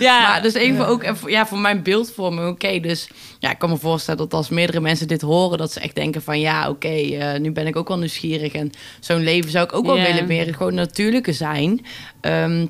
ja, 0.00 0.20
Maar 0.22 0.42
dus 0.42 0.54
even 0.54 0.76
Ja. 0.76 0.84
ook 0.86 1.04
ja, 1.26 1.46
voor 1.46 1.58
mijn 1.58 1.82
beeldvorming. 1.82 2.48
Oké, 2.48 2.80
dus 2.80 3.08
ja, 3.38 3.50
ik 3.50 3.58
kan 3.58 3.70
me 3.70 3.76
voorstellen 3.76 4.20
dat 4.20 4.34
als 4.34 4.48
meerdere 4.48 4.80
mensen 4.80 5.08
dit 5.08 5.20
horen, 5.20 5.58
dat 5.58 5.72
ze 5.72 5.80
echt 5.80 5.94
denken 5.94 6.22
van 6.22 6.40
ja, 6.40 6.68
oké, 6.68 6.88
eh, 6.88 7.40
nu 7.40 7.52
ben 7.52 7.66
ik 7.66 7.76
ook 7.76 7.88
wel 7.88 7.98
nieuwsgierig. 7.98 8.52
En 8.52 8.70
zo'n 9.00 9.22
leven 9.22 9.50
zou 9.50 9.64
ik 9.64 9.72
ook 9.74 9.86
wel 9.86 10.00
willen 10.00 10.26
meer 10.26 10.54
gewoon 10.54 10.74
natuurlijke 10.74 11.32
zijn. 11.32 11.86
Ehm, 12.20 12.66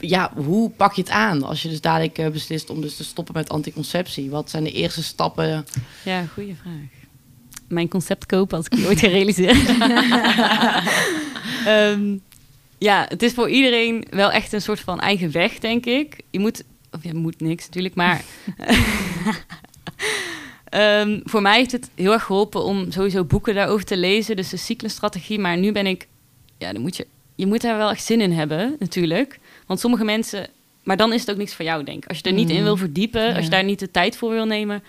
ja, 0.00 0.32
hoe 0.34 0.70
pak 0.70 0.92
je 0.92 1.02
het 1.02 1.10
aan 1.10 1.42
als 1.42 1.62
je 1.62 1.68
dus 1.68 1.80
dadelijk 1.80 2.18
eh, 2.18 2.28
beslist 2.28 2.70
om 2.70 2.80
dus 2.80 2.96
te 2.96 3.04
stoppen 3.04 3.34
met 3.34 3.48
anticonceptie? 3.48 4.30
Wat 4.30 4.50
zijn 4.50 4.64
de 4.64 4.72
eerste 4.72 5.02
stappen? 5.02 5.66
ja, 6.04 6.24
goede 6.32 6.54
vraag. 6.54 6.74
Mijn 7.68 7.88
concept 7.88 8.26
kopen 8.26 8.56
als 8.56 8.66
ik 8.66 8.76
die 8.76 8.86
ooit 8.86 8.98
ga 8.98 9.08
realiseren. 9.08 9.80
Ehm, 11.66 12.16
ja, 12.78 13.06
het 13.08 13.22
is 13.22 13.32
voor 13.32 13.50
iedereen 13.50 14.04
wel 14.10 14.30
echt 14.30 14.52
een 14.52 14.62
soort 14.62 14.80
van 14.80 15.00
eigen 15.00 15.30
weg, 15.30 15.58
denk 15.58 15.86
ik. 15.86 16.16
Je 16.30 16.38
moet, 16.38 16.62
of 16.90 17.02
je 17.02 17.14
moet 17.14 17.40
niks 17.40 17.64
natuurlijk, 17.64 17.94
maar... 17.94 18.22
Ehm, 20.64 21.20
voor 21.24 21.42
mij 21.42 21.58
heeft 21.58 21.72
het 21.72 21.90
heel 21.94 22.12
erg 22.12 22.24
geholpen 22.24 22.64
om 22.64 22.90
sowieso 22.90 23.24
boeken 23.24 23.54
daarover 23.54 23.86
te 23.86 23.96
lezen. 23.96 24.36
Dus 24.36 24.48
de 24.48 24.56
cyclusstrategie. 24.56 25.38
Maar 25.38 25.58
nu 25.58 25.72
ben 25.72 25.86
ik... 25.86 26.06
Ja, 26.58 26.72
dan 26.72 26.82
moet 26.82 26.96
je, 26.96 27.06
je 27.34 27.46
moet 27.46 27.60
daar 27.60 27.76
wel 27.76 27.90
echt 27.90 28.04
zin 28.04 28.20
in 28.20 28.32
hebben, 28.32 28.76
natuurlijk. 28.78 29.38
Want 29.72 29.84
sommige 29.84 30.04
mensen... 30.04 30.46
Maar 30.82 30.96
dan 30.96 31.12
is 31.12 31.20
het 31.20 31.30
ook 31.30 31.36
niks 31.36 31.54
voor 31.54 31.64
jou, 31.64 31.84
denk 31.84 32.02
ik. 32.02 32.08
Als 32.08 32.18
je 32.18 32.24
er 32.24 32.32
niet 32.32 32.50
in 32.50 32.56
Mm. 32.56 32.62
wil 32.62 32.76
verdiepen, 32.76 33.34
als 33.34 33.44
je 33.44 33.50
daar 33.50 33.64
niet 33.64 33.78
de 33.78 33.90
tijd 33.90 34.16
voor 34.16 34.30
wil 34.30 34.46
nemen... 34.46 34.82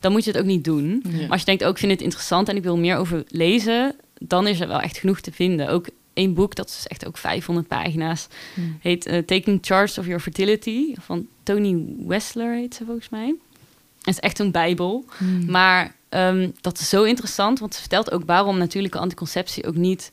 dan 0.00 0.12
moet 0.12 0.24
je 0.24 0.30
het 0.30 0.40
ook 0.40 0.46
niet 0.46 0.64
doen. 0.64 1.02
Ja. 1.08 1.18
Maar 1.20 1.30
als 1.30 1.40
je 1.40 1.46
denkt, 1.46 1.64
ook 1.64 1.72
ik 1.72 1.78
vind 1.78 1.92
het 1.92 2.00
interessant 2.00 2.48
en 2.48 2.56
ik 2.56 2.62
wil 2.62 2.76
meer 2.76 2.96
over 2.96 3.24
lezen... 3.28 3.94
dan 4.18 4.46
is 4.46 4.60
er 4.60 4.68
wel 4.68 4.80
echt 4.80 4.98
genoeg 4.98 5.20
te 5.20 5.32
vinden. 5.32 5.68
Ook 5.68 5.88
één 6.14 6.34
boek, 6.34 6.54
dat 6.54 6.68
is 6.68 6.86
echt 6.86 7.06
ook 7.06 7.16
500 7.18 7.68
pagina's... 7.68 8.26
Mhm. 8.54 8.66
heet 8.80 9.06
eh, 9.06 9.18
Taking 9.18 9.58
Charge 9.62 10.00
of 10.00 10.06
Your 10.06 10.20
Fertility... 10.22 10.94
van 10.98 11.26
Tony 11.42 11.84
Wessler 12.06 12.54
heet 12.54 12.74
ze 12.74 12.84
volgens 12.84 13.08
mij. 13.08 13.34
Het 13.98 14.14
is 14.14 14.20
echt 14.20 14.38
een 14.38 14.50
bijbel. 14.50 15.04
Mhm. 15.18 15.50
Maar 15.50 15.94
ehm, 16.08 16.50
dat 16.60 16.78
is 16.78 16.88
zo 16.88 17.02
interessant, 17.02 17.58
want 17.58 17.74
ze 17.74 17.80
vertelt 17.80 18.10
ook 18.10 18.22
waarom 18.26 18.58
natuurlijke 18.58 18.98
anticonceptie 18.98 19.66
ook 19.66 19.74
niet 19.76 20.12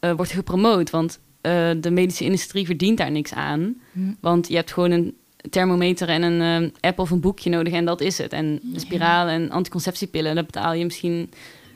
eh, 0.00 0.12
wordt 0.12 0.32
gepromoot. 0.32 0.90
Want 0.90 1.18
eh, 1.48 1.70
de 1.82 1.90
medische 1.90 2.24
industrie 2.24 2.66
verdient 2.66 2.98
daar 2.98 3.10
niks 3.10 3.32
aan. 3.32 3.74
Mhm. 3.92 4.12
Want 4.20 4.48
je 4.48 4.54
hebt 4.54 4.72
gewoon 4.72 4.90
een 4.90 5.16
thermometer 5.50 6.08
en 6.08 6.22
een 6.22 6.72
eh, 6.80 6.88
app 6.90 6.98
of 6.98 7.10
een 7.10 7.20
boekje 7.20 7.50
nodig 7.50 7.72
en 7.72 7.84
dat 7.84 8.00
is 8.00 8.18
het. 8.18 8.32
En 8.32 8.60
de 8.62 8.80
spiraal 8.80 9.26
en 9.26 9.50
anticonceptiepillen, 9.50 10.34
daar 10.34 10.44
betaal 10.44 10.72
je 10.72 10.84
misschien 10.84 11.30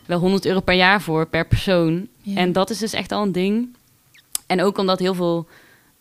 wel 0.07 0.19
100 0.19 0.47
euro 0.47 0.61
per 0.61 0.75
jaar 0.75 1.03
voor 1.03 1.27
per 1.27 1.47
persoon. 1.47 2.09
Ja. 2.23 2.37
En 2.37 2.53
dat 2.53 2.71
is 2.71 2.79
dus 2.79 2.93
echt 2.93 3.13
al 3.13 3.23
een 3.23 3.33
ding. 3.33 3.77
En 4.47 4.63
ook 4.63 4.79
omdat 4.79 4.99
heel 4.99 5.15
veel 5.15 5.47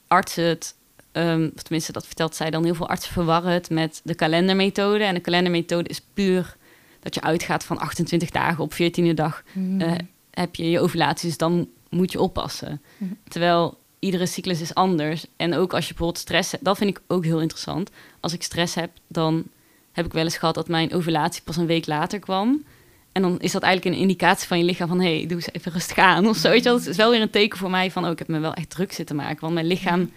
artsen 0.07 0.43
het, 0.43 0.75
ehm, 1.11 1.49
of 1.55 1.61
tenminste 1.61 1.91
dat 1.91 2.05
vertelt 2.05 2.35
zij 2.35 2.49
dan, 2.49 2.63
heel 2.63 2.75
veel 2.75 2.87
artsen 2.89 3.13
verwarren 3.13 3.51
het 3.51 3.69
met 3.69 4.01
de 4.03 4.15
kalendermethode. 4.15 5.03
En 5.03 5.13
de 5.13 5.19
kalendermethode 5.19 5.89
is 5.89 6.01
puur 6.13 6.55
dat 6.99 7.15
je 7.15 7.21
uitgaat 7.21 7.63
van 7.63 7.77
28 7.77 8.29
dagen 8.29 8.63
op 8.63 8.73
14e 8.73 9.13
dag 9.13 9.43
Mhm. 9.53 9.81
eh, 9.81 9.91
heb 10.31 10.55
je 10.55 10.69
je 10.69 10.79
ovulatie, 10.79 11.27
dus 11.27 11.37
dan 11.37 11.67
moet 11.91 12.11
je 12.11 12.21
oppassen. 12.21 12.81
Mhm. 12.97 13.11
Terwijl 13.27 13.77
iedere 13.99 14.25
cyclus 14.25 14.61
is 14.61 14.73
anders. 14.73 15.25
En 15.35 15.55
ook 15.55 15.73
als 15.73 15.83
je 15.83 15.93
bijvoorbeeld 15.93 16.23
stress 16.23 16.51
hebt, 16.51 16.63
dat 16.63 16.77
vind 16.77 16.89
ik 16.89 17.01
ook 17.07 17.23
heel 17.23 17.41
interessant. 17.41 17.89
Als 18.19 18.33
ik 18.33 18.43
stress 18.43 18.75
heb, 18.75 18.91
dan 19.07 19.43
heb 19.91 20.05
ik 20.05 20.13
wel 20.13 20.23
eens 20.23 20.37
gehad 20.37 20.55
dat 20.55 20.67
mijn 20.67 20.93
ovulatie 20.93 21.41
pas 21.41 21.57
een 21.57 21.65
week 21.65 21.87
later 21.87 22.19
kwam. 22.19 22.63
En 23.11 23.21
dan 23.21 23.39
is 23.39 23.51
dat 23.51 23.61
eigenlijk 23.61 23.95
een 23.95 24.01
indicatie 24.01 24.47
van 24.47 24.57
je 24.57 24.63
lichaam 24.63 24.87
van... 24.87 24.99
hé, 24.99 25.17
hey, 25.17 25.27
doe 25.27 25.37
eens 25.37 25.51
even 25.51 25.71
rustig 25.71 25.97
aan 25.97 26.27
of 26.27 26.37
zo. 26.37 26.49
Weet 26.49 26.63
je 26.63 26.69
wel? 26.69 26.77
Het 26.77 26.87
is 26.87 26.95
wel 26.95 27.11
weer 27.11 27.21
een 27.21 27.29
teken 27.29 27.57
voor 27.57 27.69
mij 27.69 27.91
van... 27.91 28.05
oh, 28.05 28.11
ik 28.11 28.19
heb 28.19 28.27
me 28.27 28.39
wel 28.39 28.53
echt 28.53 28.69
druk 28.69 28.91
zitten 28.91 29.15
maken. 29.15 29.41
Want 29.41 29.53
mijn 29.53 29.65
lichaam 29.65 30.11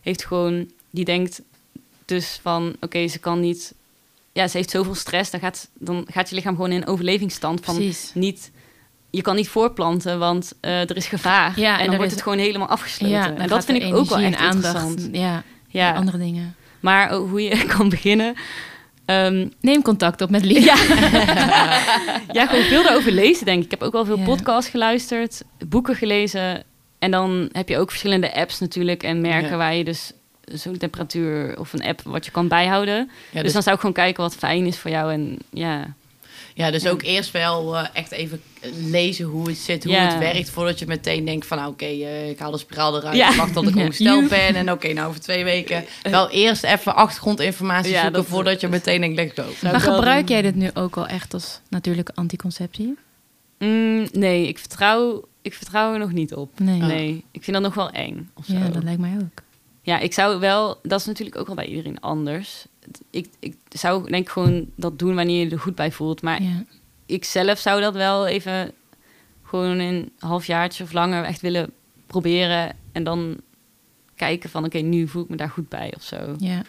heeft 0.00 0.24
gewoon... 0.24 0.70
die 0.90 1.04
denkt 1.04 1.42
dus 2.04 2.38
van... 2.42 2.76
oké, 2.80 3.08
ze 3.08 3.18
kan 3.18 3.40
niet... 3.40 3.74
ja, 4.32 4.48
ze 4.48 4.56
heeft 4.56 4.70
zoveel 4.70 4.94
stress. 4.94 5.30
Dan 5.30 5.40
gaat, 5.40 5.68
dan 5.78 6.06
gaat 6.10 6.28
je 6.28 6.34
lichaam 6.34 6.54
gewoon 6.54 6.72
in 6.72 6.86
overlevingsstand 6.86 7.64
van... 7.64 7.74
Precies. 7.74 8.10
niet... 8.14 8.50
je 9.14 9.22
kan 9.22 9.36
niet 9.36 9.48
voorplanten, 9.48 10.18
want 10.18 10.52
eh, 10.60 10.80
er 10.80 10.96
is 10.96 11.06
gevaar. 11.06 11.52
Ja, 11.60 11.72
en 11.72 11.78
en 11.78 11.78
dan 11.78 11.88
er 11.90 11.96
wordt 11.96 12.06
is- 12.06 12.12
het 12.12 12.22
gewoon 12.22 12.38
helemaal 12.38 12.68
afgesloten. 12.68 13.16
Ja, 13.16 13.34
en 13.36 13.48
dat 13.48 13.64
vind 13.64 13.82
ik 13.82 13.94
ook 13.94 14.08
wel 14.08 14.18
energie 14.18 14.24
echt 14.26 14.38
en 14.38 14.46
aandacht. 14.48 14.74
interessant. 14.74 15.16
Ja, 15.16 15.42
Ja, 15.68 15.92
andere 15.92 16.18
dingen. 16.18 16.54
maar 16.80 17.10
ook 17.10 17.28
hoe 17.30 17.42
je 17.42 17.64
kan 17.76 17.88
beginnen... 17.88 18.34
Ehm, 19.04 19.48
Neem 19.60 19.82
contact 19.82 20.20
op 20.20 20.30
met 20.30 20.44
Lia. 20.44 20.60
ja. 20.74 20.76
ja, 22.38 22.46
gewoon 22.46 22.64
veel 22.64 22.82
daarover 22.82 23.12
lezen, 23.12 23.44
denk 23.44 23.58
ik. 23.58 23.64
Ik 23.64 23.70
heb 23.70 23.82
ook 23.82 23.92
wel 23.92 24.04
veel 24.04 24.18
podcasts 24.18 24.70
geluisterd, 24.70 25.42
boeken 25.66 25.94
gelezen. 25.94 26.62
En 26.98 27.10
dan 27.10 27.48
heb 27.52 27.68
je 27.68 27.78
ook 27.78 27.88
verschillende 27.90 28.34
apps 28.34 28.58
natuurlijk 28.60 29.02
en 29.02 29.20
merken 29.20 29.50
Ja. 29.50 29.56
waar 29.56 29.74
je 29.74 29.84
dus 29.84 30.12
zo'n 30.44 30.76
temperatuur 30.76 31.58
of 31.58 31.72
een 31.72 31.84
app 31.84 32.00
wat 32.04 32.24
je 32.24 32.30
kan 32.30 32.48
bijhouden. 32.48 32.96
Ja, 32.96 33.04
dus, 33.32 33.42
dus, 33.42 33.52
dan 33.52 33.62
zou 33.62 33.74
ik 33.74 33.80
gewoon 33.80 33.96
kijken 33.96 34.22
wat 34.22 34.34
fijn 34.36 34.66
is 34.66 34.78
voor 34.78 34.90
jou. 34.90 35.12
En 35.12 35.36
ja, 35.50 35.94
ja, 36.54 36.70
dus 36.70 36.86
ook 36.86 37.02
eerst 37.02 37.30
wel 37.30 37.76
eh, 37.76 37.86
echt 37.92 38.10
even 38.12 38.42
lezen 38.90 39.24
hoe 39.24 39.48
het 39.48 39.56
zit, 39.58 39.84
hoe 39.84 39.92
Ja. 39.92 40.06
het 40.08 40.18
werkt, 40.18 40.50
voordat 40.50 40.78
je 40.78 40.86
meteen 40.86 41.24
denkt 41.24 41.46
van, 41.46 41.58
nou, 41.58 41.70
oké, 41.70 41.84
eh, 41.84 42.28
ik 42.30 42.38
haal 42.38 42.50
de 42.50 42.58
spiraal 42.58 42.96
eruit, 42.96 43.16
Ja. 43.16 43.30
ik 43.30 43.36
wacht 43.36 43.52
tot 43.52 43.68
ik 43.68 43.76
ongesteld 43.84 44.28
ben 44.28 44.54
en 44.54 44.70
oké, 44.72 44.92
nou 44.92 45.08
over 45.08 45.20
twee 45.20 45.44
weken. 45.44 45.84
Wel 46.02 46.30
eerst 46.30 46.64
even 46.64 46.94
achtergrondinformatie 46.94 47.90
Ja, 47.92 48.00
zoeken 48.02 48.20
dat- 48.20 48.26
voordat 48.30 48.60
je 48.60 48.68
meteen 48.68 49.00
denkt, 49.00 49.16
let's 49.16 49.58
go. 49.60 49.68
Maar 49.70 49.80
gebruik 49.80 50.28
jij 50.28 50.42
dit 50.42 50.54
nu 50.54 50.70
ook 50.74 50.96
al 50.96 51.06
echt 51.06 51.34
als 51.34 51.60
natuurlijke 51.68 52.12
anticonceptie? 52.14 52.96
Mm, 53.58 54.06
nee, 54.12 54.48
ik 54.48 54.58
vertrouw, 54.58 55.24
ik 55.42 55.54
vertrouw 55.54 55.92
er 55.92 55.98
nog 55.98 56.12
niet 56.12 56.34
op. 56.34 56.58
Nee. 56.60 56.80
Nee, 56.80 57.24
ik 57.30 57.42
vind 57.44 57.56
dat 57.56 57.62
nog 57.64 57.74
wel 57.74 57.90
eng. 57.90 58.30
Of 58.34 58.44
zo. 58.44 58.52
Ja, 58.54 58.68
dat 58.68 58.82
lijkt 58.82 59.00
mij 59.00 59.16
ook. 59.22 59.42
Ja, 59.82 59.98
ik 59.98 60.12
zou 60.12 60.40
wel, 60.40 60.78
dat 60.82 61.00
is 61.00 61.06
natuurlijk 61.06 61.36
ook 61.38 61.46
wel 61.46 61.54
bij 61.54 61.66
iedereen 61.66 62.00
anders. 62.00 62.66
Ik, 63.10 63.26
ik 63.38 63.56
zou 63.68 64.10
denk 64.10 64.24
ik 64.24 64.28
gewoon 64.32 64.66
dat 64.76 64.98
doen 64.98 65.14
wanneer 65.14 65.44
je 65.44 65.50
er 65.50 65.58
goed 65.60 65.74
bij 65.74 65.92
voelt. 65.92 66.22
Maar 66.22 66.42
Ja. 66.42 66.64
ik 67.06 67.24
zelf 67.24 67.58
zou 67.58 67.80
dat 67.80 67.94
wel 67.94 68.26
even 68.26 68.72
gewoon 69.42 69.78
een 69.78 70.12
halfjaartje 70.18 70.84
of 70.84 70.92
langer 70.92 71.24
echt 71.24 71.40
willen 71.40 71.70
proberen. 72.06 72.76
En 72.92 73.04
dan 73.04 73.36
kijken 74.16 74.50
van 74.50 74.64
oké, 74.64 74.78
nu 74.78 75.08
voel 75.08 75.22
ik 75.22 75.28
me 75.28 75.36
daar 75.36 75.50
goed 75.50 75.68
bij 75.68 75.92
of 75.96 76.02
zo. 76.02 76.16
Ja. 76.38 76.62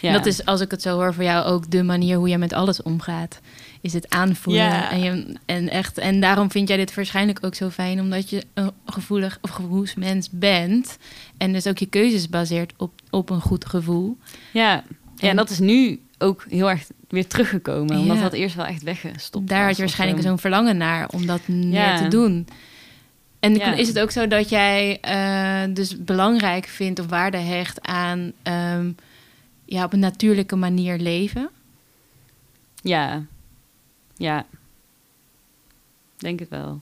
Ja. 0.00 0.08
En 0.08 0.12
dat 0.14 0.26
is, 0.26 0.44
als 0.44 0.60
ik 0.60 0.70
het 0.70 0.82
zo 0.82 0.94
hoor, 0.94 1.14
voor 1.14 1.24
jou 1.24 1.44
ook 1.46 1.70
de 1.70 1.82
manier 1.82 2.16
hoe 2.16 2.28
jij 2.28 2.38
met 2.38 2.52
alles 2.52 2.82
omgaat. 2.82 3.40
Is 3.80 3.92
het 3.92 4.08
aanvoelen. 4.10 4.62
Ja. 4.64 4.90
En, 4.90 5.00
je, 5.02 5.36
en, 5.46 5.68
echt, 5.68 5.98
en 5.98 6.20
daarom 6.20 6.50
vind 6.50 6.68
jij 6.68 6.76
dit 6.76 6.94
waarschijnlijk 6.94 7.38
ook 7.44 7.54
zo 7.54 7.68
fijn, 7.70 8.00
omdat 8.00 8.30
je 8.30 8.42
een 8.54 8.70
gevoelig 8.86 9.38
of 9.42 9.50
gevoelsmens 9.50 10.28
bent. 10.30 10.96
En 11.36 11.52
dus 11.52 11.66
ook 11.66 11.78
je 11.78 11.86
keuzes 11.86 12.28
baseert 12.28 12.72
op, 12.76 12.92
op 13.10 13.30
een 13.30 13.40
goed 13.40 13.64
gevoel. 13.64 14.16
ja. 14.52 14.84
Ja, 15.22 15.28
en 15.30 15.36
dat 15.36 15.50
is 15.50 15.58
nu 15.58 16.00
ook 16.18 16.44
heel 16.48 16.70
erg 16.70 16.86
weer 17.08 17.26
teruggekomen. 17.26 17.98
Omdat 17.98 18.20
dat 18.20 18.32
eerst 18.32 18.54
wel 18.54 18.64
echt 18.66 18.82
weggestopt 18.82 19.48
Daar 19.48 19.58
had 19.58 19.66
was 19.68 19.76
je 19.76 19.82
of 19.82 19.88
waarschijnlijk 19.88 20.22
zo. 20.22 20.28
zo'n 20.28 20.38
verlangen 20.38 20.76
naar 20.76 21.08
om 21.08 21.26
dat 21.26 21.48
meer 21.48 21.72
Ja. 21.72 21.96
te 21.96 22.08
doen. 22.08 22.46
En 23.40 23.54
Ja. 23.54 23.74
is 23.74 23.88
het 23.88 23.98
ook 23.98 24.10
zo 24.10 24.26
dat 24.26 24.48
jij 24.48 24.98
eh, 25.00 25.74
dus 25.74 26.04
belangrijk 26.04 26.66
vindt 26.66 27.00
of 27.00 27.06
waarde 27.06 27.36
hecht 27.38 27.82
aan 27.82 28.32
ehm, 28.42 28.90
ja, 29.64 29.84
op 29.84 29.92
een 29.92 29.98
natuurlijke 29.98 30.56
manier 30.56 30.98
leven? 30.98 31.48
Ja, 32.82 33.22
ja. 34.16 34.46
Denk 36.16 36.38
het 36.40 36.48
wel. 36.48 36.80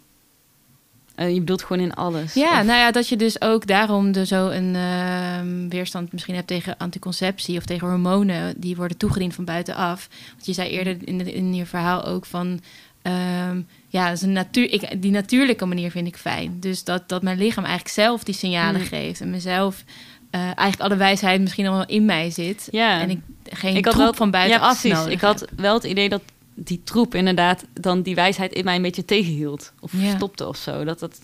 Eh, 1.21 1.33
je 1.35 1.39
bedoelt 1.41 1.63
gewoon 1.63 1.83
in 1.83 1.95
alles. 1.95 2.35
Ja, 2.35 2.59
Of- 2.61 2.67
nou 2.67 2.79
ja, 2.79 2.91
dat 2.91 3.09
je 3.09 3.17
dus 3.17 3.41
ook 3.41 3.67
daarom 3.67 4.13
de 4.13 4.27
zo 4.27 4.49
een 4.49 4.75
ehm, 4.77 5.69
weerstand 5.69 6.13
misschien 6.13 6.35
hebt 6.35 6.47
tegen 6.47 6.75
anticonceptie 6.79 7.57
of 7.57 7.65
tegen 7.65 7.89
hormonen 7.89 8.55
die 8.61 8.77
worden 8.77 8.97
toegediend 8.97 9.35
van 9.35 9.45
buitenaf. 9.45 10.09
Want 10.33 10.47
je 10.47 10.53
zei 10.53 10.69
eerder 10.71 10.97
in, 11.05 11.19
de- 11.19 11.33
in 11.33 11.55
je 11.55 11.67
verhaal 11.67 12.05
ook 12.05 12.27
van. 12.27 12.61
ehm, 13.03 13.61
ja, 13.89 14.11
is 14.11 14.23
een 14.23 14.33
natuur, 14.33 14.73
ik, 14.73 15.03
die 15.03 15.11
natuurlijke 15.11 15.65
manier 15.65 15.91
vind 15.91 16.07
ik 16.07 16.17
fijn. 16.17 16.57
Dus 16.61 16.85
dat, 16.85 17.09
dat 17.09 17.23
mijn 17.23 17.39
lichaam 17.39 17.65
eigenlijk 17.65 17.95
zelf 17.95 18.25
die 18.25 18.35
signalen 18.35 18.81
Mm. 18.81 18.87
geeft. 18.87 19.21
En 19.21 19.31
mezelf 19.31 19.85
eh, 20.31 20.41
eigenlijk 20.41 20.81
alle 20.81 20.97
wijsheid 20.97 21.41
misschien 21.41 21.67
al 21.67 21.87
in 21.87 22.05
mij 22.05 22.31
zit. 22.31 22.69
Ja. 22.71 23.01
En 23.01 23.11
ik 23.11 23.19
geen 23.45 23.77
ik 23.77 23.85
had 23.85 23.95
wel 23.95 24.15
van 24.15 24.31
buitenaf 24.31 24.83
ja, 24.83 24.91
precies. 24.91 25.13
Ik 25.13 25.21
had 25.21 25.45
wel 25.57 25.75
het 25.75 25.85
idee 25.85 26.09
dat 26.09 26.23
die 26.65 26.81
troep 26.85 27.15
inderdaad 27.15 27.65
dan 27.73 28.03
die 28.03 28.15
wijsheid 28.15 28.53
in 28.53 28.65
mij 28.65 28.77
een 28.77 28.83
beetje 28.83 29.05
tegenhield. 29.05 29.73
Of 29.81 29.93
Ja. 29.97 30.17
stopte 30.17 30.49
of 30.49 30.57
zo. 30.57 30.85
Dat 30.85 30.99
dat... 30.99 31.19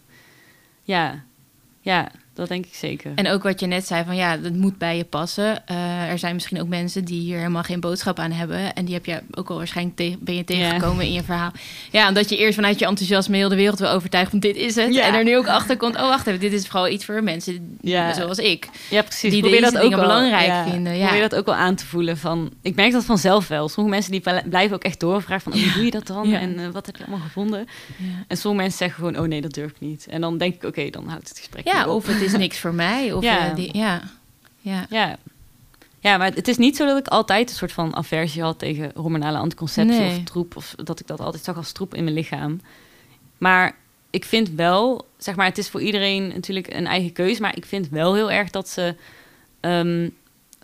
Ja. 0.83 1.25
Ja, 1.81 2.11
dat 2.37 2.49
denk 2.49 2.67
ik 2.67 2.75
zeker. 2.75 3.13
En 3.15 3.29
ook 3.29 3.43
wat 3.43 3.61
je 3.61 3.67
net 3.67 3.87
zei 3.87 4.05
van 4.05 4.17
ja, 4.17 4.37
dat 4.37 4.53
moet 4.53 4.79
bij 4.79 4.97
je 4.97 5.05
passen. 5.05 5.67
Eh, 5.67 6.11
er 6.11 6.19
zijn 6.19 6.35
misschien 6.35 6.61
ook 6.61 6.69
mensen 6.69 7.05
die 7.05 7.21
hier 7.21 7.37
helemaal 7.37 7.63
geen 7.63 7.81
boodschap 7.81 8.19
aan 8.19 8.31
hebben. 8.33 8.75
En 8.75 8.85
die 8.85 8.95
heb 8.95 9.07
je 9.07 9.21
ook 9.31 9.51
al 9.51 9.57
waarschijnlijk 9.57 9.97
tegen, 9.97 10.19
ben 10.21 10.35
je 10.35 10.45
tegengekomen 10.45 11.05
in 11.05 11.13
je 11.13 11.23
verhaal. 11.23 11.51
Ja, 11.91 12.09
omdat 12.09 12.29
je 12.29 12.37
eerst 12.37 12.55
vanuit 12.55 12.79
je 12.79 12.87
enthousiasme 12.87 13.37
heel 13.37 13.49
de 13.49 13.57
wereld 13.57 13.79
wil 13.79 13.89
overtuigen 13.91 14.31
van 14.31 14.41
dit 14.41 14.57
is 14.57 14.75
het. 14.75 14.95
Ja. 14.95 15.07
En 15.07 15.15
er 15.15 15.25
nu 15.25 15.37
ook 15.37 15.47
achter 15.49 15.77
komt, 15.77 15.95
oh 15.97 16.01
wacht 16.09 16.27
even, 16.27 16.41
dit 16.41 16.53
is 16.53 16.67
vooral 16.67 16.89
iets 16.89 17.05
voor 17.05 17.23
mensen 17.23 17.79
Ja. 17.81 18.13
zoals 18.15 18.39
ik. 18.39 18.69
ja, 18.91 19.03
precies. 19.03 19.31
die 19.31 19.41
Probeer 19.41 19.61
deze 19.61 19.73
dat 19.73 19.83
ook 19.83 19.91
wel, 19.91 20.01
belangrijk 20.01 20.47
ja, 20.47 20.65
vinden, 20.71 20.97
ja. 20.97 21.05
Probeer 21.07 21.29
dat 21.29 21.35
ook 21.39 21.47
wel 21.47 21.55
aan 21.55 21.75
te 21.75 21.87
voelen. 21.87 22.17
Van, 22.19 22.51
ik 22.63 22.75
merk 22.75 22.93
dat 22.93 23.05
vanzelf 23.05 23.49
wel. 23.49 23.69
Sommige 23.69 23.95
mensen 23.95 24.13
die 24.13 24.21
bl- 24.21 24.49
blijven 24.49 24.77
ook 24.77 24.85
echt 24.85 25.01
doorvragen 25.01 25.43
van... 25.43 25.53
Oh, 25.61 25.65
hoe 25.65 25.73
doe 25.73 25.85
je 25.85 25.91
dat 25.91 26.07
dan? 26.07 26.33
En 26.33 26.59
eh, 26.59 26.69
wat 26.73 26.87
heb 26.87 26.97
je 26.97 27.03
allemaal 27.07 27.27
gevonden? 27.27 27.67
En 28.29 28.37
sommige 28.37 28.63
mensen 28.63 28.79
zeggen 28.79 29.05
gewoon... 29.05 29.19
Oh 29.23 29.29
nee, 29.29 29.41
dat 29.41 29.55
durf 29.55 29.71
ik 29.71 29.81
niet. 29.81 30.07
En 30.11 30.21
dan 30.21 30.39
denk 30.39 30.55
ik, 30.55 30.65
oké, 30.65 30.91
dan 30.91 31.09
houdt 31.09 31.29
het 31.29 31.39
gesprek 31.39 31.67
Ja, 31.67 31.89
of 31.89 32.07
het 32.07 32.21
is 32.27 32.39
niks 32.39 32.59
voor 32.59 32.75
mij. 32.75 33.13
Of, 33.13 33.23
Ja. 33.23 33.45
ja. 33.47 33.55
die, 33.55 33.77
ja. 33.77 34.03
ja. 34.61 34.87
Ja. 34.91 35.17
ja, 36.01 36.17
maar 36.17 36.33
het 36.35 36.49
is 36.49 36.57
niet 36.57 36.77
zo 36.77 36.87
dat 36.87 36.99
ik 36.99 37.09
altijd 37.09 37.51
een 37.51 37.57
soort 37.57 37.73
van 37.73 37.97
aversie 37.97 38.43
had 38.43 38.59
tegen 38.59 38.91
hormonale 38.95 39.39
anticonceptie 39.39 40.01
Nee. 40.01 40.17
of 40.19 40.25
troep. 40.25 40.57
Of 40.57 40.75
dat 40.85 41.01
ik 41.01 41.07
dat 41.07 41.21
altijd 41.21 41.45
zag 41.45 41.57
als 41.57 41.73
troep 41.73 41.95
in 41.95 42.05
mijn 42.05 42.17
lichaam. 42.17 42.61
Maar 43.39 43.77
ik 44.11 44.25
vind 44.25 44.51
wel, 44.51 45.07
zeg 45.19 45.37
maar, 45.37 45.47
het 45.47 45.59
is 45.59 45.69
voor 45.69 45.83
iedereen 45.83 46.29
natuurlijk 46.29 46.73
een 46.73 46.87
eigen 46.87 47.13
keuze. 47.13 47.41
Maar 47.41 47.57
ik 47.57 47.65
vind 47.67 47.89
wel 47.89 48.15
heel 48.15 48.31
erg 48.31 48.51
dat 48.51 48.69
ze 48.69 48.95
ehm, 49.61 50.09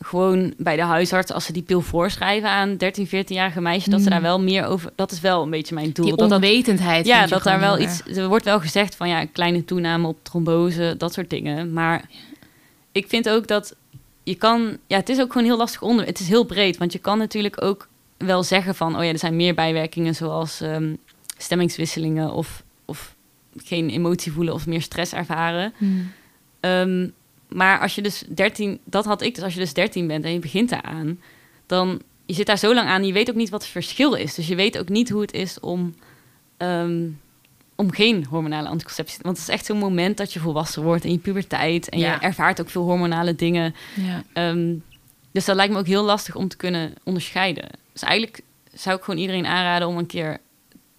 gewoon 0.05 0.55
bij 0.57 0.77
de 0.77 0.83
huisarts, 0.83 1.33
als 1.33 1.45
ze 1.45 1.53
die 1.53 1.63
pil 1.63 1.81
voorschrijven 1.81 2.49
aan 2.49 2.77
13, 2.77 3.07
14-jarige 3.07 3.61
meisjes, 3.61 3.91
dat 3.91 4.01
ze 4.01 4.07
Mm. 4.07 4.13
daar 4.13 4.23
wel 4.23 4.41
meer 4.41 4.65
over. 4.67 4.93
Dat 4.95 5.13
is 5.13 5.21
wel 5.21 5.43
een 5.43 5.51
beetje 5.51 5.75
mijn 5.75 5.93
doel. 5.93 6.07
Die 6.07 6.17
dat 6.17 6.29
dat 6.29 6.39
onwetendheid. 6.43 7.07
ja, 7.07 7.17
vind 7.19 7.29
je 7.29 7.35
dat 7.35 7.45
daar 7.45 7.61
wel 7.61 7.79
iets. 7.79 8.03
Er 8.07 8.29
wordt 8.29 8.45
wel 8.45 8.61
gezegd 8.61 8.95
van 8.97 9.09
ja, 9.09 9.21
een 9.21 9.33
kleine 9.33 9.65
toename 9.65 10.07
op 10.09 10.19
trombose, 10.23 10.95
dat 10.99 11.13
soort 11.13 11.31
dingen. 11.31 11.73
Maar 11.73 12.05
ik 12.93 13.09
vind 13.09 13.29
ook 13.29 13.47
dat 13.47 13.75
je 14.23 14.35
kan. 14.35 14.77
Ja, 14.87 14.97
het 14.97 15.09
is 15.09 15.21
ook 15.21 15.33
gewoon 15.33 15.47
heel 15.47 15.57
lastig 15.57 15.83
onder. 15.83 16.07
Het 16.07 16.21
is 16.21 16.29
heel 16.29 16.45
breed, 16.45 16.77
want 16.77 16.93
je 16.93 16.99
kan 16.99 17.19
natuurlijk 17.19 17.63
ook 17.63 17.89
wel 18.17 18.43
zeggen 18.43 18.75
van 18.75 18.97
oh 18.97 19.05
ja, 19.05 19.11
er 19.13 19.19
zijn 19.19 19.37
meer 19.37 19.55
bijwerkingen 19.55 20.15
zoals 20.15 20.61
ehm, 20.61 20.95
stemmingswisselingen 21.37 22.33
of, 22.33 22.63
of 22.85 23.15
geen 23.57 23.89
emotie 23.91 24.33
voelen 24.33 24.55
of 24.55 24.67
meer 24.67 24.83
stress 24.83 25.13
ervaren. 25.13 25.63
erg. 25.63 25.73
Hmm. 25.79 27.13
Maar 27.55 27.81
als 27.81 27.95
je 27.95 28.03
dus 28.03 28.25
13, 28.29 28.79
dat 28.85 29.05
had 29.05 29.23
ik 29.23 29.35
dus 29.35 29.45
als 29.45 29.55
je 29.55 29.61
dus 29.61 29.73
13 29.75 30.07
bent 30.07 30.25
en 30.25 30.33
je 30.33 30.39
begint 30.39 30.69
daaraan, 30.69 31.21
dan 31.67 32.03
je 32.27 32.35
zit 32.35 32.47
daar 32.47 32.59
zo 32.59 32.75
lang 32.75 32.89
aan, 32.89 33.05
je 33.07 33.13
weet 33.13 33.31
ook 33.31 33.37
niet 33.37 33.51
wat 33.51 33.63
het 33.63 33.71
verschil 33.71 34.15
is. 34.15 34.35
Dus 34.35 34.47
je 34.49 34.55
weet 34.55 34.79
ook 34.79 34.89
niet 34.89 35.09
hoe 35.11 35.21
het 35.21 35.33
is 35.33 35.61
om, 35.61 35.95
ehm, 36.57 37.09
om 37.77 37.93
geen 37.93 38.25
hormonale 38.25 38.69
anticonceptie. 38.69 39.19
Want 39.23 39.37
het 39.39 39.49
is 39.49 39.55
echt 39.55 39.67
zo'n 39.67 39.79
moment 39.79 40.17
dat 40.17 40.33
je 40.33 40.41
volwassen 40.41 40.83
wordt 40.83 41.05
in 41.05 41.13
je 41.13 41.19
puberteit 41.19 41.89
en 41.89 41.99
Ja. 41.99 42.13
je 42.15 42.21
ervaart 42.21 42.61
ook 42.61 42.71
veel 42.71 42.83
hormonale 42.83 43.35
dingen. 43.35 43.75
Ja. 43.95 44.23
Ehm, 44.33 44.75
dus 45.33 45.45
dat 45.45 45.57
lijkt 45.57 45.73
me 45.73 45.79
ook 45.79 45.87
heel 45.87 46.05
lastig 46.05 46.35
om 46.37 46.49
te 46.49 46.57
kunnen 46.57 46.95
onderscheiden. 47.05 47.69
Dus 47.93 48.03
eigenlijk 48.03 48.41
zou 48.73 48.97
ik 48.97 49.03
gewoon 49.05 49.21
iedereen 49.21 49.47
aanraden 49.47 49.89
om 49.89 49.97
een 49.99 50.07
keer 50.07 50.39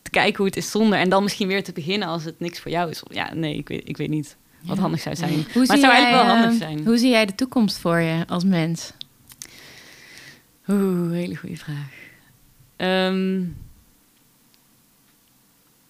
te 0.01 0.09
kijken 0.09 0.37
hoe 0.37 0.45
het 0.45 0.57
is 0.57 0.71
zonder 0.71 0.99
en 0.99 1.09
dan 1.09 1.23
misschien 1.23 1.47
weer 1.47 1.63
te 1.63 1.71
beginnen 1.73 2.07
als 2.07 2.23
het 2.23 2.39
niks 2.39 2.59
voor 2.59 2.71
jou 2.71 2.89
is. 2.89 3.03
Ja, 3.09 3.33
nee, 3.33 3.55
ik 3.57 3.67
weet, 3.67 3.89
ik 3.89 3.97
weet 3.97 4.09
niet 4.09 4.37
wat 4.63 4.77
handig 4.77 5.01
zou 5.01 5.15
zijn. 5.15 5.33
Hoe 5.33 5.65
maar 5.65 5.75
het 5.77 5.79
zou 5.79 5.93
eigenlijk 5.93 6.23
wel 6.25 6.35
handig 6.35 6.51
eh, 6.51 6.67
zijn. 6.67 6.85
Hoe 6.85 6.97
zie 6.97 7.09
jij 7.09 7.25
de 7.25 7.35
toekomst 7.35 7.77
voor 7.77 7.99
je 7.99 8.23
als 8.27 8.43
mens? 8.43 8.91
Oeh, 10.67 11.11
hele 11.11 11.35
goede 11.35 11.57
vraag. 11.57 11.89
Ehm, 12.75 13.41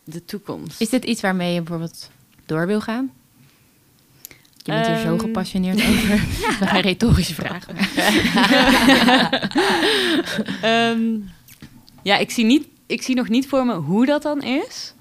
de 0.04 0.26
toekomst. 0.26 0.82
Is 0.82 0.90
dit 0.90 1.04
iets 1.06 1.22
waarmee 1.22 1.54
je 1.54 1.60
bijvoorbeeld 1.62 2.10
door 2.46 2.68
wil 2.68 2.82
gaan? 2.82 3.12
Je 4.58 4.72
bent 4.72 4.88
hier 4.88 4.98
zo 4.98 5.12
Ehm. 5.12 5.20
gepassioneerd 5.20 5.82
over. 5.90 6.24
Een 6.76 6.82
retorische 6.82 7.34
vraag. 7.34 7.66
Ehm, 10.62 11.02
ja, 12.02 12.18
ik 12.18 12.32
zie, 12.32 12.46
niet, 12.46 12.68
ik 12.86 13.02
zie 13.02 13.16
nog 13.16 13.30
niet 13.30 13.48
voor 13.48 13.66
me 13.66 13.74
hoe 13.74 14.06
dat 14.06 14.22
dan 14.22 14.42
is. 14.42 14.94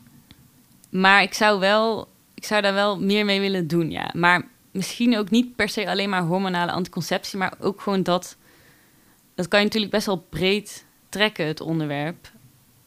Maar 0.91 1.23
ik 1.23 1.35
zou, 1.35 1.61
wel, 1.61 2.09
ik 2.43 2.49
zou 2.49 2.63
daar 2.63 2.75
wel 2.75 3.01
meer 3.01 3.25
mee 3.25 3.41
willen 3.41 3.67
doen, 3.67 3.91
ja. 3.91 4.11
Maar 4.15 4.49
misschien 4.71 5.19
ook 5.19 5.31
niet 5.31 5.57
per 5.57 5.69
se 5.69 5.89
alleen 5.89 6.09
maar 6.09 6.23
hormonale 6.23 6.73
anticonceptie... 6.73 7.39
maar 7.39 7.55
ook 7.61 7.81
gewoon 7.81 8.03
dat... 8.03 8.37
Dat 9.35 9.49
kan 9.49 9.59
je 9.59 9.65
natuurlijk 9.65 9.93
best 9.93 10.07
wel 10.07 10.27
breed 10.29 10.85
trekken, 11.09 11.47
het 11.47 11.61
onderwerp. 11.61 12.31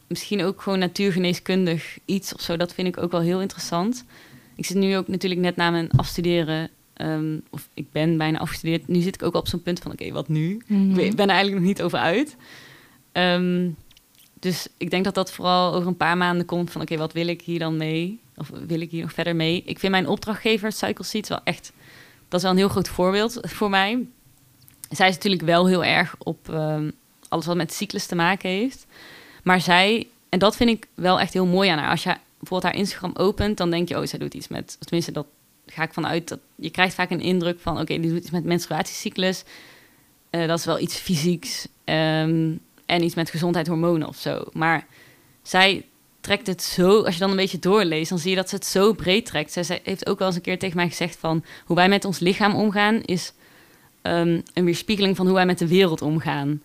Misschien 0.07 0.43
ook 0.43 0.61
gewoon 0.61 0.79
natuurgeneeskundig 0.79 1.97
iets 2.05 2.33
of 2.33 2.41
zo. 2.41 2.57
Dat 2.57 2.73
vind 2.73 2.87
ik 2.87 2.97
ook 2.97 3.11
wel 3.11 3.21
heel 3.21 3.41
interessant. 3.41 4.05
Ik 4.55 4.65
zit 4.65 4.77
nu 4.77 4.97
ook 4.97 5.07
natuurlijk 5.07 5.41
net 5.41 5.55
na 5.55 5.69
mijn 5.69 5.91
afstuderen... 5.91 6.69
ehm, 6.93 7.39
of 7.49 7.69
ik 7.73 7.91
ben 7.91 8.17
bijna 8.17 8.39
afgestudeerd. 8.39 8.87
Nu 8.87 9.01
zit 9.01 9.15
ik 9.15 9.23
ook 9.23 9.35
op 9.35 9.47
zo'n 9.47 9.61
punt 9.61 9.79
van, 9.79 9.91
oké, 9.91 10.11
wat 10.11 10.27
nu? 10.27 10.61
Mhm. 10.67 10.99
Ik 10.99 11.05
ik 11.05 11.15
ben 11.15 11.27
er 11.27 11.35
eigenlijk 11.35 11.61
nog 11.61 11.67
niet 11.67 11.81
over 11.81 11.99
uit. 11.99 12.35
Ehm, 13.11 13.69
dus 14.39 14.67
ik 14.77 14.89
denk 14.89 15.03
dat 15.03 15.15
dat 15.15 15.31
vooral 15.31 15.73
over 15.73 15.87
een 15.87 15.97
paar 15.97 16.17
maanden 16.17 16.45
komt 16.45 16.71
van... 16.71 16.81
oké, 16.81 16.97
wat 16.97 17.13
wil 17.13 17.27
ik 17.27 17.41
hier 17.41 17.59
dan 17.59 17.77
mee? 17.77 18.23
Of 18.37 18.49
wil 18.67 18.81
ik 18.81 18.91
hier 18.91 19.01
nog 19.01 19.13
verder 19.13 19.35
mee? 19.35 19.63
Ik 19.65 19.79
vind 19.79 19.91
mijn 19.91 20.07
opdrachtgever, 20.07 20.71
Cycle 20.71 21.05
Seeds, 21.05 21.29
wel 21.29 21.43
echt... 21.43 21.71
dat 22.27 22.39
is 22.39 22.41
wel 22.41 22.51
een 22.51 22.57
heel 22.57 22.69
groot 22.69 22.87
voorbeeld 22.87 23.37
voor 23.41 23.69
mij. 23.69 24.05
Zij 24.89 25.07
is 25.07 25.15
natuurlijk 25.15 25.43
wel 25.43 25.67
heel 25.67 25.83
erg 25.83 26.15
op 26.17 26.49
ehm, 26.49 26.91
alles 27.29 27.45
wat 27.45 27.55
met 27.55 27.73
cyclus 27.73 28.05
te 28.05 28.15
maken 28.15 28.49
heeft. 28.49 28.85
Maar 29.43 29.61
zij, 29.61 30.07
en 30.29 30.39
dat 30.39 30.55
vind 30.55 30.69
ik 30.69 30.87
wel 30.93 31.19
echt 31.19 31.33
heel 31.33 31.45
mooi 31.45 31.69
aan 31.69 31.77
haar... 31.77 31.89
als 31.89 32.03
je 32.03 32.15
bijvoorbeeld 32.39 32.73
haar 32.73 32.81
Instagram 32.81 33.13
opent... 33.15 33.57
dan 33.57 33.69
denk 33.69 33.87
je, 33.87 33.99
oh, 33.99 34.05
zij 34.05 34.19
doet 34.19 34.33
iets 34.33 34.47
met... 34.47 34.77
tenminste, 34.79 35.11
dat 35.11 35.27
ga 35.65 35.83
ik 35.83 35.93
vanuit... 35.93 36.27
Dat, 36.27 36.39
je 36.55 36.69
krijgt 36.69 36.95
vaak 36.95 37.09
een 37.09 37.21
indruk 37.21 37.59
van... 37.59 37.79
oké, 37.79 37.99
die 37.99 38.09
doet 38.09 38.21
iets 38.21 38.31
met 38.31 38.43
menstruatiecyclus... 38.43 39.43
Eh, 40.29 40.47
dat 40.47 40.59
is 40.59 40.65
wel 40.65 40.79
iets 40.79 40.97
fysieks 40.97 41.67
ehm, 41.83 42.51
en 42.85 43.03
iets 43.03 43.15
met 43.15 43.29
gezondheid, 43.29 43.67
hormonen 43.67 44.07
of 44.07 44.17
zo. 44.17 44.43
Maar 44.53 44.85
zij 45.41 45.85
trekt 46.25 46.47
het 46.47 46.63
zo, 46.63 47.03
als 47.03 47.13
je 47.13 47.19
dan 47.19 47.29
een 47.29 47.35
beetje 47.35 47.59
doorleest, 47.59 48.09
dan 48.09 48.19
zie 48.19 48.29
je 48.29 48.35
dat 48.35 48.49
ze 48.49 48.55
het 48.55 48.65
zo 48.65 48.93
breed 48.93 49.25
trekt. 49.25 49.51
Zij, 49.51 49.79
heeft 49.83 50.09
ook 50.09 50.19
wel 50.19 50.27
eens 50.27 50.35
een 50.35 50.41
keer 50.41 50.59
tegen 50.59 50.75
mij 50.75 50.87
gezegd 50.87 51.17
van 51.19 51.43
hoe 51.65 51.75
wij 51.75 51.89
met 51.89 52.05
ons 52.05 52.19
lichaam 52.19 52.55
omgaan 52.55 53.01
is 53.01 53.33
ehm, 54.01 54.41
een 54.53 54.65
weerspiegeling 54.65 55.15
van 55.15 55.25
hoe 55.25 55.35
wij 55.35 55.45
met 55.45 55.59
de 55.59 55.67
wereld 55.67 56.01
omgaan. 56.01 56.61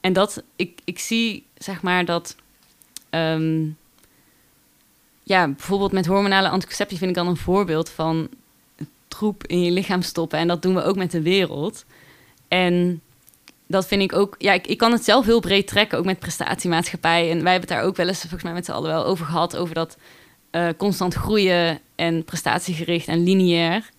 En 0.00 0.12
dat 0.12 0.42
ik, 0.56 0.80
ik 0.84 0.98
zie 0.98 1.46
zeg 1.58 1.82
maar 1.82 2.04
dat 2.04 2.36
ehm, 3.10 3.64
ja, 5.22 5.48
bijvoorbeeld 5.48 5.92
met 5.92 6.06
hormonale 6.06 6.48
anticonceptie 6.48 6.98
vind 6.98 7.10
ik 7.10 7.16
dan 7.16 7.28
een 7.28 7.36
voorbeeld 7.36 7.90
van 7.90 8.28
troep 9.08 9.46
in 9.46 9.62
je 9.62 9.70
lichaam 9.70 10.02
stoppen. 10.02 10.38
En 10.38 10.48
dat 10.48 10.62
doen 10.62 10.74
we 10.74 10.82
ook 10.82 10.96
met 10.96 11.10
de 11.10 11.22
wereld. 11.22 11.84
En 12.48 13.02
dat 13.74 13.86
vind 13.86 14.02
ik 14.02 14.12
ook, 14.12 14.34
ja, 14.38 14.52
ik, 14.52 14.66
ik 14.66 14.78
kan 14.78 14.92
het 14.92 15.04
zelf 15.04 15.24
heel 15.24 15.40
breed 15.40 15.66
trekken, 15.66 15.98
ook 15.98 16.04
met 16.04 16.18
prestatiemaatschappij. 16.18 17.30
En 17.30 17.42
wij 17.42 17.52
hebben 17.52 17.68
het 17.68 17.78
daar 17.78 17.82
ook 17.82 17.96
wel 17.96 18.08
eens, 18.08 18.20
volgens 18.20 18.42
mij 18.42 18.52
met 18.52 18.64
z'n 18.64 18.72
allen 18.72 18.90
wel 18.90 19.04
over 19.04 19.26
gehad, 19.26 19.56
over 19.56 19.74
dat 19.74 19.96
eh, 20.50 20.68
constant 20.76 21.14
groeien 21.14 21.80
en 21.94 22.24
prestatiegericht 22.24 23.08
en 23.08 23.22
lineair. 23.22 23.90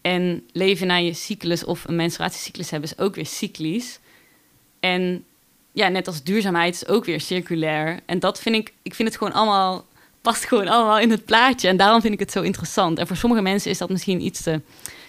En 0.00 0.46
leven 0.52 0.86
naar 0.86 1.02
je 1.02 1.12
cyclus 1.12 1.64
of 1.64 1.84
een 1.88 1.96
menstruatiecyclus 1.96 2.70
hebben 2.70 2.90
is 2.90 2.98
ook 2.98 3.14
weer 3.14 3.26
cyclisch. 3.26 3.98
En 4.80 5.24
ja, 5.72 5.88
net 5.88 6.06
als 6.06 6.22
duurzaamheid 6.22 6.74
is 6.74 6.88
ook 6.88 7.04
weer 7.04 7.20
circulair. 7.20 8.00
En 8.06 8.18
dat 8.18 8.40
vind 8.40 8.56
ik, 8.56 8.72
ik 8.82 8.94
vind 8.94 9.08
het 9.08 9.18
gewoon 9.18 9.32
allemaal, 9.32 9.84
past 10.20 10.44
gewoon 10.44 10.68
allemaal 10.68 10.98
in 10.98 11.10
het 11.10 11.24
plaatje. 11.24 11.68
En 11.68 11.76
daarom 11.76 12.00
vind 12.00 12.12
ik 12.12 12.20
het 12.20 12.32
zo 12.32 12.42
interessant. 12.42 12.98
En 12.98 13.06
voor 13.06 13.16
sommige 13.16 13.42
mensen 13.42 13.70
is 13.70 13.78
dat 13.78 13.90
misschien 13.90 14.20
iets 14.20 14.42
te 14.42 14.60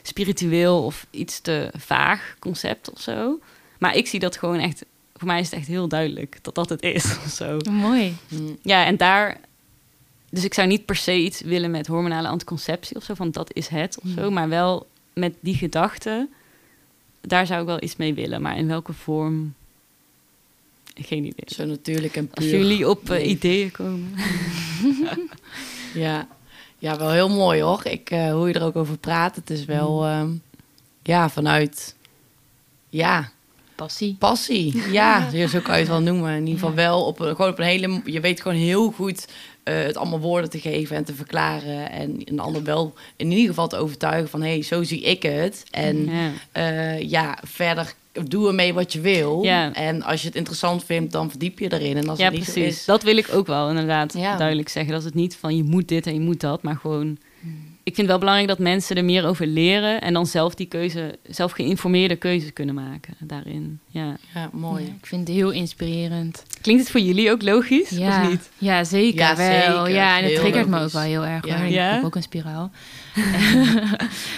spiritueel 0.02 0.84
of 0.84 1.06
iets 1.12 1.42
te 1.42 1.70
vaag 1.78 2.36
concept 2.40 2.92
of 2.92 3.02
zo. 3.02 3.40
Maar 3.80 3.96
ik 3.96 4.08
zie 4.08 4.20
dat 4.20 4.38
gewoon 4.38 4.60
echt, 4.60 4.86
voor 5.16 5.28
mij 5.28 5.40
is 5.40 5.50
het 5.50 5.60
echt 5.60 5.68
heel 5.68 5.88
duidelijk 5.88 6.40
dat 6.42 6.56
dat 6.56 6.70
het 6.70 6.82
is. 6.82 7.04
of 7.26 7.32
Zo. 7.32 7.58
Mooi. 7.72 8.16
Mm. 8.28 8.58
Ja, 8.62 8.86
en 8.86 8.98
daar. 8.98 9.40
Dus 10.30 10.44
ik 10.44 10.54
zou 10.54 10.68
niet 10.68 10.86
per 10.86 10.96
se 10.96 11.16
iets 11.16 11.42
willen 11.42 11.72
met 11.72 11.88
hormonale 11.88 12.28
anticonceptie 12.28 12.96
of 12.96 13.04
zo, 13.04 13.14
van 13.14 13.32
dat 13.32 13.54
is 13.54 13.68
het 13.68 13.98
of 14.04 14.10
zo. 14.16 14.22
Hmm. 14.22 14.34
Maar 14.34 14.50
wel 14.50 14.88
met 15.14 15.34
die 15.40 15.56
gedachte, 15.56 16.28
daar 17.22 17.46
zou 17.46 17.60
ik 17.62 17.66
wel 17.68 17.84
iets 17.84 17.96
mee 17.96 18.14
willen. 18.14 18.42
Maar 18.42 18.58
in 18.58 18.68
welke 18.68 18.94
vorm? 18.94 19.54
Geen 20.96 21.26
idee. 21.26 21.46
Zo 21.46 21.66
natuurlijk 21.66 22.16
en 22.16 22.28
puur. 22.28 22.36
Als 22.36 22.46
jullie 22.46 22.90
op 22.90 23.10
eh, 23.10 23.30
ideeën 23.30 23.72
komen. 23.72 24.14
Ja. 25.94 26.28
ja, 26.78 26.98
wel 26.98 27.12
heel 27.12 27.30
mooi 27.30 27.62
hoor. 27.62 27.86
Ik, 27.86 28.10
eh, 28.10 28.32
hoe 28.32 28.48
je 28.48 28.54
er 28.54 28.64
ook 28.64 28.76
over 28.76 28.98
praat, 28.98 29.36
het 29.36 29.50
is 29.50 29.66
wel 29.66 30.02
Mm. 30.02 30.08
ehm, 30.08 30.30
ja, 31.04 31.30
vanuit 31.30 31.96
ja, 32.90 33.32
Passie. 33.78 34.16
passie. 34.20 34.82
Ja, 34.92 35.30
zo 35.30 35.48
zo 35.48 35.60
kan 35.60 35.74
je 35.74 35.80
het 35.80 35.90
wel 35.90 36.02
noemen. 36.02 36.32
In 36.34 36.40
ieder 36.48 36.54
geval 36.60 36.74
wel 36.76 37.06
op 37.06 37.20
een, 37.20 37.36
gewoon 37.36 37.52
op 37.52 37.60
een 37.60 37.66
hele... 37.66 38.02
Je 38.06 38.20
weet 38.20 38.42
gewoon 38.42 38.58
heel 38.58 38.92
goed 38.92 39.28
eh, 39.64 39.76
het 39.76 39.98
allemaal 39.98 40.20
woorden 40.20 40.50
te 40.50 40.60
geven 40.60 40.96
en 40.96 41.04
te 41.06 41.14
verklaren. 41.14 41.92
En 41.92 42.22
een 42.26 42.40
ander 42.40 42.64
wel 42.64 42.94
in 43.16 43.32
ieder 43.32 43.48
geval 43.48 43.68
te 43.68 43.78
overtuigen 43.78 44.30
van... 44.30 44.42
hé, 44.42 44.50
hey, 44.50 44.62
zo 44.62 44.84
zie 44.84 45.02
ik 45.02 45.24
het. 45.24 45.64
En 45.72 46.06
Ja. 46.10 46.32
eh, 46.52 47.10
ja, 47.10 47.38
verder 47.44 47.94
doe 48.28 48.48
ermee 48.48 48.74
wat 48.74 48.94
je 48.94 49.02
wil. 49.02 49.44
Ja. 49.44 49.74
En 49.74 50.02
als 50.04 50.22
je 50.22 50.28
het 50.28 50.36
interessant 50.36 50.84
vindt, 50.84 51.12
dan 51.12 51.30
verdiep 51.30 51.60
je 51.60 51.74
erin. 51.74 51.98
En 51.98 52.10
als 52.10 52.18
ja, 52.20 52.26
het 52.26 52.34
niet 52.34 52.44
precies. 52.44 52.64
is... 52.80 52.86
Dat 52.86 53.04
wil 53.04 53.18
ik 53.18 53.30
ook 53.34 53.48
wel 53.48 53.70
inderdaad 53.70 54.14
Ja. 54.14 54.38
duidelijk 54.38 54.70
zeggen. 54.70 54.94
Dat 54.94 55.04
het 55.04 55.14
niet 55.14 55.36
van 55.36 55.56
je 55.58 55.64
moet 55.64 55.88
dit 55.88 56.08
en 56.08 56.14
je 56.14 56.20
moet 56.20 56.40
dat, 56.40 56.62
maar 56.64 56.76
gewoon. 56.76 57.18
Ik 57.88 57.96
vind 57.96 58.08
het 58.08 58.18
wel 58.18 58.18
belangrijk 58.18 58.48
dat 58.58 58.60
mensen 58.60 58.96
er 58.96 59.06
meer 59.06 59.26
over 59.26 59.48
leren 59.48 60.02
en 60.02 60.14
dan 60.14 60.26
zelf 60.26 60.56
die 60.56 60.68
keuze, 60.68 61.18
zelf 61.28 61.52
geïnformeerde 61.52 62.16
keuzes 62.16 62.54
kunnen 62.54 62.76
maken 62.76 63.14
daarin. 63.20 63.80
Ja. 63.88 64.18
Ja, 64.34 64.50
mooi. 64.54 64.84
Ja, 64.84 64.90
ik 65.00 65.06
vind 65.06 65.28
het 65.28 65.38
heel 65.38 65.52
inspirerend. 65.52 66.44
Klinkt 66.62 66.82
het 66.82 66.92
voor 66.92 67.02
jullie 67.02 67.32
ook 67.32 67.42
logisch 67.42 67.90
Ja, 67.90 68.22
of 68.24 68.30
niet? 68.30 68.50
ja 68.58 68.84
zeker 68.84 69.20
Ja, 69.20 69.36
wel. 69.36 69.46
zeker. 69.86 69.90
Ja, 70.00 70.18
en 70.18 70.24
het 70.24 70.32
Heel 70.32 70.40
triggert 70.42 70.68
me 70.68 70.80
ook 70.84 70.92
wel 70.92 71.02
heel 71.02 71.26
erg. 71.26 71.46
Ja. 71.48 71.56
Ik 71.56 71.72
Ja? 71.72 71.94
heb 71.94 72.04
ook 72.04 72.16
een 72.16 72.22
spiraal. 72.24 72.72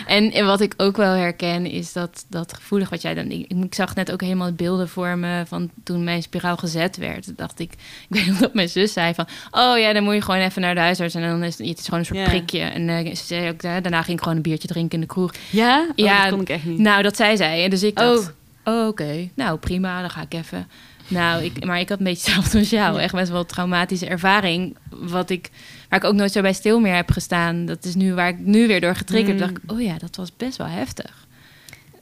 En, 0.07 0.31
en 0.37 0.45
wat 0.45 0.61
ik 0.61 0.73
ook 0.77 0.97
wel 0.97 1.13
herken 1.13 1.65
is 1.65 1.93
dat, 1.93 2.25
dat 2.29 2.53
gevoelig 2.53 2.89
wat 2.89 3.01
jij 3.01 3.13
dan... 3.13 3.31
Ik, 3.31 3.45
ik 3.51 3.75
zag 3.75 3.95
net 3.95 4.11
ook 4.11 4.21
helemaal 4.21 4.53
beelden 4.53 4.89
voor 4.89 5.17
me 5.17 5.43
van 5.47 5.69
toen 5.83 6.03
mijn 6.03 6.21
spiraal 6.21 6.57
gezet 6.57 6.97
werd. 6.97 7.23
Toen 7.23 7.33
dacht 7.37 7.59
ik, 7.59 7.71
ik 8.09 8.15
weet 8.15 8.25
nog 8.25 8.37
dat 8.37 8.53
mijn 8.53 8.69
zus 8.69 8.93
zei 8.93 9.13
van... 9.13 9.27
Oh 9.51 9.77
ja, 9.77 9.93
dan 9.93 10.03
moet 10.03 10.13
je 10.13 10.21
gewoon 10.21 10.39
even 10.39 10.61
naar 10.61 10.75
de 10.75 10.81
huisarts 10.81 11.15
en 11.15 11.21
dan 11.21 11.43
is 11.43 11.57
het, 11.57 11.67
het 11.67 11.79
is 11.79 11.85
gewoon 11.85 11.99
een 11.99 12.05
soort 12.05 12.23
prikje. 12.23 12.59
En 12.59 12.89
eh, 12.89 13.15
ze 13.15 13.25
zei 13.25 13.49
ook, 13.49 13.61
eh, 13.63 13.71
daarna 13.81 14.01
ging 14.01 14.17
ik 14.17 14.23
gewoon 14.23 14.37
een 14.37 14.43
biertje 14.43 14.67
drinken 14.67 14.93
in 14.95 15.01
de 15.01 15.13
kroeg. 15.13 15.33
Ja? 15.49 15.79
Oh, 15.81 15.89
Ja, 15.95 16.21
dat 16.21 16.31
kon 16.31 16.41
ik 16.41 16.49
echt 16.49 16.65
niet. 16.65 16.79
Nou, 16.79 17.01
dat 17.03 17.15
zei 17.15 17.37
zij. 17.37 17.63
En 17.63 17.69
dus 17.69 17.83
ik 17.83 17.99
Oh. 17.99 18.05
dacht, 18.05 18.33
oh, 18.63 18.87
oké, 18.87 19.29
nou 19.35 19.57
prima, 19.57 20.01
dan 20.01 20.09
ga 20.09 20.21
ik 20.21 20.33
even. 20.33 20.67
Nou, 21.09 21.43
ik, 21.43 21.65
maar 21.65 21.79
ik 21.79 21.89
had 21.89 21.97
een 21.97 22.03
beetje 22.03 22.25
hetzelfde 22.31 22.57
als 22.57 22.69
jou. 22.69 22.95
Ja. 22.95 23.01
Echt 23.01 23.13
best 23.13 23.29
wel 23.31 23.39
een 23.39 23.45
traumatische 23.45 24.05
ervaring. 24.05 24.75
Wat 24.89 25.29
ik, 25.29 25.49
waar 25.89 25.99
ik 25.99 26.05
ook 26.05 26.13
nooit 26.13 26.31
zo 26.31 26.41
bij 26.41 26.53
stil 26.53 26.79
meer 26.79 26.95
heb 26.95 27.11
gestaan. 27.11 27.65
Dat 27.65 27.85
is 27.85 27.95
nu 27.95 28.13
waar 28.13 28.29
ik 28.29 28.39
nu 28.39 28.67
weer 28.67 28.81
door 28.81 28.95
getriggerd 28.95 29.33
Mm. 29.33 29.39
dacht 29.39 29.57
ik, 29.63 29.71
oh 29.71 29.81
ja, 29.81 29.97
dat 29.97 30.15
was 30.15 30.35
best 30.37 30.57
wel 30.57 30.67
heftig. 30.67 31.27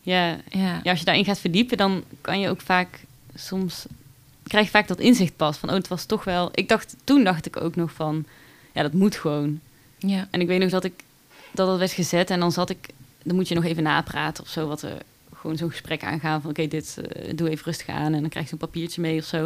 Ja. 0.02 0.28
Ja, 0.50 0.80
ja, 0.84 0.90
als 0.90 1.00
je 1.00 1.06
daarin 1.06 1.26
gaat 1.26 1.40
verdiepen, 1.40 1.78
dan 1.78 2.04
kan 2.22 2.40
je 2.40 2.50
ook 2.50 2.62
vaak 2.62 3.00
soms 3.36 3.86
krijg 4.44 4.66
je 4.66 4.72
vaak 4.72 4.88
dat 4.88 5.00
inzicht 5.00 5.36
pas 5.36 5.58
van, 5.58 5.70
oh, 5.70 5.76
het 5.76 5.88
was 5.88 6.06
toch 6.06 6.24
wel. 6.24 6.50
Ik 6.54 6.70
dacht 6.70 6.96
toen 7.04 7.24
dacht 7.24 7.46
ik 7.46 7.62
ook 7.62 7.76
nog 7.76 7.92
van, 7.92 8.26
ja, 8.74 8.82
dat 8.82 8.94
moet 8.94 9.16
gewoon. 9.16 9.60
ja. 9.98 10.28
En 10.32 10.42
ik 10.42 10.48
weet 10.48 10.60
nog 10.60 10.70
dat 10.70 10.84
ik 10.84 10.94
dat 11.52 11.68
dat 11.68 11.78
werd 11.78 11.92
gezet 11.92 12.30
en 12.30 12.40
dan 12.40 12.52
zat 12.52 12.70
ik, 12.70 12.90
dan 13.24 13.36
moet 13.36 13.48
je 13.48 13.56
nog 13.56 13.64
even 13.64 13.84
napraten 13.84 14.44
of 14.44 14.50
zo, 14.50 14.68
wat 14.68 14.82
er 14.82 14.98
gewoon 15.42 15.58
zo'n 15.58 15.70
gesprek 15.70 16.04
aangaan 16.04 16.42
van, 16.42 16.50
oké, 16.50 16.68
dit 16.68 16.98
eh, 17.12 17.32
doe 17.36 17.50
even 17.50 17.66
rustig 17.66 17.88
aan 17.88 18.14
en 18.14 18.20
dan 18.22 18.30
krijg 18.30 18.46
je 18.46 18.50
zo'n 18.50 18.60
papiertje 18.68 19.02
mee 19.02 19.18
of 19.20 19.26
zo. 19.26 19.38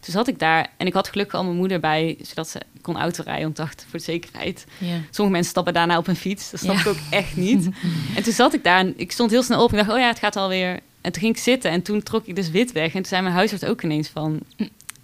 Toen 0.00 0.12
zat 0.12 0.28
ik 0.28 0.38
daar 0.38 0.68
en 0.76 0.86
ik 0.86 0.92
had 0.92 1.08
gelukkig 1.08 1.34
al 1.34 1.44
mijn 1.44 1.56
moeder 1.56 1.80
bij, 1.80 2.16
zodat 2.22 2.48
ze 2.48 2.60
kon 2.80 2.96
autorijden, 2.96 3.42
want 3.44 3.56
dacht 3.56 3.86
voor 3.88 3.98
de 3.98 4.04
zekerheid. 4.04 4.66
Sommige 5.10 5.30
mensen 5.36 5.50
stappen 5.50 5.74
daarna 5.74 5.98
op 5.98 6.06
een 6.06 6.16
fiets, 6.16 6.50
dat 6.50 6.60
snap 6.60 6.74
Ja. 6.74 6.80
ik 6.80 6.86
ook 6.86 6.96
echt 7.10 7.36
niet. 7.36 7.68
en 8.16 8.22
toen 8.22 8.32
zat 8.32 8.54
ik 8.54 8.64
daar 8.64 8.78
en 8.78 8.94
ik 8.96 9.12
stond 9.12 9.30
heel 9.30 9.42
snel 9.42 9.62
op 9.62 9.72
en 9.72 9.78
ik 9.78 9.84
dacht, 9.84 9.96
oh 9.96 10.02
ja, 10.02 10.08
het 10.08 10.18
gaat 10.18 10.36
alweer. 10.36 10.80
En 11.00 11.12
toen 11.12 11.22
ging 11.22 11.34
ik 11.36 11.42
zitten 11.42 11.70
en 11.70 11.82
toen 11.82 12.02
trok 12.02 12.26
ik 12.26 12.36
dus 12.36 12.50
wit 12.50 12.72
weg 12.72 12.86
en 12.86 12.92
toen 12.92 13.04
zei 13.04 13.22
mijn 13.22 13.34
huisarts 13.34 13.64
ook 13.64 13.82
ineens 13.82 14.08
van, 14.08 14.40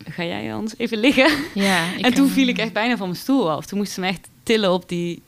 ga 0.08 0.24
jij 0.24 0.54
anders 0.54 0.78
even 0.78 0.98
liggen? 0.98 1.30
ja 1.54 1.84
en 2.00 2.14
toen 2.14 2.28
viel 2.28 2.48
ik 2.48 2.58
echt 2.58 2.72
bijna 2.72 2.96
van 2.96 3.06
mijn 3.08 3.20
stoel 3.20 3.50
af. 3.50 3.66
Toen 3.66 3.78
moesten 3.78 3.94
ze 3.94 4.00
me 4.00 4.06
echt 4.06 4.28
tillen 4.42 4.72
op, 4.72 4.88
die, 4.88 5.22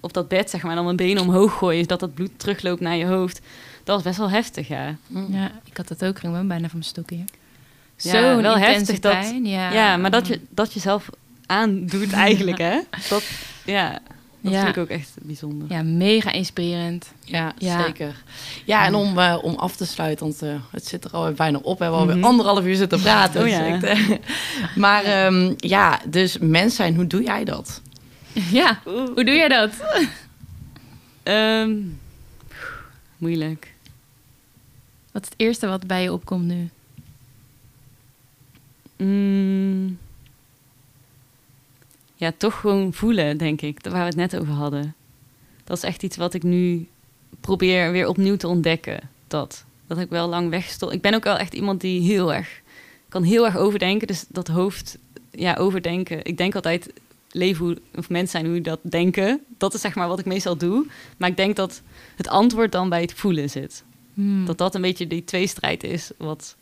op 0.00 0.12
dat 0.12 0.28
bed, 0.28 0.50
zeg 0.50 0.60
maar. 0.60 0.70
En 0.70 0.76
dan 0.76 0.84
mijn 0.84 0.96
benen 0.96 1.22
omhoog 1.22 1.52
gooien, 1.58 1.80
zodat 1.82 2.00
dat 2.00 2.14
bloed 2.14 2.30
terugloopt 2.36 2.80
naar 2.80 2.96
je 2.96 3.04
hoofd. 3.06 3.40
Dat 3.88 3.96
was 3.96 4.04
best 4.06 4.18
wel 4.18 4.30
heftig, 4.30 4.68
ja. 4.68 4.96
Ja, 5.28 5.50
ik 5.64 5.76
had 5.76 5.88
dat 5.88 6.04
ook, 6.04 6.18
ging 6.18 6.32
me 6.32 6.38
bijna 6.44 6.62
van 6.68 6.78
mijn 6.78 6.84
stok 6.84 7.10
hier. 7.10 7.24
Ja, 7.96 8.10
Zo 8.10 8.42
wel 8.42 8.58
heftig 8.58 8.98
dat-. 8.98 9.32
Ja, 9.42 9.72
Ja, 9.72 9.96
maar 9.96 10.10
dat 10.10 10.26
je, 10.26 10.40
dat 10.50 10.72
je 10.72 10.80
zelf 10.80 11.08
aandoet 11.46 12.12
eigenlijk, 12.12 12.58
hè. 12.58 12.78
Dat, 13.10 13.24
ja, 13.64 13.98
dat 14.40 14.52
Ja. 14.52 14.58
vind 14.64 14.76
ik 14.76 14.82
ook 14.82 14.88
echt 14.88 15.10
bijzonder. 15.22 15.70
Ja, 15.72 15.82
mega 15.82 16.32
inspirerend. 16.32 17.12
Ja, 17.24 17.52
Ja. 17.58 17.82
zeker. 17.84 18.22
Ja, 18.64 18.84
en 18.86 18.94
om, 18.94 19.18
eh, 19.18 19.38
om 19.42 19.54
af 19.54 19.76
te 19.76 19.86
sluiten, 19.86 20.26
want 20.26 20.42
eh, 20.42 20.54
het 20.70 20.86
zit 20.86 21.04
er 21.04 21.10
alweer 21.10 21.34
bijna 21.34 21.58
op. 21.62 21.78
We 21.78 21.82
hebben 21.84 22.00
alweer 22.00 22.16
Mhm. 22.16 22.24
anderhalf 22.26 22.64
uur 22.64 22.76
zitten 22.76 23.00
praten. 23.00 23.40
Oh 23.40 23.46
dus 23.46 23.56
ja. 23.56 23.64
ik, 23.64 23.82
eh, 23.82 24.10
maar 24.84 25.04
ehm, 25.04 25.54
ja, 25.56 26.00
dus 26.08 26.38
mens 26.38 26.74
zijn, 26.74 26.94
hoe 26.94 27.06
doe 27.06 27.22
jij 27.22 27.44
dat? 27.44 27.80
Ja, 28.32 28.80
hoe 28.84 29.24
doe 29.24 29.34
je 29.34 29.48
dat? 29.48 29.70
Ehm, 31.22 31.70
moeilijk. 33.16 33.72
Wat 35.18 35.26
is 35.26 35.32
het 35.32 35.46
eerste 35.46 35.66
wat 35.66 35.86
bij 35.86 36.02
je 36.02 36.12
opkomt 36.12 36.44
nu? 36.44 36.68
Mm. 38.96 39.98
Ja, 42.14 42.32
toch 42.36 42.60
gewoon 42.60 42.92
voelen, 42.92 43.38
denk 43.38 43.60
ik. 43.60 43.78
Waar 43.82 43.92
we 43.92 43.98
het 43.98 44.16
net 44.16 44.36
over 44.36 44.52
hadden. 44.52 44.94
Dat 45.64 45.76
is 45.76 45.82
echt 45.82 46.02
iets 46.02 46.16
wat 46.16 46.34
ik 46.34 46.42
nu 46.42 46.88
probeer 47.40 47.92
weer 47.92 48.08
opnieuw 48.08 48.36
te 48.36 48.48
ontdekken. 48.48 49.10
Dat. 49.26 49.64
Dat 49.86 49.98
ik 49.98 50.10
wel 50.10 50.28
lang 50.28 50.50
wegstond. 50.50 50.92
Ik 50.92 51.02
ben 51.02 51.14
ook 51.14 51.24
wel 51.24 51.36
echt 51.36 51.54
iemand 51.54 51.80
die 51.80 52.00
heel 52.00 52.34
erg... 52.34 52.60
kan 53.08 53.22
heel 53.22 53.44
erg 53.44 53.56
overdenken. 53.56 54.06
Dus 54.06 54.24
dat 54.28 54.48
hoofd, 54.48 54.98
ja, 55.30 55.54
overdenken. 55.54 56.24
Ik 56.24 56.36
denk 56.36 56.54
altijd 56.54 56.92
leven 57.30 57.64
hoe, 57.64 57.78
of 57.94 58.08
mensen 58.08 58.40
zijn 58.40 58.52
hoe 58.52 58.60
dat 58.60 58.80
denken. 58.82 59.44
Dat 59.56 59.74
is 59.74 59.80
zeg 59.80 59.94
maar 59.94 60.08
wat 60.08 60.18
ik 60.18 60.24
meestal 60.24 60.56
doe. 60.56 60.86
Maar 61.16 61.28
ik 61.28 61.36
denk 61.36 61.56
dat 61.56 61.82
het 62.16 62.28
antwoord 62.28 62.72
dan 62.72 62.88
bij 62.88 63.00
het 63.00 63.12
voelen 63.12 63.50
zit. 63.50 63.84
Hmm. 64.18 64.44
Dat 64.46 64.58
dat 64.58 64.74
een 64.74 64.80
beetje 64.80 65.06
die 65.06 65.24
tweestrijd 65.24 65.84
is. 65.84 66.10
Wat, 66.16 66.56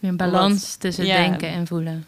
een 0.00 0.16
balans 0.16 0.76
tussen 0.76 1.06
Ja. 1.06 1.16
denken 1.28 1.48
en 1.48 1.66
voelen. 1.66 2.06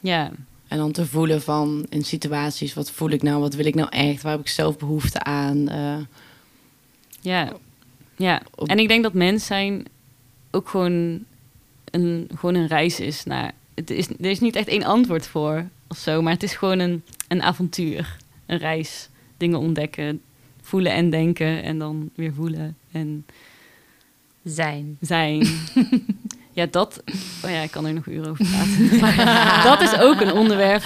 ja, 0.00 0.30
En 0.68 0.78
dan 0.78 0.92
te 0.92 1.06
voelen 1.06 1.42
van 1.42 1.86
in 1.88 2.04
situaties, 2.04 2.74
wat 2.74 2.90
voel 2.90 3.10
ik 3.10 3.22
nou, 3.22 3.40
wat 3.40 3.54
wil 3.54 3.66
ik 3.66 3.74
nou 3.74 3.88
echt, 3.90 4.22
waar 4.22 4.32
heb 4.32 4.40
ik 4.40 4.48
zelf 4.48 4.78
behoefte 4.78 5.22
aan? 5.22 5.68
eh, 5.68 5.96
Ja, 7.20 7.52
ja. 8.16 8.42
Op- 8.54 8.68
En 8.68 8.78
ik 8.78 8.88
denk 8.88 9.02
dat 9.02 9.12
mens 9.14 9.46
zijn 9.46 9.84
ook 10.50 10.68
gewoon 10.68 11.24
een, 11.90 12.28
gewoon 12.34 12.54
een 12.54 12.66
reis 12.66 13.00
is 13.00 13.24
naar. 13.24 13.52
Het 13.74 13.90
is, 13.90 14.08
er 14.08 14.30
is 14.30 14.40
niet 14.40 14.56
echt 14.56 14.68
één 14.68 14.82
antwoord 14.84 15.26
voor 15.26 15.68
of 15.88 15.96
zo, 15.96 16.22
maar 16.22 16.32
het 16.32 16.42
is 16.42 16.54
gewoon 16.54 16.78
een, 16.78 17.02
een 17.28 17.42
avontuur, 17.42 18.16
een 18.46 18.58
reis, 18.58 19.08
dingen 19.36 19.58
ontdekken, 19.58 20.20
voelen 20.62 20.92
en 20.92 21.10
denken 21.10 21.62
en 21.62 21.78
dan 21.78 22.10
weer 22.14 22.34
voelen 22.34 22.76
en 22.92 23.26
Zijn. 24.44 24.96
zijn. 25.00 25.46
ja, 26.52 26.66
dat. 26.70 27.02
Oh 27.44 27.50
ja, 27.50 27.60
ik 27.60 27.70
kan 27.70 27.86
er 27.86 27.92
nog 27.92 28.06
uren 28.06 28.30
over 28.30 28.46
praten. 28.52 29.00
Maar 29.00 29.62
dat 29.70 29.80
is 29.80 29.98
ook 29.98 30.20
een 30.20 30.32
onderwerp 30.32 30.82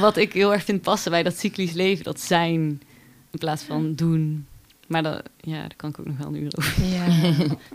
wat 0.00 0.16
ik 0.16 0.32
heel 0.32 0.52
erg 0.52 0.64
vind 0.64 0.82
passen 0.82 1.10
bij 1.10 1.22
dat 1.22 1.38
cyclisch 1.38 1.72
leven, 1.72 2.04
dat 2.04 2.20
zijn 2.20 2.60
in 3.30 3.38
plaats 3.38 3.62
van 3.62 3.94
doen. 3.94 4.46
Maar 4.86 5.02
dat, 5.02 5.22
ja, 5.48 5.58
daar 5.58 5.70
kan 5.76 5.90
ik 5.90 5.98
ook 6.00 6.06
nog 6.06 6.16
wel 6.18 6.26
een 6.26 6.36
uur 6.42 6.52
over. 6.58 6.72
Ja. 6.84 7.32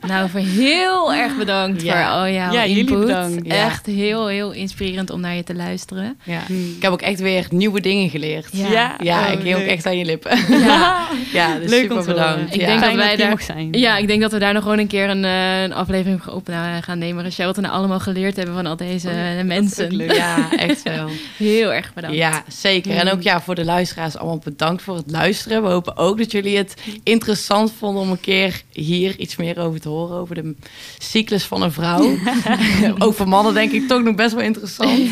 nou, 0.08 0.30
voor 0.30 0.40
heel 0.40 1.14
erg 1.14 1.38
bedankt 1.38 1.82
Ja. 1.82 1.92
voor 2.06 2.12
al 2.22 2.28
jouw 2.30 2.52
Ja, 2.52 2.66
jullie 2.68 2.78
input. 2.78 3.00
bedankt. 3.00 3.46
Ja. 3.46 3.66
Echt 3.66 3.86
heel, 3.86 4.28
heel 4.28 4.52
inspirerend 4.52 5.10
om 5.10 5.20
naar 5.22 5.36
je 5.36 5.44
te 5.44 5.56
luisteren. 5.56 6.20
ja. 6.24 6.40
Ik 6.76 6.82
heb 6.82 6.92
ook 6.92 7.02
echt 7.02 7.20
weer 7.20 7.46
nieuwe 7.50 7.82
dingen 7.82 8.10
geleerd. 8.10 8.48
Ja. 8.52 8.70
Ja, 8.72 8.96
Ja, 9.00 9.26
oh, 9.28 9.32
ik 9.34 9.40
hing 9.42 9.56
ook 9.56 9.62
echt 9.62 9.86
aan 9.86 9.98
je 9.98 10.06
lippen. 10.06 10.38
Ja. 10.60 11.08
ja, 11.34 11.58
dus 11.60 11.70
Leuk 11.70 11.82
super 11.82 12.06
bedankt. 12.06 12.54
Ik 12.54 12.62
ja. 12.62 12.68
denk 12.68 12.82
dat 12.82 12.94
wij 12.96 13.16
daar- 13.16 13.42
zijn. 13.42 13.68
Ja, 13.72 13.98
ik 13.98 14.08
denk 14.08 14.22
dat 14.22 14.32
we 14.32 14.40
daar 14.40 14.54
nog 14.54 14.64
gewoon 14.64 14.80
een 14.80 14.88
keer 14.88 15.10
een, 15.10 15.26
eh, 15.26 15.62
een 15.64 15.74
aflevering 15.74 16.26
op 16.28 16.50
gaan 16.82 16.98
nemen. 16.98 17.24
Rachel, 17.24 17.46
wat 17.46 17.56
we 17.56 17.62
nou 17.62 17.74
allemaal 17.74 18.00
geleerd 18.00 18.36
hebben 18.36 18.56
van 18.56 18.66
al 18.66 18.76
deze 18.76 19.08
Oh 19.08 19.14
ja, 19.14 19.38
eh, 19.38 19.46
mensen. 19.46 19.96
leuk. 19.96 20.12
Ja, 20.16 20.52
echt 20.58 20.84
wel. 20.84 21.10
Heel 21.38 21.74
erg 21.74 21.94
bedankt. 21.94 22.18
Ja, 22.18 22.44
zeker. 22.48 22.96
En 22.96 23.12
ook 23.12 23.22
ja, 23.22 23.42
voor 23.42 23.56
de 23.56 23.66
luisteraars 23.66 24.18
allemaal 24.18 24.42
bedankt 24.44 24.82
voor 24.82 24.96
het 24.96 25.12
luisteren. 25.12 25.62
We 25.64 25.68
hopen 25.70 25.98
ook 25.98 26.18
dat 26.18 26.32
jullie 26.32 26.58
het 26.58 26.74
interessant 27.04 27.60
interessant 27.62 27.80
vonden 27.80 28.02
om 28.02 28.12
een 28.12 28.20
keer 28.20 28.62
hier 28.72 29.20
iets 29.20 29.36
meer 29.36 29.60
over 29.60 29.82
te 29.82 29.90
horen. 29.90 30.18
Over 30.18 30.36
de 30.36 30.56
cyclus 30.98 31.44
van 31.44 31.62
een 31.62 31.72
vrouw. 31.72 32.18
ook 33.06 33.14
voor 33.14 33.28
mannen 33.28 33.54
denk 33.54 33.72
ik 33.72 33.88
toch 33.88 34.04
nog 34.04 34.16
best 34.16 34.34
wel 34.34 34.44
interessant. 34.44 35.12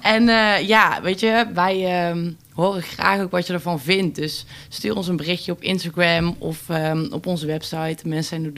En 0.00 0.28
uh, 0.28 0.68
ja, 0.68 1.02
weet 1.02 1.20
je, 1.20 1.46
wij 1.54 2.10
um, 2.10 2.36
horen 2.52 2.82
graag 2.82 3.20
ook 3.20 3.30
wat 3.30 3.46
je 3.46 3.52
ervan 3.52 3.80
vindt. 3.80 4.16
Dus 4.16 4.44
stuur 4.68 4.96
ons 4.96 5.08
een 5.08 5.16
berichtje 5.16 5.52
op 5.52 5.62
Instagram 5.62 6.36
of 6.38 6.68
um, 6.68 7.08
op 7.12 7.26
onze 7.26 7.46
website 7.46 8.08
mensen 8.08 8.54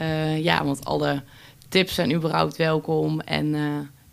Uh, 0.00 0.42
ja, 0.42 0.64
want 0.64 0.84
alle 0.84 1.22
tips 1.68 1.94
zijn 1.94 2.12
überhaupt 2.12 2.56
welkom. 2.56 3.20
En 3.20 3.46
uh, 3.46 3.62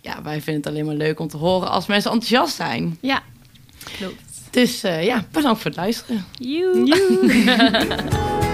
ja, 0.02 0.22
wij 0.22 0.42
vinden 0.42 0.64
het 0.64 0.72
alleen 0.72 0.86
maar 0.86 0.96
leuk 0.96 1.20
om 1.20 1.28
te 1.28 1.38
horen 1.38 1.70
als 1.70 1.86
mensen 1.86 2.12
enthousiast 2.12 2.56
zijn. 2.56 2.98
Ja, 3.02 3.22
klopt. 3.98 4.27
Dus 4.58 4.84
uh, 4.84 5.04
ja, 5.04 5.24
bedankt 5.32 5.62
voor 5.62 5.72
het 5.72 5.80
luisteren. 5.80 6.26
Joe. 6.40 6.86